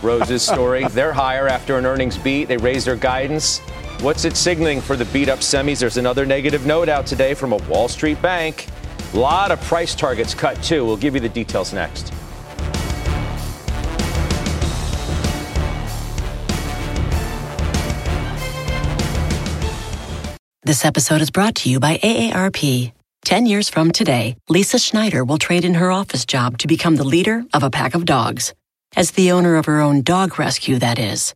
roses 0.02 0.42
story. 0.42 0.86
They're 0.88 1.12
higher 1.12 1.46
after 1.46 1.76
an 1.76 1.84
earnings 1.84 2.16
beat. 2.16 2.46
They 2.46 2.56
raised 2.56 2.86
their 2.86 2.96
guidance. 2.96 3.60
What's 4.02 4.26
it 4.26 4.36
signaling 4.36 4.82
for 4.82 4.94
the 4.94 5.06
beat 5.06 5.30
up 5.30 5.38
semis? 5.38 5.80
There's 5.80 5.96
another 5.96 6.26
negative 6.26 6.66
note 6.66 6.90
out 6.90 7.06
today 7.06 7.32
from 7.32 7.52
a 7.52 7.56
Wall 7.56 7.88
Street 7.88 8.20
bank. 8.20 8.66
A 9.14 9.16
lot 9.16 9.50
of 9.50 9.60
price 9.62 9.94
targets 9.94 10.34
cut, 10.34 10.62
too. 10.62 10.84
We'll 10.84 10.98
give 10.98 11.14
you 11.14 11.20
the 11.20 11.30
details 11.30 11.72
next. 11.72 12.12
This 20.62 20.84
episode 20.84 21.22
is 21.22 21.30
brought 21.30 21.54
to 21.56 21.70
you 21.70 21.80
by 21.80 21.96
AARP. 21.98 22.92
10 23.24 23.46
years 23.46 23.68
from 23.68 23.92
today, 23.92 24.36
Lisa 24.48 24.80
Schneider 24.80 25.24
will 25.24 25.38
trade 25.38 25.64
in 25.64 25.74
her 25.74 25.92
office 25.92 26.26
job 26.26 26.58
to 26.58 26.66
become 26.66 26.96
the 26.96 27.04
leader 27.04 27.44
of 27.54 27.62
a 27.62 27.70
pack 27.70 27.94
of 27.94 28.04
dogs. 28.04 28.52
As 28.96 29.12
the 29.12 29.30
owner 29.30 29.56
of 29.56 29.66
her 29.66 29.80
own 29.80 30.02
dog 30.02 30.38
rescue, 30.40 30.78
that 30.80 30.98
is. 30.98 31.35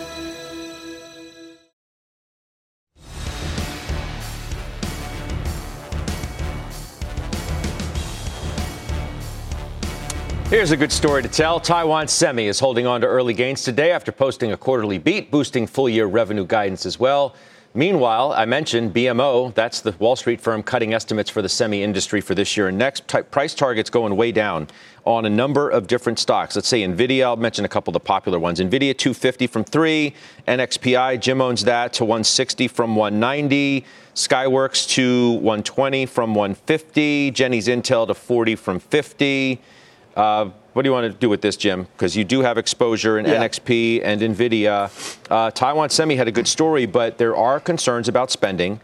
Here's 10.51 10.71
a 10.71 10.75
good 10.75 10.91
story 10.91 11.23
to 11.23 11.29
tell. 11.29 11.61
Taiwan 11.61 12.09
Semi 12.09 12.45
is 12.45 12.59
holding 12.59 12.85
on 12.85 12.99
to 12.99 13.07
early 13.07 13.33
gains 13.33 13.63
today 13.63 13.93
after 13.93 14.11
posting 14.11 14.51
a 14.51 14.57
quarterly 14.57 14.97
beat, 14.97 15.31
boosting 15.31 15.65
full 15.65 15.87
year 15.87 16.07
revenue 16.07 16.45
guidance 16.45 16.85
as 16.85 16.99
well. 16.99 17.35
Meanwhile, 17.73 18.33
I 18.33 18.43
mentioned 18.43 18.93
BMO, 18.93 19.53
that's 19.53 19.79
the 19.79 19.93
Wall 19.93 20.17
Street 20.17 20.41
firm 20.41 20.61
cutting 20.61 20.93
estimates 20.93 21.29
for 21.29 21.41
the 21.41 21.47
semi 21.47 21.81
industry 21.81 22.19
for 22.19 22.35
this 22.35 22.57
year 22.57 22.67
and 22.67 22.77
next. 22.77 23.07
Price 23.31 23.55
targets 23.55 23.89
going 23.89 24.17
way 24.17 24.33
down 24.33 24.67
on 25.05 25.23
a 25.23 25.29
number 25.29 25.69
of 25.69 25.87
different 25.87 26.19
stocks. 26.19 26.57
Let's 26.57 26.67
say 26.67 26.81
Nvidia, 26.81 27.23
I'll 27.23 27.37
mention 27.37 27.63
a 27.63 27.69
couple 27.69 27.91
of 27.91 27.93
the 27.93 28.05
popular 28.05 28.37
ones. 28.37 28.59
Nvidia 28.59 28.97
250 28.97 29.47
from 29.47 29.63
3, 29.63 30.13
NXPI, 30.49 31.21
Jim 31.21 31.39
owns 31.39 31.63
that 31.63 31.93
to 31.93 32.03
160 32.03 32.67
from 32.67 32.97
190, 32.97 33.85
Skyworks 34.15 34.85
to 34.89 35.31
120 35.35 36.05
from 36.07 36.35
150, 36.35 37.31
Jenny's 37.31 37.69
Intel 37.69 38.05
to 38.05 38.13
40 38.13 38.57
from 38.57 38.79
50. 38.81 39.61
Uh, 40.15 40.49
what 40.73 40.83
do 40.83 40.89
you 40.89 40.93
want 40.93 41.11
to 41.11 41.17
do 41.17 41.29
with 41.29 41.41
this, 41.41 41.57
Jim? 41.57 41.83
Because 41.83 42.15
you 42.15 42.23
do 42.23 42.41
have 42.41 42.57
exposure 42.57 43.19
in 43.19 43.25
yeah. 43.25 43.43
NXP 43.45 44.01
and 44.03 44.21
NVIDIA. 44.21 44.89
Uh, 45.29 45.51
Taiwan 45.51 45.89
Semi 45.89 46.15
had 46.15 46.27
a 46.27 46.31
good 46.31 46.47
story, 46.47 46.85
but 46.85 47.17
there 47.17 47.35
are 47.35 47.59
concerns 47.59 48.07
about 48.07 48.31
spending. 48.31 48.79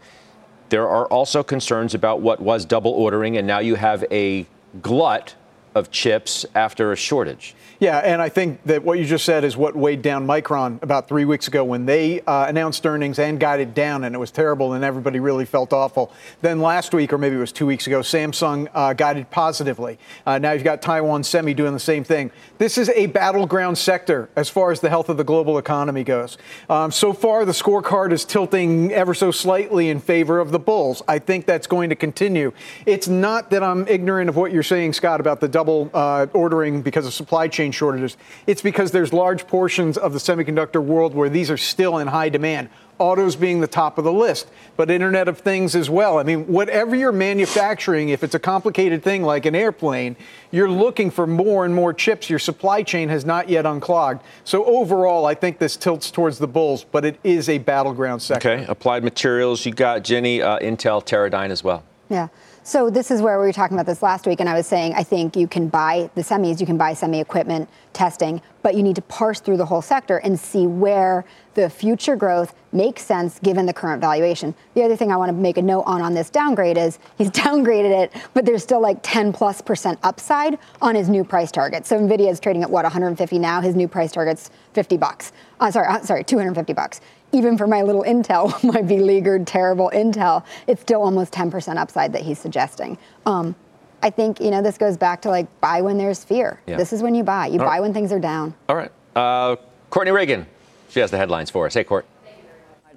There 0.68 0.86
are 0.88 1.06
also 1.06 1.42
concerns 1.42 1.94
about 1.94 2.20
what 2.20 2.40
was 2.40 2.66
double 2.66 2.90
ordering, 2.92 3.38
and 3.38 3.46
now 3.46 3.58
you 3.58 3.76
have 3.76 4.04
a 4.10 4.46
glut 4.82 5.34
of 5.74 5.90
chips 5.90 6.44
after 6.54 6.92
a 6.92 6.96
shortage. 6.96 7.54
Yeah, 7.80 7.98
and 7.98 8.20
I 8.20 8.28
think 8.28 8.64
that 8.64 8.82
what 8.82 8.98
you 8.98 9.04
just 9.04 9.24
said 9.24 9.44
is 9.44 9.56
what 9.56 9.76
weighed 9.76 10.02
down 10.02 10.26
Micron 10.26 10.82
about 10.82 11.06
three 11.06 11.24
weeks 11.24 11.46
ago 11.46 11.62
when 11.62 11.86
they 11.86 12.20
uh, 12.22 12.46
announced 12.46 12.84
earnings 12.84 13.20
and 13.20 13.38
guided 13.38 13.72
down, 13.72 14.02
and 14.02 14.16
it 14.16 14.18
was 14.18 14.32
terrible, 14.32 14.72
and 14.72 14.82
everybody 14.82 15.20
really 15.20 15.44
felt 15.44 15.72
awful. 15.72 16.10
Then 16.40 16.58
last 16.58 16.92
week, 16.92 17.12
or 17.12 17.18
maybe 17.18 17.36
it 17.36 17.38
was 17.38 17.52
two 17.52 17.66
weeks 17.66 17.86
ago, 17.86 18.00
Samsung 18.00 18.68
uh, 18.74 18.94
guided 18.94 19.30
positively. 19.30 19.96
Uh, 20.26 20.38
now 20.38 20.50
you've 20.50 20.64
got 20.64 20.82
Taiwan 20.82 21.22
Semi 21.22 21.54
doing 21.54 21.72
the 21.72 21.78
same 21.78 22.02
thing. 22.02 22.32
This 22.58 22.78
is 22.78 22.88
a 22.88 23.06
battleground 23.06 23.78
sector 23.78 24.28
as 24.34 24.48
far 24.48 24.72
as 24.72 24.80
the 24.80 24.88
health 24.88 25.08
of 25.08 25.16
the 25.16 25.22
global 25.22 25.56
economy 25.56 26.02
goes. 26.02 26.36
Um, 26.68 26.90
so 26.90 27.12
far, 27.12 27.44
the 27.44 27.52
scorecard 27.52 28.10
is 28.10 28.24
tilting 28.24 28.90
ever 28.90 29.14
so 29.14 29.30
slightly 29.30 29.88
in 29.88 30.00
favor 30.00 30.40
of 30.40 30.50
the 30.50 30.58
bulls. 30.58 31.00
I 31.06 31.20
think 31.20 31.46
that's 31.46 31.68
going 31.68 31.90
to 31.90 31.96
continue. 31.96 32.52
It's 32.86 33.06
not 33.06 33.50
that 33.50 33.62
I'm 33.62 33.86
ignorant 33.86 34.28
of 34.28 34.34
what 34.34 34.50
you're 34.50 34.64
saying, 34.64 34.94
Scott, 34.94 35.20
about 35.20 35.38
the 35.38 35.46
double 35.46 35.92
uh, 35.94 36.26
ordering 36.32 36.82
because 36.82 37.06
of 37.06 37.14
supply 37.14 37.46
chain 37.46 37.67
chain 37.68 37.72
shortages. 37.72 38.16
It's 38.46 38.62
because 38.62 38.90
there's 38.90 39.12
large 39.12 39.46
portions 39.46 39.96
of 39.98 40.12
the 40.12 40.18
semiconductor 40.18 40.82
world 40.82 41.14
where 41.14 41.28
these 41.28 41.50
are 41.50 41.56
still 41.56 41.98
in 41.98 42.08
high 42.08 42.28
demand. 42.28 42.68
Autos 42.98 43.36
being 43.36 43.60
the 43.60 43.68
top 43.68 43.96
of 43.96 44.02
the 44.02 44.12
list, 44.12 44.48
but 44.76 44.90
Internet 44.90 45.28
of 45.28 45.38
Things 45.38 45.76
as 45.76 45.88
well. 45.88 46.18
I 46.18 46.24
mean, 46.24 46.48
whatever 46.48 46.96
you're 46.96 47.12
manufacturing, 47.12 48.08
if 48.08 48.24
it's 48.24 48.34
a 48.34 48.40
complicated 48.40 49.04
thing 49.04 49.22
like 49.22 49.46
an 49.46 49.54
airplane, 49.54 50.16
you're 50.50 50.70
looking 50.70 51.12
for 51.12 51.24
more 51.24 51.64
and 51.64 51.72
more 51.72 51.94
chips. 51.94 52.28
Your 52.28 52.40
supply 52.40 52.82
chain 52.82 53.08
has 53.08 53.24
not 53.24 53.48
yet 53.48 53.66
unclogged. 53.66 54.24
So 54.42 54.64
overall, 54.64 55.26
I 55.26 55.34
think 55.34 55.58
this 55.58 55.76
tilts 55.76 56.10
towards 56.10 56.40
the 56.40 56.48
bulls, 56.48 56.82
but 56.82 57.04
it 57.04 57.20
is 57.22 57.48
a 57.48 57.58
battleground 57.58 58.20
sector. 58.20 58.50
Okay, 58.50 58.64
applied 58.66 59.04
materials. 59.04 59.64
You 59.64 59.72
got 59.72 60.02
Jenny, 60.02 60.42
uh, 60.42 60.58
Intel, 60.58 61.00
Teradyne 61.04 61.50
as 61.50 61.62
well. 61.62 61.84
Yeah. 62.08 62.28
So 62.68 62.90
this 62.90 63.10
is 63.10 63.22
where 63.22 63.40
we 63.40 63.46
were 63.46 63.52
talking 63.54 63.78
about 63.78 63.86
this 63.86 64.02
last 64.02 64.26
week, 64.26 64.40
and 64.40 64.48
I 64.48 64.52
was 64.52 64.66
saying 64.66 64.92
I 64.92 65.02
think 65.02 65.36
you 65.36 65.48
can 65.48 65.68
buy 65.68 66.10
the 66.14 66.20
semis, 66.20 66.60
you 66.60 66.66
can 66.66 66.76
buy 66.76 66.92
semi 66.92 67.18
equipment 67.18 67.66
testing, 67.94 68.42
but 68.62 68.74
you 68.74 68.82
need 68.82 68.96
to 68.96 69.00
parse 69.00 69.40
through 69.40 69.56
the 69.56 69.64
whole 69.64 69.80
sector 69.80 70.18
and 70.18 70.38
see 70.38 70.66
where 70.66 71.24
the 71.54 71.70
future 71.70 72.14
growth 72.14 72.54
makes 72.70 73.00
sense 73.06 73.38
given 73.38 73.64
the 73.64 73.72
current 73.72 74.02
valuation. 74.02 74.54
The 74.74 74.82
other 74.82 74.96
thing 74.96 75.10
I 75.10 75.16
want 75.16 75.30
to 75.30 75.32
make 75.32 75.56
a 75.56 75.62
note 75.62 75.84
on 75.86 76.02
on 76.02 76.12
this 76.12 76.28
downgrade 76.28 76.76
is 76.76 76.98
he's 77.16 77.30
downgraded 77.44 78.02
it, 78.04 78.12
but 78.34 78.44
there's 78.44 78.64
still 78.64 78.82
like 78.82 78.98
10 79.02 79.32
plus 79.32 79.62
percent 79.62 79.98
upside 80.02 80.58
on 80.82 80.94
his 80.94 81.08
new 81.08 81.24
price 81.24 81.50
target. 81.50 81.86
So 81.86 81.98
Nvidia 81.98 82.28
is 82.30 82.38
trading 82.38 82.62
at 82.64 82.70
what 82.70 82.82
150 82.82 83.38
now. 83.38 83.62
His 83.62 83.76
new 83.76 83.88
price 83.88 84.12
target's 84.12 84.50
50 84.74 84.98
bucks. 84.98 85.32
Uh, 85.58 85.70
sorry, 85.70 85.86
uh, 85.86 86.02
sorry, 86.02 86.22
250 86.22 86.74
bucks 86.74 87.00
even 87.32 87.58
for 87.58 87.66
my 87.66 87.82
little 87.82 88.02
Intel, 88.04 88.62
my 88.72 88.82
beleaguered, 88.82 89.46
terrible 89.46 89.90
Intel, 89.94 90.44
it's 90.66 90.80
still 90.80 91.02
almost 91.02 91.32
10% 91.32 91.76
upside 91.76 92.12
that 92.12 92.22
he's 92.22 92.38
suggesting. 92.38 92.98
Um, 93.26 93.54
I 94.02 94.10
think, 94.10 94.40
you 94.40 94.50
know, 94.50 94.62
this 94.62 94.78
goes 94.78 94.96
back 94.96 95.22
to 95.22 95.28
like 95.28 95.46
buy 95.60 95.80
when 95.82 95.98
there's 95.98 96.22
fear. 96.24 96.60
Yeah. 96.66 96.76
This 96.76 96.92
is 96.92 97.02
when 97.02 97.14
you 97.14 97.24
buy. 97.24 97.46
You 97.46 97.58
All 97.60 97.66
buy 97.66 97.72
right. 97.72 97.80
when 97.80 97.92
things 97.92 98.12
are 98.12 98.20
down. 98.20 98.54
All 98.68 98.76
right. 98.76 98.92
Uh, 99.16 99.56
Courtney 99.90 100.12
Reagan, 100.12 100.46
she 100.88 101.00
has 101.00 101.10
the 101.10 101.16
headlines 101.16 101.50
for 101.50 101.66
us. 101.66 101.74
Hey, 101.74 101.84
Court. 101.84 102.06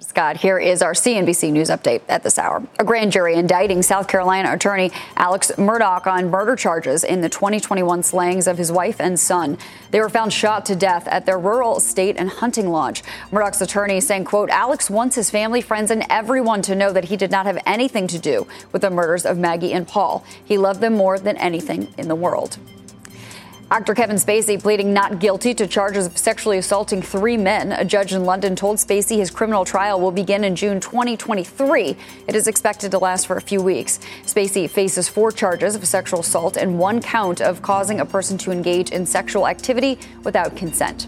Scott, 0.02 0.36
here 0.36 0.58
is 0.58 0.82
our 0.82 0.94
CNBC 0.94 1.52
News 1.52 1.68
update 1.68 2.02
at 2.08 2.24
this 2.24 2.36
hour. 2.36 2.60
A 2.80 2.84
grand 2.84 3.12
jury 3.12 3.34
indicting 3.34 3.82
South 3.82 4.08
Carolina 4.08 4.52
attorney 4.52 4.90
Alex 5.16 5.52
Murdaugh 5.52 6.04
on 6.08 6.28
murder 6.28 6.56
charges 6.56 7.04
in 7.04 7.20
the 7.20 7.28
2021 7.28 8.02
slayings 8.02 8.48
of 8.48 8.58
his 8.58 8.72
wife 8.72 9.00
and 9.00 9.18
son. 9.18 9.56
They 9.92 10.00
were 10.00 10.08
found 10.08 10.32
shot 10.32 10.66
to 10.66 10.74
death 10.74 11.06
at 11.06 11.24
their 11.24 11.38
rural 11.38 11.76
estate 11.76 12.16
and 12.18 12.28
hunting 12.28 12.68
lodge. 12.68 13.04
Murdaugh's 13.30 13.62
attorney 13.62 14.00
saying, 14.00 14.24
quote, 14.24 14.50
Alex 14.50 14.90
wants 14.90 15.14
his 15.14 15.30
family, 15.30 15.60
friends, 15.60 15.92
and 15.92 16.04
everyone 16.10 16.62
to 16.62 16.74
know 16.74 16.92
that 16.92 17.04
he 17.04 17.16
did 17.16 17.30
not 17.30 17.46
have 17.46 17.62
anything 17.64 18.08
to 18.08 18.18
do 18.18 18.48
with 18.72 18.82
the 18.82 18.90
murders 18.90 19.24
of 19.24 19.38
Maggie 19.38 19.72
and 19.72 19.86
Paul. 19.86 20.24
He 20.44 20.58
loved 20.58 20.80
them 20.80 20.94
more 20.94 21.16
than 21.20 21.36
anything 21.36 21.94
in 21.96 22.08
the 22.08 22.16
world. 22.16 22.58
Actor 23.72 23.94
Kevin 23.94 24.16
Spacey 24.16 24.60
pleading 24.60 24.92
not 24.92 25.18
guilty 25.18 25.54
to 25.54 25.66
charges 25.66 26.04
of 26.04 26.18
sexually 26.18 26.58
assaulting 26.58 27.00
three 27.00 27.38
men. 27.38 27.72
A 27.72 27.86
judge 27.86 28.12
in 28.12 28.26
London 28.26 28.54
told 28.54 28.76
Spacey 28.76 29.16
his 29.16 29.30
criminal 29.30 29.64
trial 29.64 29.98
will 29.98 30.10
begin 30.10 30.44
in 30.44 30.54
June 30.54 30.78
2023. 30.78 31.96
It 32.26 32.36
is 32.36 32.48
expected 32.48 32.90
to 32.90 32.98
last 32.98 33.26
for 33.26 33.38
a 33.38 33.40
few 33.40 33.62
weeks. 33.62 33.98
Spacey 34.26 34.68
faces 34.68 35.08
four 35.08 35.32
charges 35.32 35.74
of 35.74 35.86
sexual 35.86 36.20
assault 36.20 36.58
and 36.58 36.78
one 36.78 37.00
count 37.00 37.40
of 37.40 37.62
causing 37.62 38.00
a 38.00 38.04
person 38.04 38.36
to 38.36 38.50
engage 38.50 38.90
in 38.90 39.06
sexual 39.06 39.48
activity 39.48 39.98
without 40.22 40.54
consent. 40.54 41.06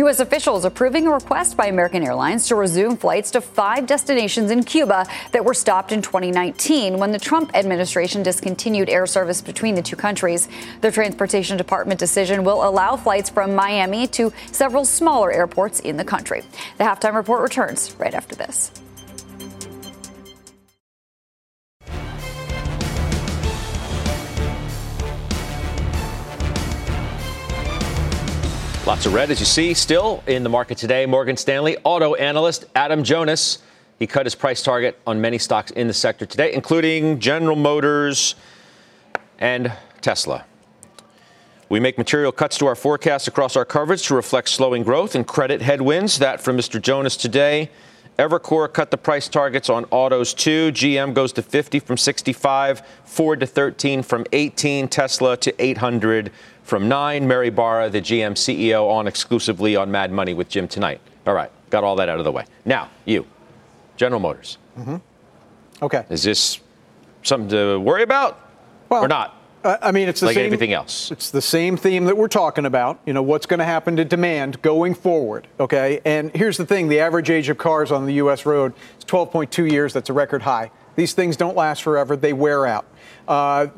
U.S. 0.00 0.18
officials 0.18 0.64
approving 0.64 1.06
a 1.06 1.10
request 1.10 1.58
by 1.58 1.66
American 1.66 2.02
Airlines 2.02 2.48
to 2.48 2.54
resume 2.54 2.96
flights 2.96 3.30
to 3.32 3.40
five 3.42 3.86
destinations 3.86 4.50
in 4.50 4.62
Cuba 4.62 5.06
that 5.32 5.44
were 5.44 5.52
stopped 5.52 5.92
in 5.92 6.00
2019 6.00 6.96
when 6.96 7.12
the 7.12 7.18
Trump 7.18 7.54
administration 7.54 8.22
discontinued 8.22 8.88
air 8.88 9.06
service 9.06 9.42
between 9.42 9.74
the 9.74 9.82
two 9.82 9.96
countries. 9.96 10.48
The 10.80 10.90
Transportation 10.90 11.58
Department 11.58 12.00
decision 12.00 12.44
will 12.44 12.66
allow 12.66 12.96
flights 12.96 13.28
from 13.28 13.54
Miami 13.54 14.06
to 14.08 14.32
several 14.52 14.86
smaller 14.86 15.30
airports 15.30 15.80
in 15.80 15.98
the 15.98 16.04
country. 16.04 16.44
The 16.78 16.84
halftime 16.84 17.14
report 17.14 17.42
returns 17.42 17.94
right 17.98 18.14
after 18.14 18.34
this. 18.34 18.70
Lots 28.86 29.04
of 29.04 29.12
red, 29.12 29.30
as 29.30 29.38
you 29.38 29.46
see, 29.46 29.74
still 29.74 30.24
in 30.26 30.42
the 30.42 30.48
market 30.48 30.78
today. 30.78 31.04
Morgan 31.04 31.36
Stanley 31.36 31.76
auto 31.84 32.14
analyst 32.14 32.64
Adam 32.74 33.04
Jonas. 33.04 33.58
He 33.98 34.06
cut 34.06 34.24
his 34.24 34.34
price 34.34 34.62
target 34.62 34.98
on 35.06 35.20
many 35.20 35.36
stocks 35.36 35.70
in 35.72 35.86
the 35.86 35.92
sector 35.92 36.24
today, 36.24 36.54
including 36.54 37.18
General 37.20 37.56
Motors 37.56 38.36
and 39.38 39.70
Tesla. 40.00 40.46
We 41.68 41.78
make 41.78 41.98
material 41.98 42.32
cuts 42.32 42.56
to 42.56 42.66
our 42.66 42.74
forecast 42.74 43.28
across 43.28 43.54
our 43.54 43.66
coverage 43.66 44.04
to 44.04 44.14
reflect 44.14 44.48
slowing 44.48 44.82
growth 44.82 45.14
and 45.14 45.26
credit 45.26 45.60
headwinds. 45.60 46.18
That 46.18 46.40
from 46.40 46.56
Mr. 46.56 46.80
Jonas 46.80 47.18
today. 47.18 47.70
Evercore 48.18 48.70
cut 48.70 48.90
the 48.90 48.98
price 48.98 49.28
targets 49.28 49.70
on 49.70 49.84
autos 49.90 50.34
too. 50.34 50.72
GM 50.72 51.14
goes 51.14 51.32
to 51.34 51.42
50 51.42 51.80
from 51.80 51.96
65, 51.96 52.82
Ford 53.04 53.40
to 53.40 53.46
13 53.46 54.02
from 54.02 54.26
18, 54.32 54.88
Tesla 54.88 55.36
to 55.38 55.54
800 55.62 56.30
from 56.70 56.88
9. 56.88 57.26
Mary 57.26 57.50
Barra, 57.50 57.90
the 57.90 58.00
GM 58.00 58.32
CEO, 58.34 58.88
on 58.88 59.08
exclusively 59.08 59.74
on 59.74 59.90
Mad 59.90 60.12
Money 60.12 60.34
with 60.34 60.48
Jim 60.48 60.68
tonight. 60.68 61.00
All 61.26 61.34
right, 61.34 61.50
got 61.68 61.82
all 61.82 61.96
that 61.96 62.08
out 62.08 62.18
of 62.18 62.24
the 62.24 62.30
way. 62.30 62.44
Now, 62.64 62.88
you, 63.04 63.26
General 63.96 64.20
Motors. 64.20 64.56
Mm-hmm. 64.78 64.96
Okay. 65.82 66.04
Is 66.08 66.22
this 66.22 66.60
something 67.24 67.50
to 67.50 67.80
worry 67.80 68.04
about 68.04 68.38
well, 68.88 69.04
or 69.04 69.08
not? 69.08 69.36
I 69.64 69.90
mean, 69.90 70.08
it's 70.08 70.20
the 70.20 70.28
same. 70.28 70.28
like 70.28 70.34
same, 70.36 70.46
everything 70.46 70.72
else. 70.72 71.10
It's 71.10 71.30
the 71.30 71.42
same 71.42 71.76
theme 71.76 72.04
that 72.04 72.16
we're 72.16 72.28
talking 72.28 72.64
about. 72.64 73.00
You 73.04 73.12
know, 73.14 73.22
what's 73.22 73.46
going 73.46 73.58
to 73.58 73.66
happen 73.66 73.96
to 73.96 74.04
demand 74.04 74.62
going 74.62 74.94
forward? 74.94 75.48
Okay. 75.58 76.00
And 76.04 76.34
here's 76.34 76.56
the 76.56 76.64
thing: 76.64 76.88
the 76.88 77.00
average 77.00 77.30
age 77.30 77.48
of 77.48 77.58
cars 77.58 77.90
on 77.90 78.06
the 78.06 78.14
U.S. 78.14 78.46
road 78.46 78.74
is 78.96 79.04
12.2 79.06 79.70
years. 79.70 79.92
That's 79.92 80.08
a 80.08 80.12
record 80.12 80.42
high. 80.42 80.70
These 80.96 81.14
things 81.14 81.36
don't 81.36 81.56
last 81.56 81.82
forever; 81.82 82.16
they 82.16 82.32
wear 82.32 82.66
out. 82.66 82.84
Uh, 83.28 83.68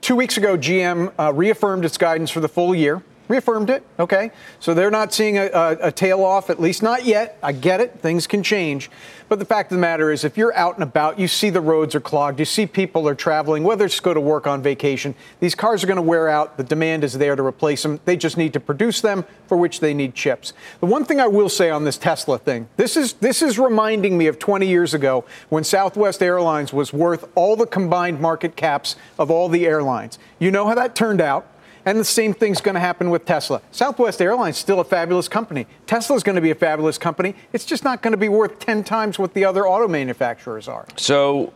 two 0.00 0.16
weeks 0.16 0.36
ago, 0.36 0.56
GM 0.56 1.12
uh, 1.18 1.32
reaffirmed 1.32 1.84
its 1.84 1.98
guidance 1.98 2.30
for 2.30 2.40
the 2.40 2.48
full 2.48 2.74
year 2.74 3.02
reaffirmed 3.28 3.70
it. 3.70 3.84
Okay, 3.98 4.30
so 4.60 4.74
they're 4.74 4.90
not 4.90 5.12
seeing 5.12 5.38
a, 5.38 5.46
a, 5.46 5.76
a, 5.88 5.92
tail 5.92 6.22
off, 6.22 6.50
at 6.50 6.60
least 6.60 6.82
not 6.82 7.04
yet. 7.04 7.38
I 7.42 7.52
get 7.52 7.80
it; 7.80 8.00
things 8.00 8.26
can 8.26 8.42
change. 8.42 8.90
But 9.28 9.40
the 9.40 9.44
fact 9.44 9.72
of 9.72 9.76
the 9.76 9.80
matter 9.80 10.12
is, 10.12 10.22
if 10.22 10.36
you're 10.36 10.54
out 10.54 10.74
and 10.74 10.84
about, 10.84 11.18
you 11.18 11.26
see 11.26 11.50
the 11.50 11.60
roads 11.60 11.96
are 11.96 12.00
clogged, 12.00 12.38
you 12.38 12.44
see 12.44 12.64
people 12.64 13.08
are 13.08 13.14
traveling, 13.14 13.64
whether 13.64 13.84
it's 13.84 13.96
to 13.96 14.02
go 14.02 14.14
to 14.14 14.20
work 14.20 14.46
on 14.46 14.62
vacation. 14.62 15.16
These 15.40 15.56
cars 15.56 15.82
are 15.82 15.88
going 15.88 15.96
to 15.96 16.02
wear 16.02 16.28
out. 16.28 16.56
The 16.56 16.62
demand 16.62 17.02
is 17.02 17.14
there 17.14 17.34
to 17.34 17.42
replace 17.42 17.82
them. 17.82 17.98
They 18.04 18.16
just 18.16 18.36
need 18.36 18.52
to 18.52 18.60
produce 18.60 19.00
them, 19.00 19.24
for 19.48 19.56
which 19.56 19.80
they 19.80 19.94
need 19.94 20.14
chips. 20.14 20.52
The 20.80 20.86
one 20.86 21.04
thing 21.04 21.20
I 21.20 21.26
will 21.26 21.48
say 21.48 21.70
on 21.70 21.84
this 21.84 21.98
Tesla 21.98 22.38
thing, 22.38 22.68
this 22.76 22.96
is 22.96 23.14
this 23.14 23.42
is 23.42 23.58
reminding 23.58 24.16
me 24.16 24.28
of 24.28 24.38
20 24.38 24.66
years 24.66 24.94
ago 24.94 25.24
when 25.48 25.64
Southwest 25.64 26.22
Airlines 26.22 26.72
was 26.72 26.92
worth 26.92 27.28
all 27.34 27.56
the 27.56 27.66
combined 27.66 28.20
market 28.20 28.54
caps 28.54 28.94
of 29.18 29.30
all 29.30 29.48
the 29.48 29.66
airlines. 29.66 30.18
You 30.38 30.50
know 30.50 30.66
how 30.66 30.74
that 30.76 30.94
turned 30.94 31.20
out. 31.20 31.46
And 31.86 32.00
the 32.00 32.04
same 32.04 32.34
thing's 32.34 32.60
going 32.60 32.74
to 32.74 32.80
happen 32.80 33.10
with 33.10 33.24
Tesla. 33.24 33.62
Southwest 33.70 34.20
Airlines 34.20 34.56
is 34.56 34.60
still 34.60 34.80
a 34.80 34.84
fabulous 34.84 35.28
company. 35.28 35.68
Tesla's 35.86 36.24
going 36.24 36.34
to 36.34 36.42
be 36.42 36.50
a 36.50 36.54
fabulous 36.56 36.98
company. 36.98 37.36
It's 37.52 37.64
just 37.64 37.84
not 37.84 38.02
going 38.02 38.10
to 38.10 38.18
be 38.18 38.28
worth 38.28 38.58
10 38.58 38.82
times 38.82 39.20
what 39.20 39.34
the 39.34 39.44
other 39.44 39.68
auto 39.68 39.86
manufacturers 39.86 40.66
are. 40.66 40.84
So 40.96 41.52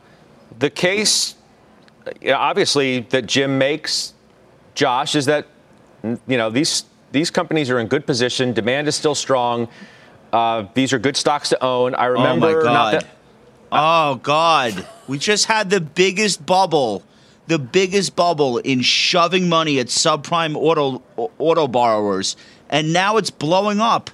the 0.61 0.70
case, 0.70 1.35
obviously, 2.33 3.01
that 3.11 3.26
Jim 3.26 3.59
makes, 3.59 4.14
Josh, 4.76 5.16
is 5.16 5.26
that, 5.26 5.49
you 6.05 6.39
know, 6.39 6.49
these, 6.49 6.85
these 7.11 7.28
companies 7.28 7.68
are 7.68 7.81
in 7.81 7.89
good 7.89 8.07
position. 8.07 8.53
Demand 8.53 8.87
is 8.87 8.95
still 8.95 9.16
strong. 9.16 9.68
Uh, 10.33 10.66
these 10.74 10.93
are 10.93 11.01
good 11.01 11.16
stocks 11.16 11.49
to 11.49 11.62
own. 11.62 11.97
I 11.97 12.07
remember. 12.07 12.47
Oh, 12.47 12.57
my 12.57 12.62
God. 12.62 12.95
That, 12.95 13.05
uh, 13.72 14.12
oh, 14.12 14.14
God. 14.14 14.87
We 15.09 15.18
just 15.18 15.47
had 15.47 15.70
the 15.70 15.81
biggest 15.81 16.47
bubble 16.47 17.03
the 17.51 17.59
biggest 17.59 18.15
bubble 18.15 18.59
in 18.59 18.81
shoving 18.81 19.49
money 19.49 19.81
at 19.81 19.89
subprime 19.89 20.55
auto 20.55 21.03
auto 21.17 21.67
borrowers, 21.67 22.37
and 22.71 22.93
now 22.93 23.17
it's 23.17 23.31
blowing 23.31 23.81
up. 23.81 24.09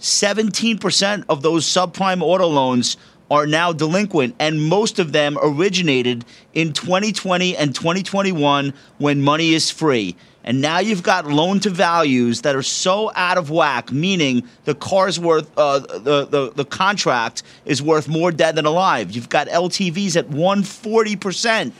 17% 0.00 1.24
of 1.28 1.42
those 1.42 1.64
subprime 1.64 2.20
auto 2.20 2.48
loans 2.48 2.96
are 3.30 3.46
now 3.46 3.72
delinquent, 3.72 4.34
and 4.40 4.60
most 4.60 4.98
of 4.98 5.12
them 5.12 5.38
originated 5.40 6.24
in 6.52 6.72
2020 6.72 7.56
and 7.56 7.76
2021 7.76 8.74
when 8.98 9.22
money 9.22 9.54
is 9.54 9.70
free. 9.70 10.16
And 10.42 10.60
now 10.60 10.80
you've 10.80 11.04
got 11.04 11.26
loan 11.26 11.60
to 11.60 11.70
values 11.70 12.42
that 12.42 12.56
are 12.56 12.62
so 12.62 13.12
out 13.14 13.38
of 13.38 13.50
whack, 13.50 13.92
meaning 13.92 14.46
the 14.64 14.74
car's 14.74 15.18
worth, 15.18 15.50
uh, 15.56 15.78
the, 15.78 16.26
the, 16.26 16.52
the 16.54 16.64
contract 16.64 17.44
is 17.64 17.80
worth 17.80 18.08
more 18.08 18.30
dead 18.30 18.56
than 18.56 18.66
alive. 18.66 19.12
You've 19.12 19.30
got 19.30 19.46
LTVs 19.46 20.16
at 20.16 20.28
140%. 20.28 21.72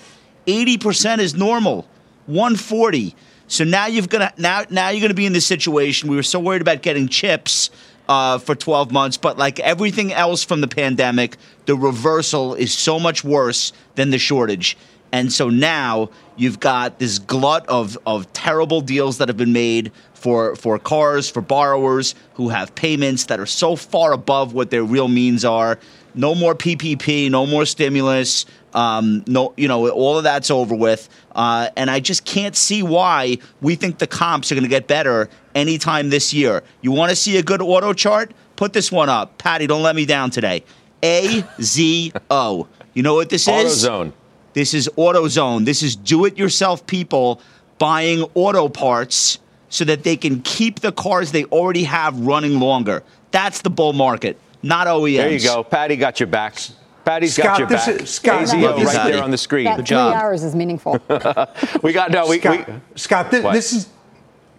80% 0.46 1.18
is 1.18 1.34
normal. 1.34 1.86
140. 2.26 3.14
So 3.46 3.64
now 3.64 3.86
you've 3.86 4.08
gonna 4.08 4.32
now 4.38 4.64
now 4.70 4.88
you're 4.88 5.02
gonna 5.02 5.14
be 5.14 5.26
in 5.26 5.32
this 5.32 5.46
situation. 5.46 6.08
We 6.08 6.16
were 6.16 6.22
so 6.22 6.40
worried 6.40 6.62
about 6.62 6.82
getting 6.82 7.08
chips 7.08 7.70
uh, 8.08 8.38
for 8.38 8.54
12 8.54 8.90
months, 8.90 9.16
but 9.16 9.38
like 9.38 9.60
everything 9.60 10.12
else 10.12 10.44
from 10.44 10.60
the 10.60 10.68
pandemic, 10.68 11.36
the 11.66 11.76
reversal 11.76 12.54
is 12.54 12.72
so 12.72 12.98
much 12.98 13.24
worse 13.24 13.72
than 13.94 14.10
the 14.10 14.18
shortage. 14.18 14.76
And 15.12 15.32
so 15.32 15.48
now 15.48 16.10
you've 16.36 16.58
got 16.58 16.98
this 16.98 17.20
glut 17.20 17.66
of, 17.68 17.96
of 18.04 18.30
terrible 18.32 18.80
deals 18.80 19.18
that 19.18 19.28
have 19.28 19.36
been 19.36 19.52
made 19.52 19.92
for, 20.12 20.56
for 20.56 20.78
cars, 20.78 21.30
for 21.30 21.40
borrowers 21.40 22.14
who 22.34 22.48
have 22.48 22.74
payments 22.74 23.26
that 23.26 23.38
are 23.38 23.46
so 23.46 23.76
far 23.76 24.12
above 24.12 24.54
what 24.54 24.70
their 24.70 24.82
real 24.82 25.06
means 25.06 25.44
are. 25.44 25.78
No 26.16 26.34
more 26.34 26.54
PPP, 26.54 27.30
no 27.30 27.46
more 27.46 27.64
stimulus. 27.64 28.44
Um, 28.74 29.24
no, 29.26 29.54
you 29.56 29.68
know, 29.68 29.88
all 29.88 30.18
of 30.18 30.24
that's 30.24 30.50
over 30.50 30.74
with. 30.74 31.08
Uh, 31.34 31.68
and 31.76 31.90
I 31.90 32.00
just 32.00 32.24
can't 32.24 32.56
see 32.56 32.82
why 32.82 33.38
we 33.60 33.76
think 33.76 33.98
the 33.98 34.06
comps 34.06 34.50
are 34.50 34.54
going 34.54 34.64
to 34.64 34.68
get 34.68 34.86
better 34.86 35.28
anytime 35.54 36.10
this 36.10 36.34
year. 36.34 36.62
You 36.82 36.92
want 36.92 37.10
to 37.10 37.16
see 37.16 37.36
a 37.38 37.42
good 37.42 37.62
auto 37.62 37.92
chart? 37.92 38.32
Put 38.56 38.72
this 38.72 38.90
one 38.92 39.08
up. 39.08 39.38
Patty, 39.38 39.66
don't 39.66 39.82
let 39.82 39.96
me 39.96 40.06
down 40.06 40.30
today. 40.30 40.64
A 41.02 41.44
Z 41.60 42.12
O. 42.30 42.68
You 42.94 43.02
know 43.02 43.14
what 43.14 43.30
this 43.30 43.46
AutoZone. 43.46 43.64
is? 43.64 43.84
AutoZone. 43.84 44.12
This 44.54 44.74
is 44.74 44.88
AutoZone. 44.96 45.64
This 45.64 45.82
is 45.82 45.96
do-it-yourself 45.96 46.86
people 46.86 47.40
buying 47.78 48.22
auto 48.34 48.68
parts 48.68 49.38
so 49.68 49.84
that 49.84 50.04
they 50.04 50.16
can 50.16 50.40
keep 50.42 50.80
the 50.80 50.92
cars 50.92 51.32
they 51.32 51.44
already 51.46 51.84
have 51.84 52.18
running 52.20 52.60
longer. 52.60 53.02
That's 53.32 53.62
the 53.62 53.70
bull 53.70 53.92
market, 53.92 54.38
not 54.62 54.86
OEMs. 54.86 55.16
There 55.16 55.32
you 55.32 55.40
go. 55.40 55.64
Patty 55.64 55.96
got 55.96 56.20
your 56.20 56.28
back. 56.28 56.56
Patty's 57.04 57.34
Scott, 57.34 57.44
got 57.46 57.58
your 57.58 57.68
this 57.68 57.86
back. 57.86 58.00
is- 58.02 58.10
Scott, 58.10 58.42
AZO 58.42 58.60
love 58.62 58.78
you, 58.78 58.86
right 58.86 58.96
Patty. 58.96 59.12
there 59.12 59.22
on 59.22 59.30
the 59.30 59.38
screen. 59.38 59.64
That 59.64 59.76
Good 59.76 59.86
three 59.88 59.96
job. 59.96 60.14
hours 60.16 60.42
is 60.42 60.54
meaningful. 60.54 60.98
We 61.82 61.92
got 61.92 62.10
no. 62.10 62.26
We, 62.28 62.38
Scott, 62.40 62.68
we 62.68 62.74
Scott 62.96 63.30
thi- 63.30 63.40
What? 63.40 63.52
this 63.52 63.72
is 63.72 63.88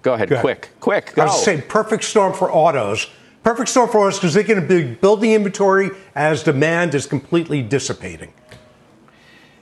go 0.02 0.14
ahead. 0.14 0.30
Go 0.30 0.36
ahead. 0.36 0.42
Quick, 0.44 0.70
quick. 0.80 1.18
I 1.18 1.26
was 1.26 1.36
Go. 1.36 1.42
saying 1.42 1.64
perfect 1.68 2.04
storm 2.04 2.34
for 2.34 2.52
autos. 2.52 3.10
Perfect 3.44 3.70
storm 3.70 3.90
for 3.90 4.00
autos 4.00 4.18
because 4.20 4.34
they're 4.34 4.44
going 4.44 4.62
to 4.62 4.68
be 4.68 4.94
building 4.96 5.32
inventory 5.32 5.90
as 6.16 6.44
demand 6.44 6.94
is 6.96 7.06
completely 7.08 7.62
dissipating. 7.62 8.34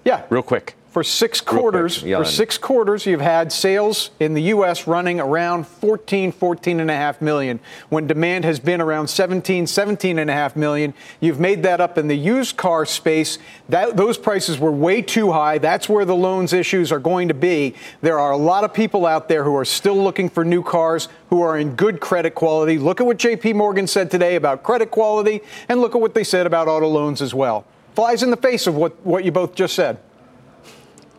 Yeah. 0.06 0.24
Real 0.30 0.44
quick. 0.44 0.76
For 0.94 1.04
six 1.04 1.41
quarters, 1.41 2.04
Jan. 2.04 2.24
for 2.24 2.24
six 2.24 2.60
quarters, 2.60 3.08
you've 3.08 3.20
had 3.20 3.52
sales 3.52 4.12
in 4.20 4.36
the 4.36 4.44
U.S. 4.44 4.86
running 4.86 5.20
around 5.20 5.66
14, 5.66 6.32
14 6.32 6.80
and 6.80 6.91
a 6.91 6.94
half 6.94 7.20
million. 7.20 7.60
When 7.89 8.06
demand 8.06 8.46
has 8.46 8.60
been 8.60 8.80
around 8.80 9.08
17, 9.08 9.66
17 9.66 10.20
and 10.20 10.30
a 10.30 10.34
half 10.34 10.56
million, 10.56 10.94
you've 11.20 11.39
made 11.39 11.64
that 11.64 11.82
up 11.82 11.98
in 11.98 12.10
the 12.10 12.16
used 12.16 12.58
car 12.58 12.86
space. 12.86 13.39
That 13.70 13.98
those 13.98 14.20
prices 14.20 14.60
were 14.60 14.72
way 14.72 15.02
too 15.02 15.32
high. 15.32 15.58
That's 15.58 15.89
where 15.89 16.06
the 16.06 16.16
loans 16.16 16.54
issues 16.54 16.91
are 16.91 17.00
going 17.00 17.30
to 17.30 17.34
be. 17.34 17.74
There 18.02 18.20
are 18.20 18.32
a 18.32 18.38
lot 18.38 18.64
of 18.64 18.72
people 18.72 19.08
out 19.08 19.28
there 19.28 19.44
who 19.44 19.56
are 19.56 19.66
still 19.66 19.98
looking 19.98 20.30
for 20.30 20.46
new 20.46 20.62
cars 20.62 21.10
who 21.32 21.41
are 21.41 21.58
in 21.58 21.74
good 21.74 22.02
credit 22.02 22.36
quality. 22.36 22.78
Look 22.78 23.02
at 23.02 23.08
what 23.08 23.18
J.P. 23.18 23.54
Morgan 23.54 23.88
said 23.88 24.12
today 24.12 24.36
about 24.36 24.62
credit 24.62 24.91
quality, 24.91 25.41
and 25.68 25.82
look 25.82 25.96
at 25.96 26.02
what 26.02 26.14
they 26.14 26.24
said 26.24 26.46
about 26.46 26.68
auto 26.68 26.88
loans 26.88 27.20
as 27.20 27.34
well. 27.34 27.66
Flies 27.96 28.22
in 28.22 28.30
the 28.30 28.38
face 28.38 28.68
of 28.68 28.76
what, 28.76 29.04
what 29.04 29.26
you 29.26 29.32
both 29.32 29.56
just 29.56 29.74
said. 29.74 29.98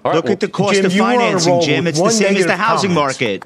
All 0.05 0.13
right, 0.13 0.17
Look 0.17 0.31
at 0.31 0.41
the 0.41 0.49
cost 0.49 0.75
Jim, 0.75 0.87
of 0.87 0.93
you 0.93 1.03
were 1.03 1.09
on 1.09 1.15
a 1.15 1.19
financing, 1.19 1.61
Jim. 1.63 1.87
It's 1.87 2.01
the 2.01 2.11
same 2.11 2.37
as 2.37 2.47
the 2.47 2.57
housing 2.57 2.93
comments. 2.93 3.21
market. 3.21 3.45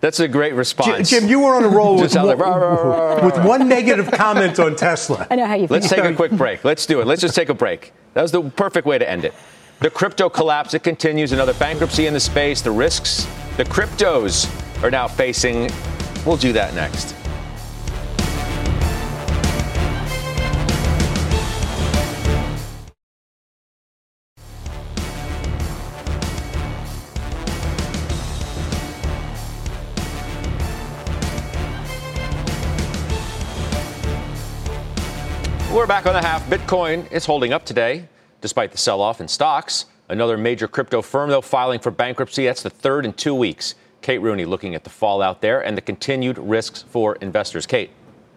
That's 0.00 0.20
a 0.20 0.28
great 0.28 0.54
response. 0.54 1.10
Jim, 1.10 1.28
you 1.28 1.40
were 1.40 1.54
on 1.54 1.64
a 1.64 1.68
roll 1.68 1.94
with 1.94 2.04
Just 2.04 2.14
sound 2.14 2.28
like, 2.28 2.38
one, 2.38 2.48
"Rah, 2.48 2.56
rah, 2.56 2.74
rah, 2.74 3.14
rah, 3.14 3.24
with 3.26 3.44
one 3.44 3.68
negative 3.68 4.10
comment 4.12 4.58
on 4.60 4.76
Tesla. 4.76 5.26
I 5.30 5.36
know 5.36 5.46
how 5.46 5.54
you 5.54 5.66
feel. 5.66 5.76
Let's 5.76 5.88
take 5.88 6.04
a 6.04 6.14
quick 6.14 6.32
break. 6.32 6.64
Let's 6.64 6.86
do 6.86 7.00
it. 7.00 7.06
Let's 7.06 7.20
just 7.20 7.34
take 7.34 7.48
a 7.48 7.54
break. 7.54 7.92
That 8.14 8.22
was 8.22 8.30
the 8.30 8.42
perfect 8.42 8.86
way 8.86 8.98
to 8.98 9.08
end 9.08 9.24
it. 9.24 9.34
The 9.80 9.90
crypto 9.90 10.28
collapse, 10.28 10.74
it 10.74 10.82
continues. 10.82 11.32
Another 11.32 11.54
bankruptcy 11.54 12.06
in 12.06 12.14
the 12.14 12.20
space. 12.20 12.62
The 12.62 12.70
risks 12.70 13.26
the 13.56 13.64
cryptos 13.64 14.48
are 14.84 14.90
now 14.90 15.08
facing. 15.08 15.70
We'll 16.24 16.36
do 16.36 16.52
that 16.52 16.74
next. 16.74 17.14
Back 35.88 36.04
on 36.04 36.12
the 36.12 36.20
half. 36.20 36.44
Bitcoin 36.50 37.10
is 37.10 37.24
holding 37.24 37.54
up 37.54 37.64
today, 37.64 38.06
despite 38.42 38.72
the 38.72 38.76
sell 38.76 39.00
off 39.00 39.22
in 39.22 39.26
stocks. 39.26 39.86
Another 40.10 40.36
major 40.36 40.68
crypto 40.68 41.00
firm, 41.00 41.30
though, 41.30 41.40
filing 41.40 41.80
for 41.80 41.90
bankruptcy. 41.90 42.44
That's 42.44 42.62
the 42.62 42.68
third 42.68 43.06
in 43.06 43.14
two 43.14 43.34
weeks. 43.34 43.74
Kate 44.02 44.18
Rooney 44.18 44.44
looking 44.44 44.74
at 44.74 44.84
the 44.84 44.90
fallout 44.90 45.40
there 45.40 45.64
and 45.64 45.78
the 45.78 45.80
continued 45.80 46.36
risks 46.36 46.82
for 46.82 47.16
investors. 47.16 47.64
Kate. 47.64 47.90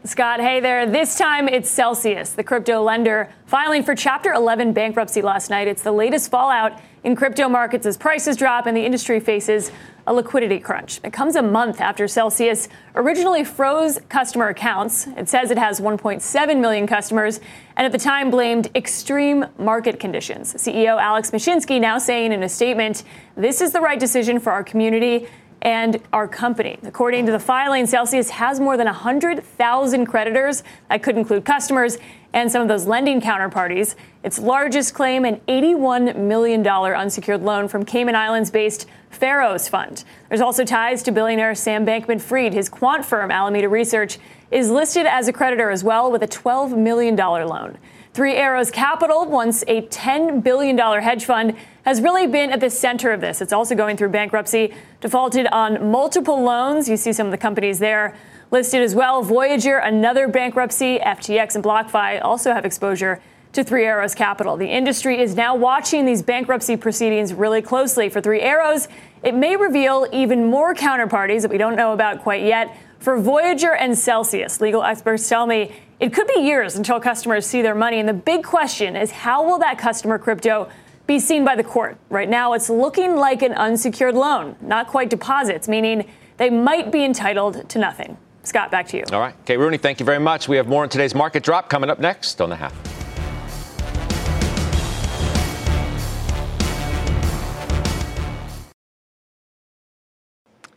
Scott, 0.04 0.40
hey 0.40 0.60
there. 0.60 0.88
This 0.88 1.16
time 1.16 1.48
it's 1.48 1.70
Celsius, 1.70 2.32
the 2.32 2.44
crypto 2.44 2.82
lender, 2.82 3.30
filing 3.46 3.84
for 3.84 3.94
Chapter 3.94 4.34
11 4.34 4.74
bankruptcy 4.74 5.22
last 5.22 5.52
night. 5.52 5.68
It's 5.68 5.84
the 5.84 5.92
latest 5.92 6.32
fallout 6.32 6.82
in 7.04 7.16
crypto 7.16 7.48
markets 7.48 7.86
as 7.86 7.98
prices 7.98 8.36
drop 8.36 8.66
and 8.66 8.76
the 8.76 8.84
industry 8.84 9.20
faces 9.20 9.72
a 10.08 10.14
liquidity 10.14 10.60
crunch. 10.60 11.00
It 11.04 11.14
comes 11.14 11.36
a 11.36 11.44
month 11.44 11.80
after 11.80 12.08
Celsius 12.08 12.68
originally 12.96 13.44
froze 13.44 14.00
customer 14.10 14.48
accounts. 14.48 15.06
It 15.06 15.30
says 15.30 15.52
it 15.52 15.60
has 15.60 15.80
1.7 15.80 16.60
million 16.60 16.88
customers 16.88 17.40
and 17.78 17.86
at 17.86 17.92
the 17.92 18.00
time 18.00 18.32
blamed 18.32 18.72
extreme 18.74 19.46
market 19.60 20.00
conditions. 20.00 20.56
CEO 20.56 21.00
Alex 21.00 21.30
Mashinsky 21.30 21.80
now 21.80 22.00
saying 22.00 22.32
in 22.32 22.42
a 22.42 22.50
statement, 22.50 23.04
this 23.36 23.62
is 23.62 23.72
the 23.72 23.82
right 23.82 24.00
decision 24.00 24.40
for 24.40 24.52
our 24.52 24.64
community 24.64 25.28
and 25.62 26.02
our 26.12 26.28
company. 26.28 26.80
According 26.84 27.26
to 27.28 27.32
the 27.32 27.40
filing, 27.40 27.86
Celsius 27.86 28.32
has 28.32 28.60
more 28.60 28.78
than 28.78 28.88
100,000 28.88 30.06
creditors. 30.06 30.64
That 30.90 31.04
could 31.04 31.18
include 31.18 31.46
customers 31.46 31.98
and 32.34 32.52
some 32.52 32.62
of 32.62 32.68
those 32.68 32.88
lending 32.88 33.22
counterparties. 33.22 33.96
Its 34.24 34.40
largest 34.40 34.94
claim, 34.94 35.26
an 35.26 35.40
$81 35.48 36.16
million 36.16 36.66
unsecured 36.66 37.44
loan 37.44 37.68
from 37.68 37.86
Cayman 37.86 38.16
Islands 38.16 38.50
based 38.50 38.88
Pharos 39.10 39.68
Fund. 39.68 40.04
There's 40.30 40.42
also 40.42 40.64
ties 40.64 41.04
to 41.04 41.12
billionaire 41.12 41.54
Sam 41.54 41.86
Bankman 41.86 42.22
Fried. 42.22 42.54
His 42.54 42.70
quant 42.70 43.06
firm, 43.06 43.30
Alameda 43.30 43.70
Research, 43.70 44.18
is 44.50 44.70
listed 44.72 45.06
as 45.06 45.28
a 45.28 45.34
creditor 45.34 45.70
as 45.70 45.84
well 45.84 46.12
with 46.12 46.24
a 46.24 46.28
$12 46.28 46.78
million 46.78 47.16
loan. 47.16 47.78
Three 48.14 48.36
Arrows 48.36 48.72
Capital, 48.72 49.26
once 49.26 49.64
a 49.70 49.84
$10 49.84 50.44
billion 50.44 50.78
hedge 50.78 51.24
fund, 51.24 51.56
has 51.86 52.02
really 52.02 52.28
been 52.28 52.52
at 52.52 52.60
the 52.60 52.70
center 52.70 53.14
of 53.14 53.22
this. 53.22 53.40
It's 53.40 53.54
also 53.54 53.74
going 53.74 53.96
through 53.96 54.10
bankruptcy, 54.10 54.74
defaulted 55.00 55.48
on 55.48 55.90
multiple 55.90 56.44
loans. 56.44 56.90
You 56.90 56.98
see 56.98 57.14
some 57.14 57.28
of 57.28 57.32
the 57.32 57.38
companies 57.38 57.80
there 57.80 58.18
listed 58.52 58.82
as 58.82 58.94
well. 58.96 59.24
Voyager, 59.24 59.78
another 59.78 60.28
bankruptcy. 60.28 61.00
FTX 61.00 61.56
and 61.56 61.64
BlockFi 61.64 62.22
also 62.22 62.52
have 62.52 62.66
exposure 62.66 63.22
to 63.54 63.64
Three 63.64 63.86
Arrows 63.86 64.14
Capital. 64.14 64.58
The 64.58 64.68
industry 64.68 65.22
is 65.22 65.34
now 65.36 65.56
watching 65.56 66.06
these 66.06 66.22
bankruptcy 66.22 66.76
proceedings 66.76 67.34
really 67.34 67.62
closely. 67.62 68.10
For 68.10 68.20
Three 68.20 68.42
Arrows, 68.42 68.90
it 69.24 69.36
may 69.36 69.56
reveal 69.56 70.06
even 70.12 70.48
more 70.50 70.76
counterparties 70.76 71.44
that 71.44 71.52
we 71.52 71.58
don't 71.58 71.78
know 71.78 71.94
about 71.94 72.24
quite 72.24 72.44
yet. 72.44 72.76
For 73.00 73.18
Voyager 73.18 73.74
and 73.74 73.98
Celsius, 73.98 74.60
legal 74.60 74.84
experts 74.84 75.28
tell 75.30 75.48
me 75.48 75.72
it 76.02 76.14
could 76.14 76.28
be 76.36 76.42
years 76.42 76.76
until 76.76 77.00
customers 77.00 77.46
see 77.46 77.62
their 77.62 77.76
money. 77.76 78.00
And 78.00 78.10
the 78.10 78.14
big 78.14 78.44
question 78.44 78.96
is 78.96 79.12
how 79.12 79.46
will 79.46 79.60
that 79.60 79.78
customer 79.78 80.18
crypto 80.18 80.68
be 81.06 81.20
seen 81.20 81.46
by 81.46 81.56
the 81.56 81.64
court? 81.64 81.98
Right 82.10 82.28
now, 82.28 82.54
it's 82.54 82.70
looking 82.70 83.16
like 83.16 83.44
an 83.44 83.54
unsecured 83.54 84.16
loan, 84.16 84.56
not 84.62 84.88
quite 84.88 85.12
deposits, 85.12 85.68
meaning 85.68 86.10
they 86.38 86.50
might 86.50 86.92
be 86.92 87.06
entitled 87.06 87.70
to 87.70 87.80
nothing. 87.80 88.18
Scott, 88.44 88.72
back 88.72 88.88
to 88.88 88.98
you. 88.98 89.04
All 89.14 89.20
right. 89.20 89.36
Kate 89.46 89.58
Rooney, 89.58 89.78
thank 89.78 90.00
you 90.00 90.06
very 90.06 90.20
much. 90.20 90.48
We 90.48 90.58
have 90.58 90.68
more 90.68 90.84
in 90.84 90.90
today's 90.90 91.14
market 91.14 91.44
drop 91.44 91.70
coming 91.70 91.92
up 91.92 92.00
next 92.00 92.42
on 92.42 92.50
the 92.50 92.56
half. 92.56 93.01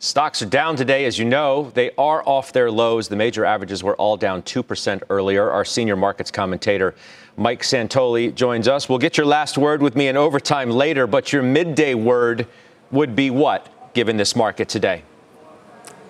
Stocks 0.05 0.43
are 0.43 0.45
down 0.45 0.75
today, 0.75 1.05
as 1.05 1.17
you 1.17 1.25
know. 1.25 1.71
They 1.73 1.89
are 1.97 2.21
off 2.27 2.53
their 2.53 2.69
lows. 2.69 3.07
The 3.07 3.15
major 3.15 3.43
averages 3.43 3.81
were 3.83 3.95
all 3.95 4.17
down 4.17 4.43
2% 4.43 5.01
earlier. 5.09 5.49
Our 5.49 5.65
senior 5.65 5.95
markets 5.95 6.29
commentator, 6.29 6.93
Mike 7.37 7.63
Santoli, 7.63 8.33
joins 8.35 8.67
us. 8.67 8.87
We'll 8.87 8.99
get 8.99 9.17
your 9.17 9.25
last 9.25 9.57
word 9.57 9.81
with 9.81 9.95
me 9.95 10.07
in 10.07 10.15
overtime 10.15 10.69
later, 10.69 11.07
but 11.07 11.33
your 11.33 11.41
midday 11.41 11.95
word 11.95 12.45
would 12.91 13.15
be 13.15 13.31
what, 13.31 13.93
given 13.95 14.15
this 14.15 14.35
market 14.35 14.69
today? 14.69 15.01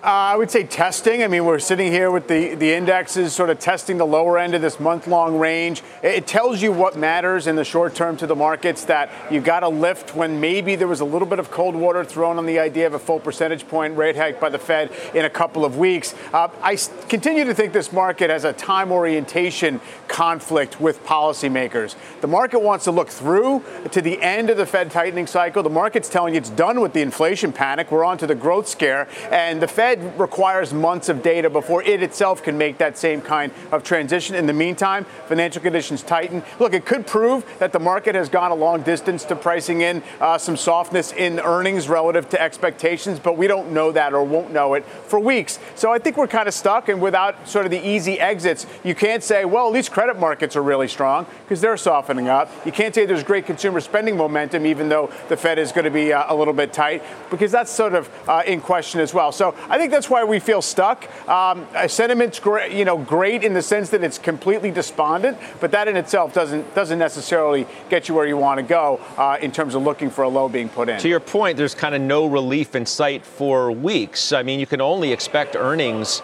Uh, 0.02 0.08
I 0.08 0.36
would 0.36 0.50
say 0.50 0.62
testing. 0.62 1.22
I 1.22 1.26
mean, 1.26 1.46
we're 1.46 1.58
sitting 1.58 1.90
here 1.90 2.10
with 2.10 2.28
the, 2.28 2.54
the 2.54 2.74
indexes 2.74 3.32
sort 3.32 3.48
of 3.48 3.58
testing 3.58 3.96
the 3.96 4.06
lower 4.06 4.38
end 4.38 4.54
of 4.54 4.60
this 4.60 4.78
month 4.78 5.06
long 5.06 5.38
range. 5.38 5.82
It, 6.02 6.16
it 6.16 6.26
tells 6.26 6.60
you 6.60 6.70
what 6.70 6.96
matters 6.96 7.46
in 7.46 7.56
the 7.56 7.64
short 7.64 7.94
term 7.94 8.18
to 8.18 8.26
the 8.26 8.36
markets 8.36 8.84
that 8.84 9.10
you've 9.30 9.42
got 9.42 9.60
to 9.60 9.68
lift 9.68 10.14
when 10.14 10.38
maybe 10.38 10.76
there 10.76 10.86
was 10.86 11.00
a 11.00 11.04
little 11.04 11.26
bit 11.26 11.38
of 11.38 11.50
cold 11.50 11.74
water 11.74 12.04
thrown 12.04 12.36
on 12.36 12.44
the 12.44 12.58
idea 12.58 12.86
of 12.86 12.92
a 12.92 12.98
full 12.98 13.18
percentage 13.18 13.66
point 13.68 13.96
rate 13.96 14.16
hike 14.16 14.38
by 14.38 14.50
the 14.50 14.58
Fed 14.58 14.92
in 15.14 15.24
a 15.24 15.30
couple 15.30 15.64
of 15.64 15.78
weeks. 15.78 16.14
Uh, 16.32 16.48
I 16.62 16.76
continue 17.08 17.44
to 17.44 17.54
think 17.54 17.72
this 17.72 17.90
market 17.90 18.28
has 18.28 18.44
a 18.44 18.52
time 18.52 18.92
orientation 18.92 19.80
conflict 20.08 20.78
with 20.78 21.02
policymakers. 21.06 21.96
The 22.20 22.28
market 22.28 22.60
wants 22.60 22.84
to 22.84 22.90
look 22.90 23.08
through 23.08 23.64
to 23.92 24.02
the 24.02 24.20
end 24.22 24.50
of 24.50 24.58
the 24.58 24.66
Fed 24.66 24.90
tightening 24.90 25.26
cycle. 25.26 25.62
The 25.62 25.70
market's 25.70 26.10
telling 26.10 26.34
you 26.34 26.38
it's 26.38 26.50
done 26.50 26.80
with 26.82 26.92
the 26.92 27.00
inflation 27.00 27.50
panic. 27.50 27.90
We're 27.90 28.04
on 28.04 28.18
to 28.18 28.26
the 28.26 28.34
growth 28.34 28.68
scare. 28.68 29.08
And 29.30 29.62
the 29.62 29.66
Fed 29.66 29.85
requires 29.94 30.72
months 30.72 31.08
of 31.08 31.22
data 31.22 31.48
before 31.48 31.82
it 31.82 32.02
itself 32.02 32.42
can 32.42 32.58
make 32.58 32.78
that 32.78 32.98
same 32.98 33.20
kind 33.20 33.52
of 33.72 33.82
transition. 33.82 34.34
In 34.34 34.46
the 34.46 34.52
meantime, 34.52 35.06
financial 35.28 35.62
conditions 35.62 36.02
tighten. 36.02 36.42
Look, 36.58 36.74
it 36.74 36.84
could 36.84 37.06
prove 37.06 37.44
that 37.58 37.72
the 37.72 37.78
market 37.78 38.14
has 38.14 38.28
gone 38.28 38.50
a 38.50 38.54
long 38.54 38.82
distance 38.82 39.24
to 39.24 39.36
pricing 39.36 39.82
in 39.82 40.02
uh, 40.20 40.38
some 40.38 40.56
softness 40.56 41.12
in 41.12 41.40
earnings 41.40 41.88
relative 41.88 42.28
to 42.30 42.40
expectations, 42.40 43.18
but 43.18 43.36
we 43.36 43.46
don't 43.46 43.72
know 43.72 43.92
that 43.92 44.12
or 44.12 44.24
won't 44.24 44.52
know 44.52 44.74
it 44.74 44.84
for 44.84 45.20
weeks. 45.20 45.58
So 45.74 45.92
I 45.92 45.98
think 45.98 46.16
we're 46.16 46.26
kind 46.26 46.48
of 46.48 46.54
stuck, 46.54 46.88
and 46.88 47.00
without 47.00 47.48
sort 47.48 47.64
of 47.64 47.70
the 47.70 47.86
easy 47.86 48.18
exits, 48.18 48.66
you 48.82 48.94
can't 48.94 49.22
say, 49.22 49.44
well, 49.44 49.66
at 49.66 49.72
least 49.72 49.92
credit 49.92 50.18
markets 50.18 50.56
are 50.56 50.62
really 50.62 50.88
strong 50.88 51.26
because 51.44 51.60
they're 51.60 51.76
softening 51.76 52.28
up. 52.28 52.50
You 52.64 52.72
can't 52.72 52.94
say 52.94 53.06
there's 53.06 53.22
great 53.22 53.46
consumer 53.46 53.80
spending 53.80 54.16
momentum, 54.16 54.66
even 54.66 54.88
though 54.88 55.10
the 55.28 55.36
Fed 55.36 55.58
is 55.58 55.72
going 55.72 55.84
to 55.84 55.90
be 55.90 56.12
uh, 56.12 56.32
a 56.32 56.34
little 56.34 56.54
bit 56.54 56.72
tight, 56.72 57.02
because 57.30 57.52
that's 57.52 57.70
sort 57.70 57.94
of 57.94 58.10
uh, 58.28 58.42
in 58.46 58.60
question 58.60 59.00
as 59.00 59.14
well. 59.14 59.32
So 59.32 59.54
I 59.68 59.75
I 59.76 59.78
think 59.78 59.92
that's 59.92 60.08
why 60.08 60.24
we 60.24 60.38
feel 60.38 60.62
stuck. 60.62 61.06
Um, 61.28 61.66
sentiment's 61.86 62.40
great, 62.40 62.72
you 62.72 62.86
know, 62.86 62.96
great 62.96 63.44
in 63.44 63.52
the 63.52 63.60
sense 63.60 63.90
that 63.90 64.02
it's 64.02 64.16
completely 64.16 64.70
despondent, 64.70 65.36
but 65.60 65.70
that 65.72 65.86
in 65.86 65.98
itself 65.98 66.32
doesn't 66.32 66.74
doesn't 66.74 66.98
necessarily 66.98 67.66
get 67.90 68.08
you 68.08 68.14
where 68.14 68.26
you 68.26 68.38
want 68.38 68.56
to 68.56 68.62
go 68.62 68.98
uh, 69.18 69.36
in 69.38 69.52
terms 69.52 69.74
of 69.74 69.82
looking 69.82 70.08
for 70.08 70.22
a 70.22 70.30
low 70.30 70.48
being 70.48 70.70
put 70.70 70.88
in. 70.88 70.98
To 71.00 71.10
your 71.10 71.20
point, 71.20 71.58
there's 71.58 71.74
kind 71.74 71.94
of 71.94 72.00
no 72.00 72.24
relief 72.24 72.74
in 72.74 72.86
sight 72.86 73.22
for 73.26 73.70
weeks. 73.70 74.32
I 74.32 74.42
mean, 74.42 74.60
you 74.60 74.66
can 74.66 74.80
only 74.80 75.12
expect 75.12 75.54
earnings 75.54 76.20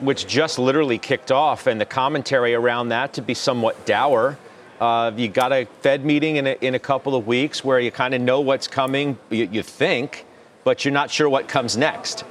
which 0.00 0.26
just 0.26 0.58
literally 0.58 0.98
kicked 0.98 1.30
off, 1.30 1.68
and 1.68 1.80
the 1.80 1.86
commentary 1.86 2.54
around 2.54 2.88
that 2.88 3.12
to 3.12 3.22
be 3.22 3.34
somewhat 3.34 3.86
dour. 3.86 4.36
Uh, 4.80 5.12
you 5.16 5.28
got 5.28 5.52
a 5.52 5.66
Fed 5.82 6.04
meeting 6.04 6.36
in 6.38 6.48
a, 6.48 6.56
in 6.60 6.74
a 6.74 6.80
couple 6.80 7.14
of 7.14 7.28
weeks 7.28 7.62
where 7.62 7.78
you 7.78 7.92
kind 7.92 8.14
of 8.14 8.20
know 8.20 8.40
what's 8.40 8.66
coming, 8.66 9.16
you, 9.28 9.48
you 9.52 9.62
think, 9.62 10.26
but 10.64 10.84
you're 10.84 10.92
not 10.92 11.08
sure 11.08 11.28
what 11.28 11.46
comes 11.46 11.76
next. 11.76 12.24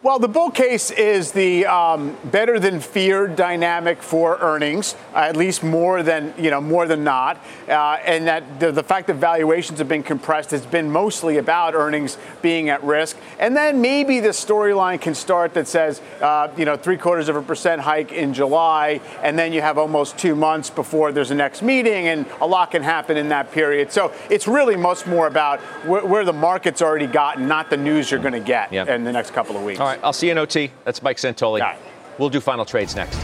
Well, 0.00 0.20
the 0.20 0.28
bull 0.28 0.52
case 0.52 0.92
is 0.92 1.32
the 1.32 1.66
um, 1.66 2.16
better 2.26 2.60
than 2.60 2.78
feared 2.78 3.34
dynamic 3.34 4.00
for 4.00 4.38
earnings, 4.38 4.94
uh, 5.12 5.18
at 5.18 5.36
least 5.36 5.64
more 5.64 6.04
than 6.04 6.32
you 6.38 6.52
know 6.52 6.60
more 6.60 6.86
than 6.86 7.02
not, 7.02 7.44
uh, 7.66 7.98
and 8.04 8.28
that 8.28 8.60
the, 8.60 8.70
the, 8.70 8.84
fact 8.84 9.08
that 9.08 9.14
valuations 9.14 9.80
have 9.80 9.88
been 9.88 10.04
compressed 10.04 10.52
has 10.52 10.64
been 10.64 10.88
mostly 10.88 11.38
about 11.38 11.74
earnings 11.74 12.16
being 12.42 12.68
at 12.68 12.80
risk. 12.84 13.16
And 13.40 13.56
then 13.56 13.80
maybe 13.80 14.20
the 14.20 14.28
storyline 14.28 15.00
can 15.00 15.16
start 15.16 15.52
that 15.54 15.66
says 15.66 16.00
uh, 16.22 16.46
you 16.56 16.64
know 16.64 16.76
three 16.76 16.96
quarters 16.96 17.28
of 17.28 17.34
a 17.34 17.42
percent 17.42 17.80
hike 17.80 18.12
in 18.12 18.32
July, 18.32 19.00
and 19.20 19.36
then 19.36 19.52
you 19.52 19.62
have 19.62 19.78
almost 19.78 20.16
two 20.16 20.36
months 20.36 20.70
before 20.70 21.10
there's 21.10 21.32
a 21.32 21.34
next 21.34 21.60
meeting, 21.60 22.06
and 22.06 22.24
a 22.40 22.46
lot 22.46 22.70
can 22.70 22.84
happen 22.84 23.16
in 23.16 23.30
that 23.30 23.50
period. 23.50 23.90
So 23.90 24.12
it's 24.30 24.46
really 24.46 24.76
much 24.76 25.08
more 25.08 25.26
about 25.26 25.58
wh- 25.82 26.08
where 26.08 26.24
the 26.24 26.32
market's 26.32 26.82
already 26.82 27.08
gotten, 27.08 27.48
not 27.48 27.68
the 27.68 27.76
news 27.76 28.12
you're 28.12 28.20
going 28.20 28.32
to 28.32 28.38
get 28.38 28.72
yep. 28.72 28.86
in 28.86 29.02
the 29.02 29.12
next 29.12 29.32
couple 29.32 29.56
of 29.56 29.64
weeks. 29.64 29.80
All 29.80 29.87
right, 29.88 30.00
I'll 30.02 30.12
see 30.12 30.26
you 30.26 30.32
in 30.32 30.38
OT. 30.38 30.70
That's 30.84 31.02
Mike 31.02 31.16
Santoli. 31.16 31.60
Right. 31.60 31.78
We'll 32.18 32.30
do 32.30 32.40
final 32.40 32.64
trades 32.64 32.94
next. 32.96 33.18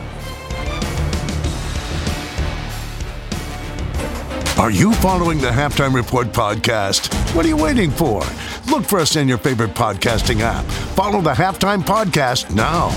Are 4.57 4.71
you 4.71 4.95
following 4.95 5.39
the 5.39 5.51
Halftime 5.51 5.95
Report 5.95 6.29
podcast? 6.29 7.13
What 7.35 7.45
are 7.45 7.49
you 7.49 7.57
waiting 7.57 7.91
for? 7.91 8.23
Look 8.71 8.85
for 8.85 9.01
us 9.01 9.17
in 9.17 9.29
your 9.29 9.39
favorite 9.39 9.75
podcasting 9.75 10.41
app. 10.41 10.65
Follow 10.95 11.21
the 11.21 11.33
Halftime 11.33 11.83
Podcast 11.83 12.55
now. 12.55 12.89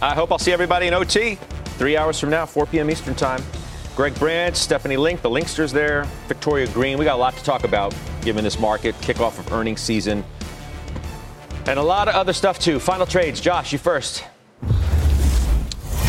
I 0.00 0.14
hope 0.14 0.30
I'll 0.30 0.38
see 0.38 0.52
everybody 0.52 0.86
in 0.86 0.94
OT 0.94 1.38
three 1.78 1.96
hours 1.96 2.20
from 2.20 2.30
now, 2.30 2.46
4 2.46 2.66
p.m. 2.66 2.90
Eastern 2.90 3.14
Time. 3.14 3.42
Greg 3.98 4.14
Branch, 4.14 4.54
Stephanie 4.54 4.96
Link, 4.96 5.22
the 5.22 5.28
Linksters 5.28 5.72
there, 5.72 6.04
Victoria 6.28 6.68
Greene. 6.68 6.98
We 6.98 7.04
got 7.04 7.16
a 7.16 7.18
lot 7.20 7.36
to 7.36 7.42
talk 7.42 7.64
about 7.64 7.92
given 8.22 8.44
this 8.44 8.56
market, 8.56 8.94
kickoff 9.00 9.40
of 9.40 9.52
earnings 9.52 9.80
season, 9.80 10.24
and 11.66 11.80
a 11.80 11.82
lot 11.82 12.06
of 12.06 12.14
other 12.14 12.32
stuff 12.32 12.60
too. 12.60 12.78
Final 12.78 13.06
trades. 13.06 13.40
Josh, 13.40 13.72
you 13.72 13.78
first. 13.80 14.22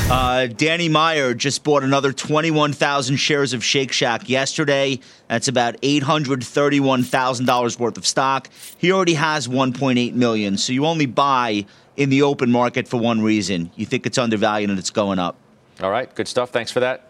Uh, 0.07 0.45
Danny 0.45 0.87
Meyer 0.87 1.33
just 1.33 1.63
bought 1.63 1.81
another 1.81 2.13
21,000 2.13 3.15
shares 3.15 3.53
of 3.53 3.63
Shake 3.63 3.91
Shack 3.91 4.29
yesterday. 4.29 4.99
That's 5.27 5.47
about 5.47 5.81
$831,000 5.81 7.79
worth 7.79 7.97
of 7.97 8.05
stock. 8.05 8.51
He 8.77 8.91
already 8.91 9.15
has 9.15 9.47
1.8 9.47 10.13
million, 10.13 10.59
so 10.59 10.73
you 10.73 10.85
only 10.85 11.07
buy 11.07 11.65
in 11.97 12.11
the 12.11 12.21
open 12.21 12.51
market 12.51 12.87
for 12.87 12.97
one 12.97 13.21
reason. 13.21 13.71
You 13.75 13.87
think 13.87 14.05
it's 14.05 14.19
undervalued 14.19 14.69
and 14.69 14.77
it's 14.77 14.91
going 14.91 15.17
up. 15.17 15.37
All 15.81 15.89
right, 15.89 16.13
good 16.13 16.27
stuff. 16.27 16.51
Thanks 16.51 16.71
for 16.71 16.81
that. 16.81 17.08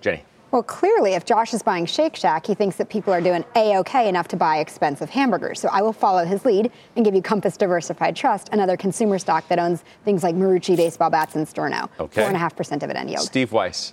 Jenny. 0.00 0.24
Well, 0.50 0.62
clearly, 0.62 1.12
if 1.12 1.26
Josh 1.26 1.52
is 1.52 1.62
buying 1.62 1.84
Shake 1.84 2.16
Shack, 2.16 2.46
he 2.46 2.54
thinks 2.54 2.76
that 2.76 2.88
people 2.88 3.12
are 3.12 3.20
doing 3.20 3.44
A-OK 3.54 4.08
enough 4.08 4.28
to 4.28 4.36
buy 4.36 4.58
expensive 4.58 5.10
hamburgers. 5.10 5.60
So 5.60 5.68
I 5.70 5.82
will 5.82 5.92
follow 5.92 6.24
his 6.24 6.46
lead 6.46 6.72
and 6.96 7.04
give 7.04 7.14
you 7.14 7.20
Compass 7.20 7.58
Diversified 7.58 8.16
Trust, 8.16 8.48
another 8.50 8.76
consumer 8.76 9.18
stock 9.18 9.46
that 9.48 9.58
owns 9.58 9.84
things 10.06 10.22
like 10.22 10.34
Marucci 10.34 10.74
baseball 10.74 11.10
bats 11.10 11.34
and 11.36 11.46
Sterno. 11.46 11.90
Okay. 12.00 12.24
4.5% 12.24 12.78
dividend 12.78 13.10
yield. 13.10 13.24
Steve 13.24 13.52
Weiss. 13.52 13.92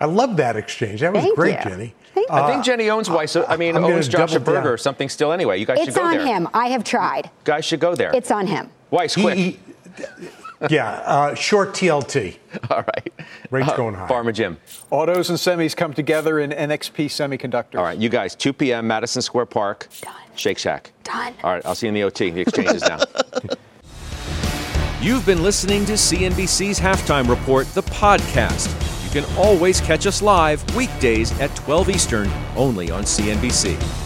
I 0.00 0.06
love 0.06 0.36
that 0.38 0.56
exchange. 0.56 1.00
That 1.00 1.12
was 1.12 1.22
Thank 1.22 1.36
great, 1.36 1.58
you. 1.64 1.70
Jenny. 1.70 1.94
Thank 2.14 2.30
I 2.30 2.46
think 2.46 2.60
uh, 2.60 2.62
Jenny 2.62 2.88
owns 2.88 3.10
Weiss. 3.10 3.36
I 3.36 3.56
mean, 3.56 3.76
I'm 3.76 3.84
owns 3.84 4.08
Josh 4.08 4.34
a 4.34 4.40
Burger 4.40 4.60
down. 4.60 4.66
or 4.68 4.76
something 4.78 5.10
still 5.10 5.32
anyway. 5.32 5.58
You 5.60 5.66
guys 5.66 5.78
should 5.84 5.94
go 5.94 6.10
there. 6.10 6.20
It's 6.20 6.22
on 6.22 6.26
him. 6.26 6.48
I 6.54 6.68
have 6.68 6.82
tried. 6.82 7.30
Guys 7.44 7.66
should 7.66 7.80
go 7.80 7.94
there. 7.94 8.10
It's 8.14 8.30
on 8.30 8.46
him. 8.46 8.70
Weiss, 8.90 9.14
quick. 9.14 9.36
He- 9.36 9.58
yeah, 10.70 10.88
uh, 11.04 11.34
short 11.34 11.70
TLT. 11.74 12.36
All 12.70 12.78
right. 12.82 13.12
Rates 13.50 13.68
Uh, 13.68 13.76
going 13.76 13.94
high. 13.94 14.08
Farmer 14.08 14.32
Jim. 14.32 14.56
Autos 14.90 15.28
and 15.30 15.38
semis 15.38 15.76
come 15.76 15.92
together 15.92 16.38
in 16.40 16.50
NXP 16.50 17.06
Semiconductors. 17.06 17.78
All 17.78 17.84
right, 17.84 17.98
you 17.98 18.08
guys, 18.08 18.34
2 18.34 18.52
p.m., 18.52 18.86
Madison 18.86 19.22
Square 19.22 19.46
Park. 19.46 19.88
Done. 20.00 20.12
Shake 20.34 20.58
Shack. 20.58 20.92
Done. 21.04 21.34
All 21.44 21.52
right, 21.52 21.64
I'll 21.66 21.74
see 21.74 21.86
you 21.86 21.88
in 21.88 21.94
the 21.94 22.02
OT. 22.04 22.30
The 22.30 22.40
exchange 22.40 22.70
is 22.70 22.82
now. 22.82 22.98
You've 25.00 25.26
been 25.26 25.42
listening 25.42 25.84
to 25.86 25.92
CNBC's 25.92 26.80
Halftime 26.80 27.28
Report, 27.28 27.66
the 27.74 27.82
podcast. 27.82 28.72
You 29.04 29.20
can 29.22 29.36
always 29.38 29.80
catch 29.80 30.06
us 30.06 30.20
live 30.22 30.64
weekdays 30.74 31.38
at 31.38 31.54
12 31.54 31.90
Eastern, 31.90 32.30
only 32.56 32.90
on 32.90 33.04
CNBC. 33.04 34.05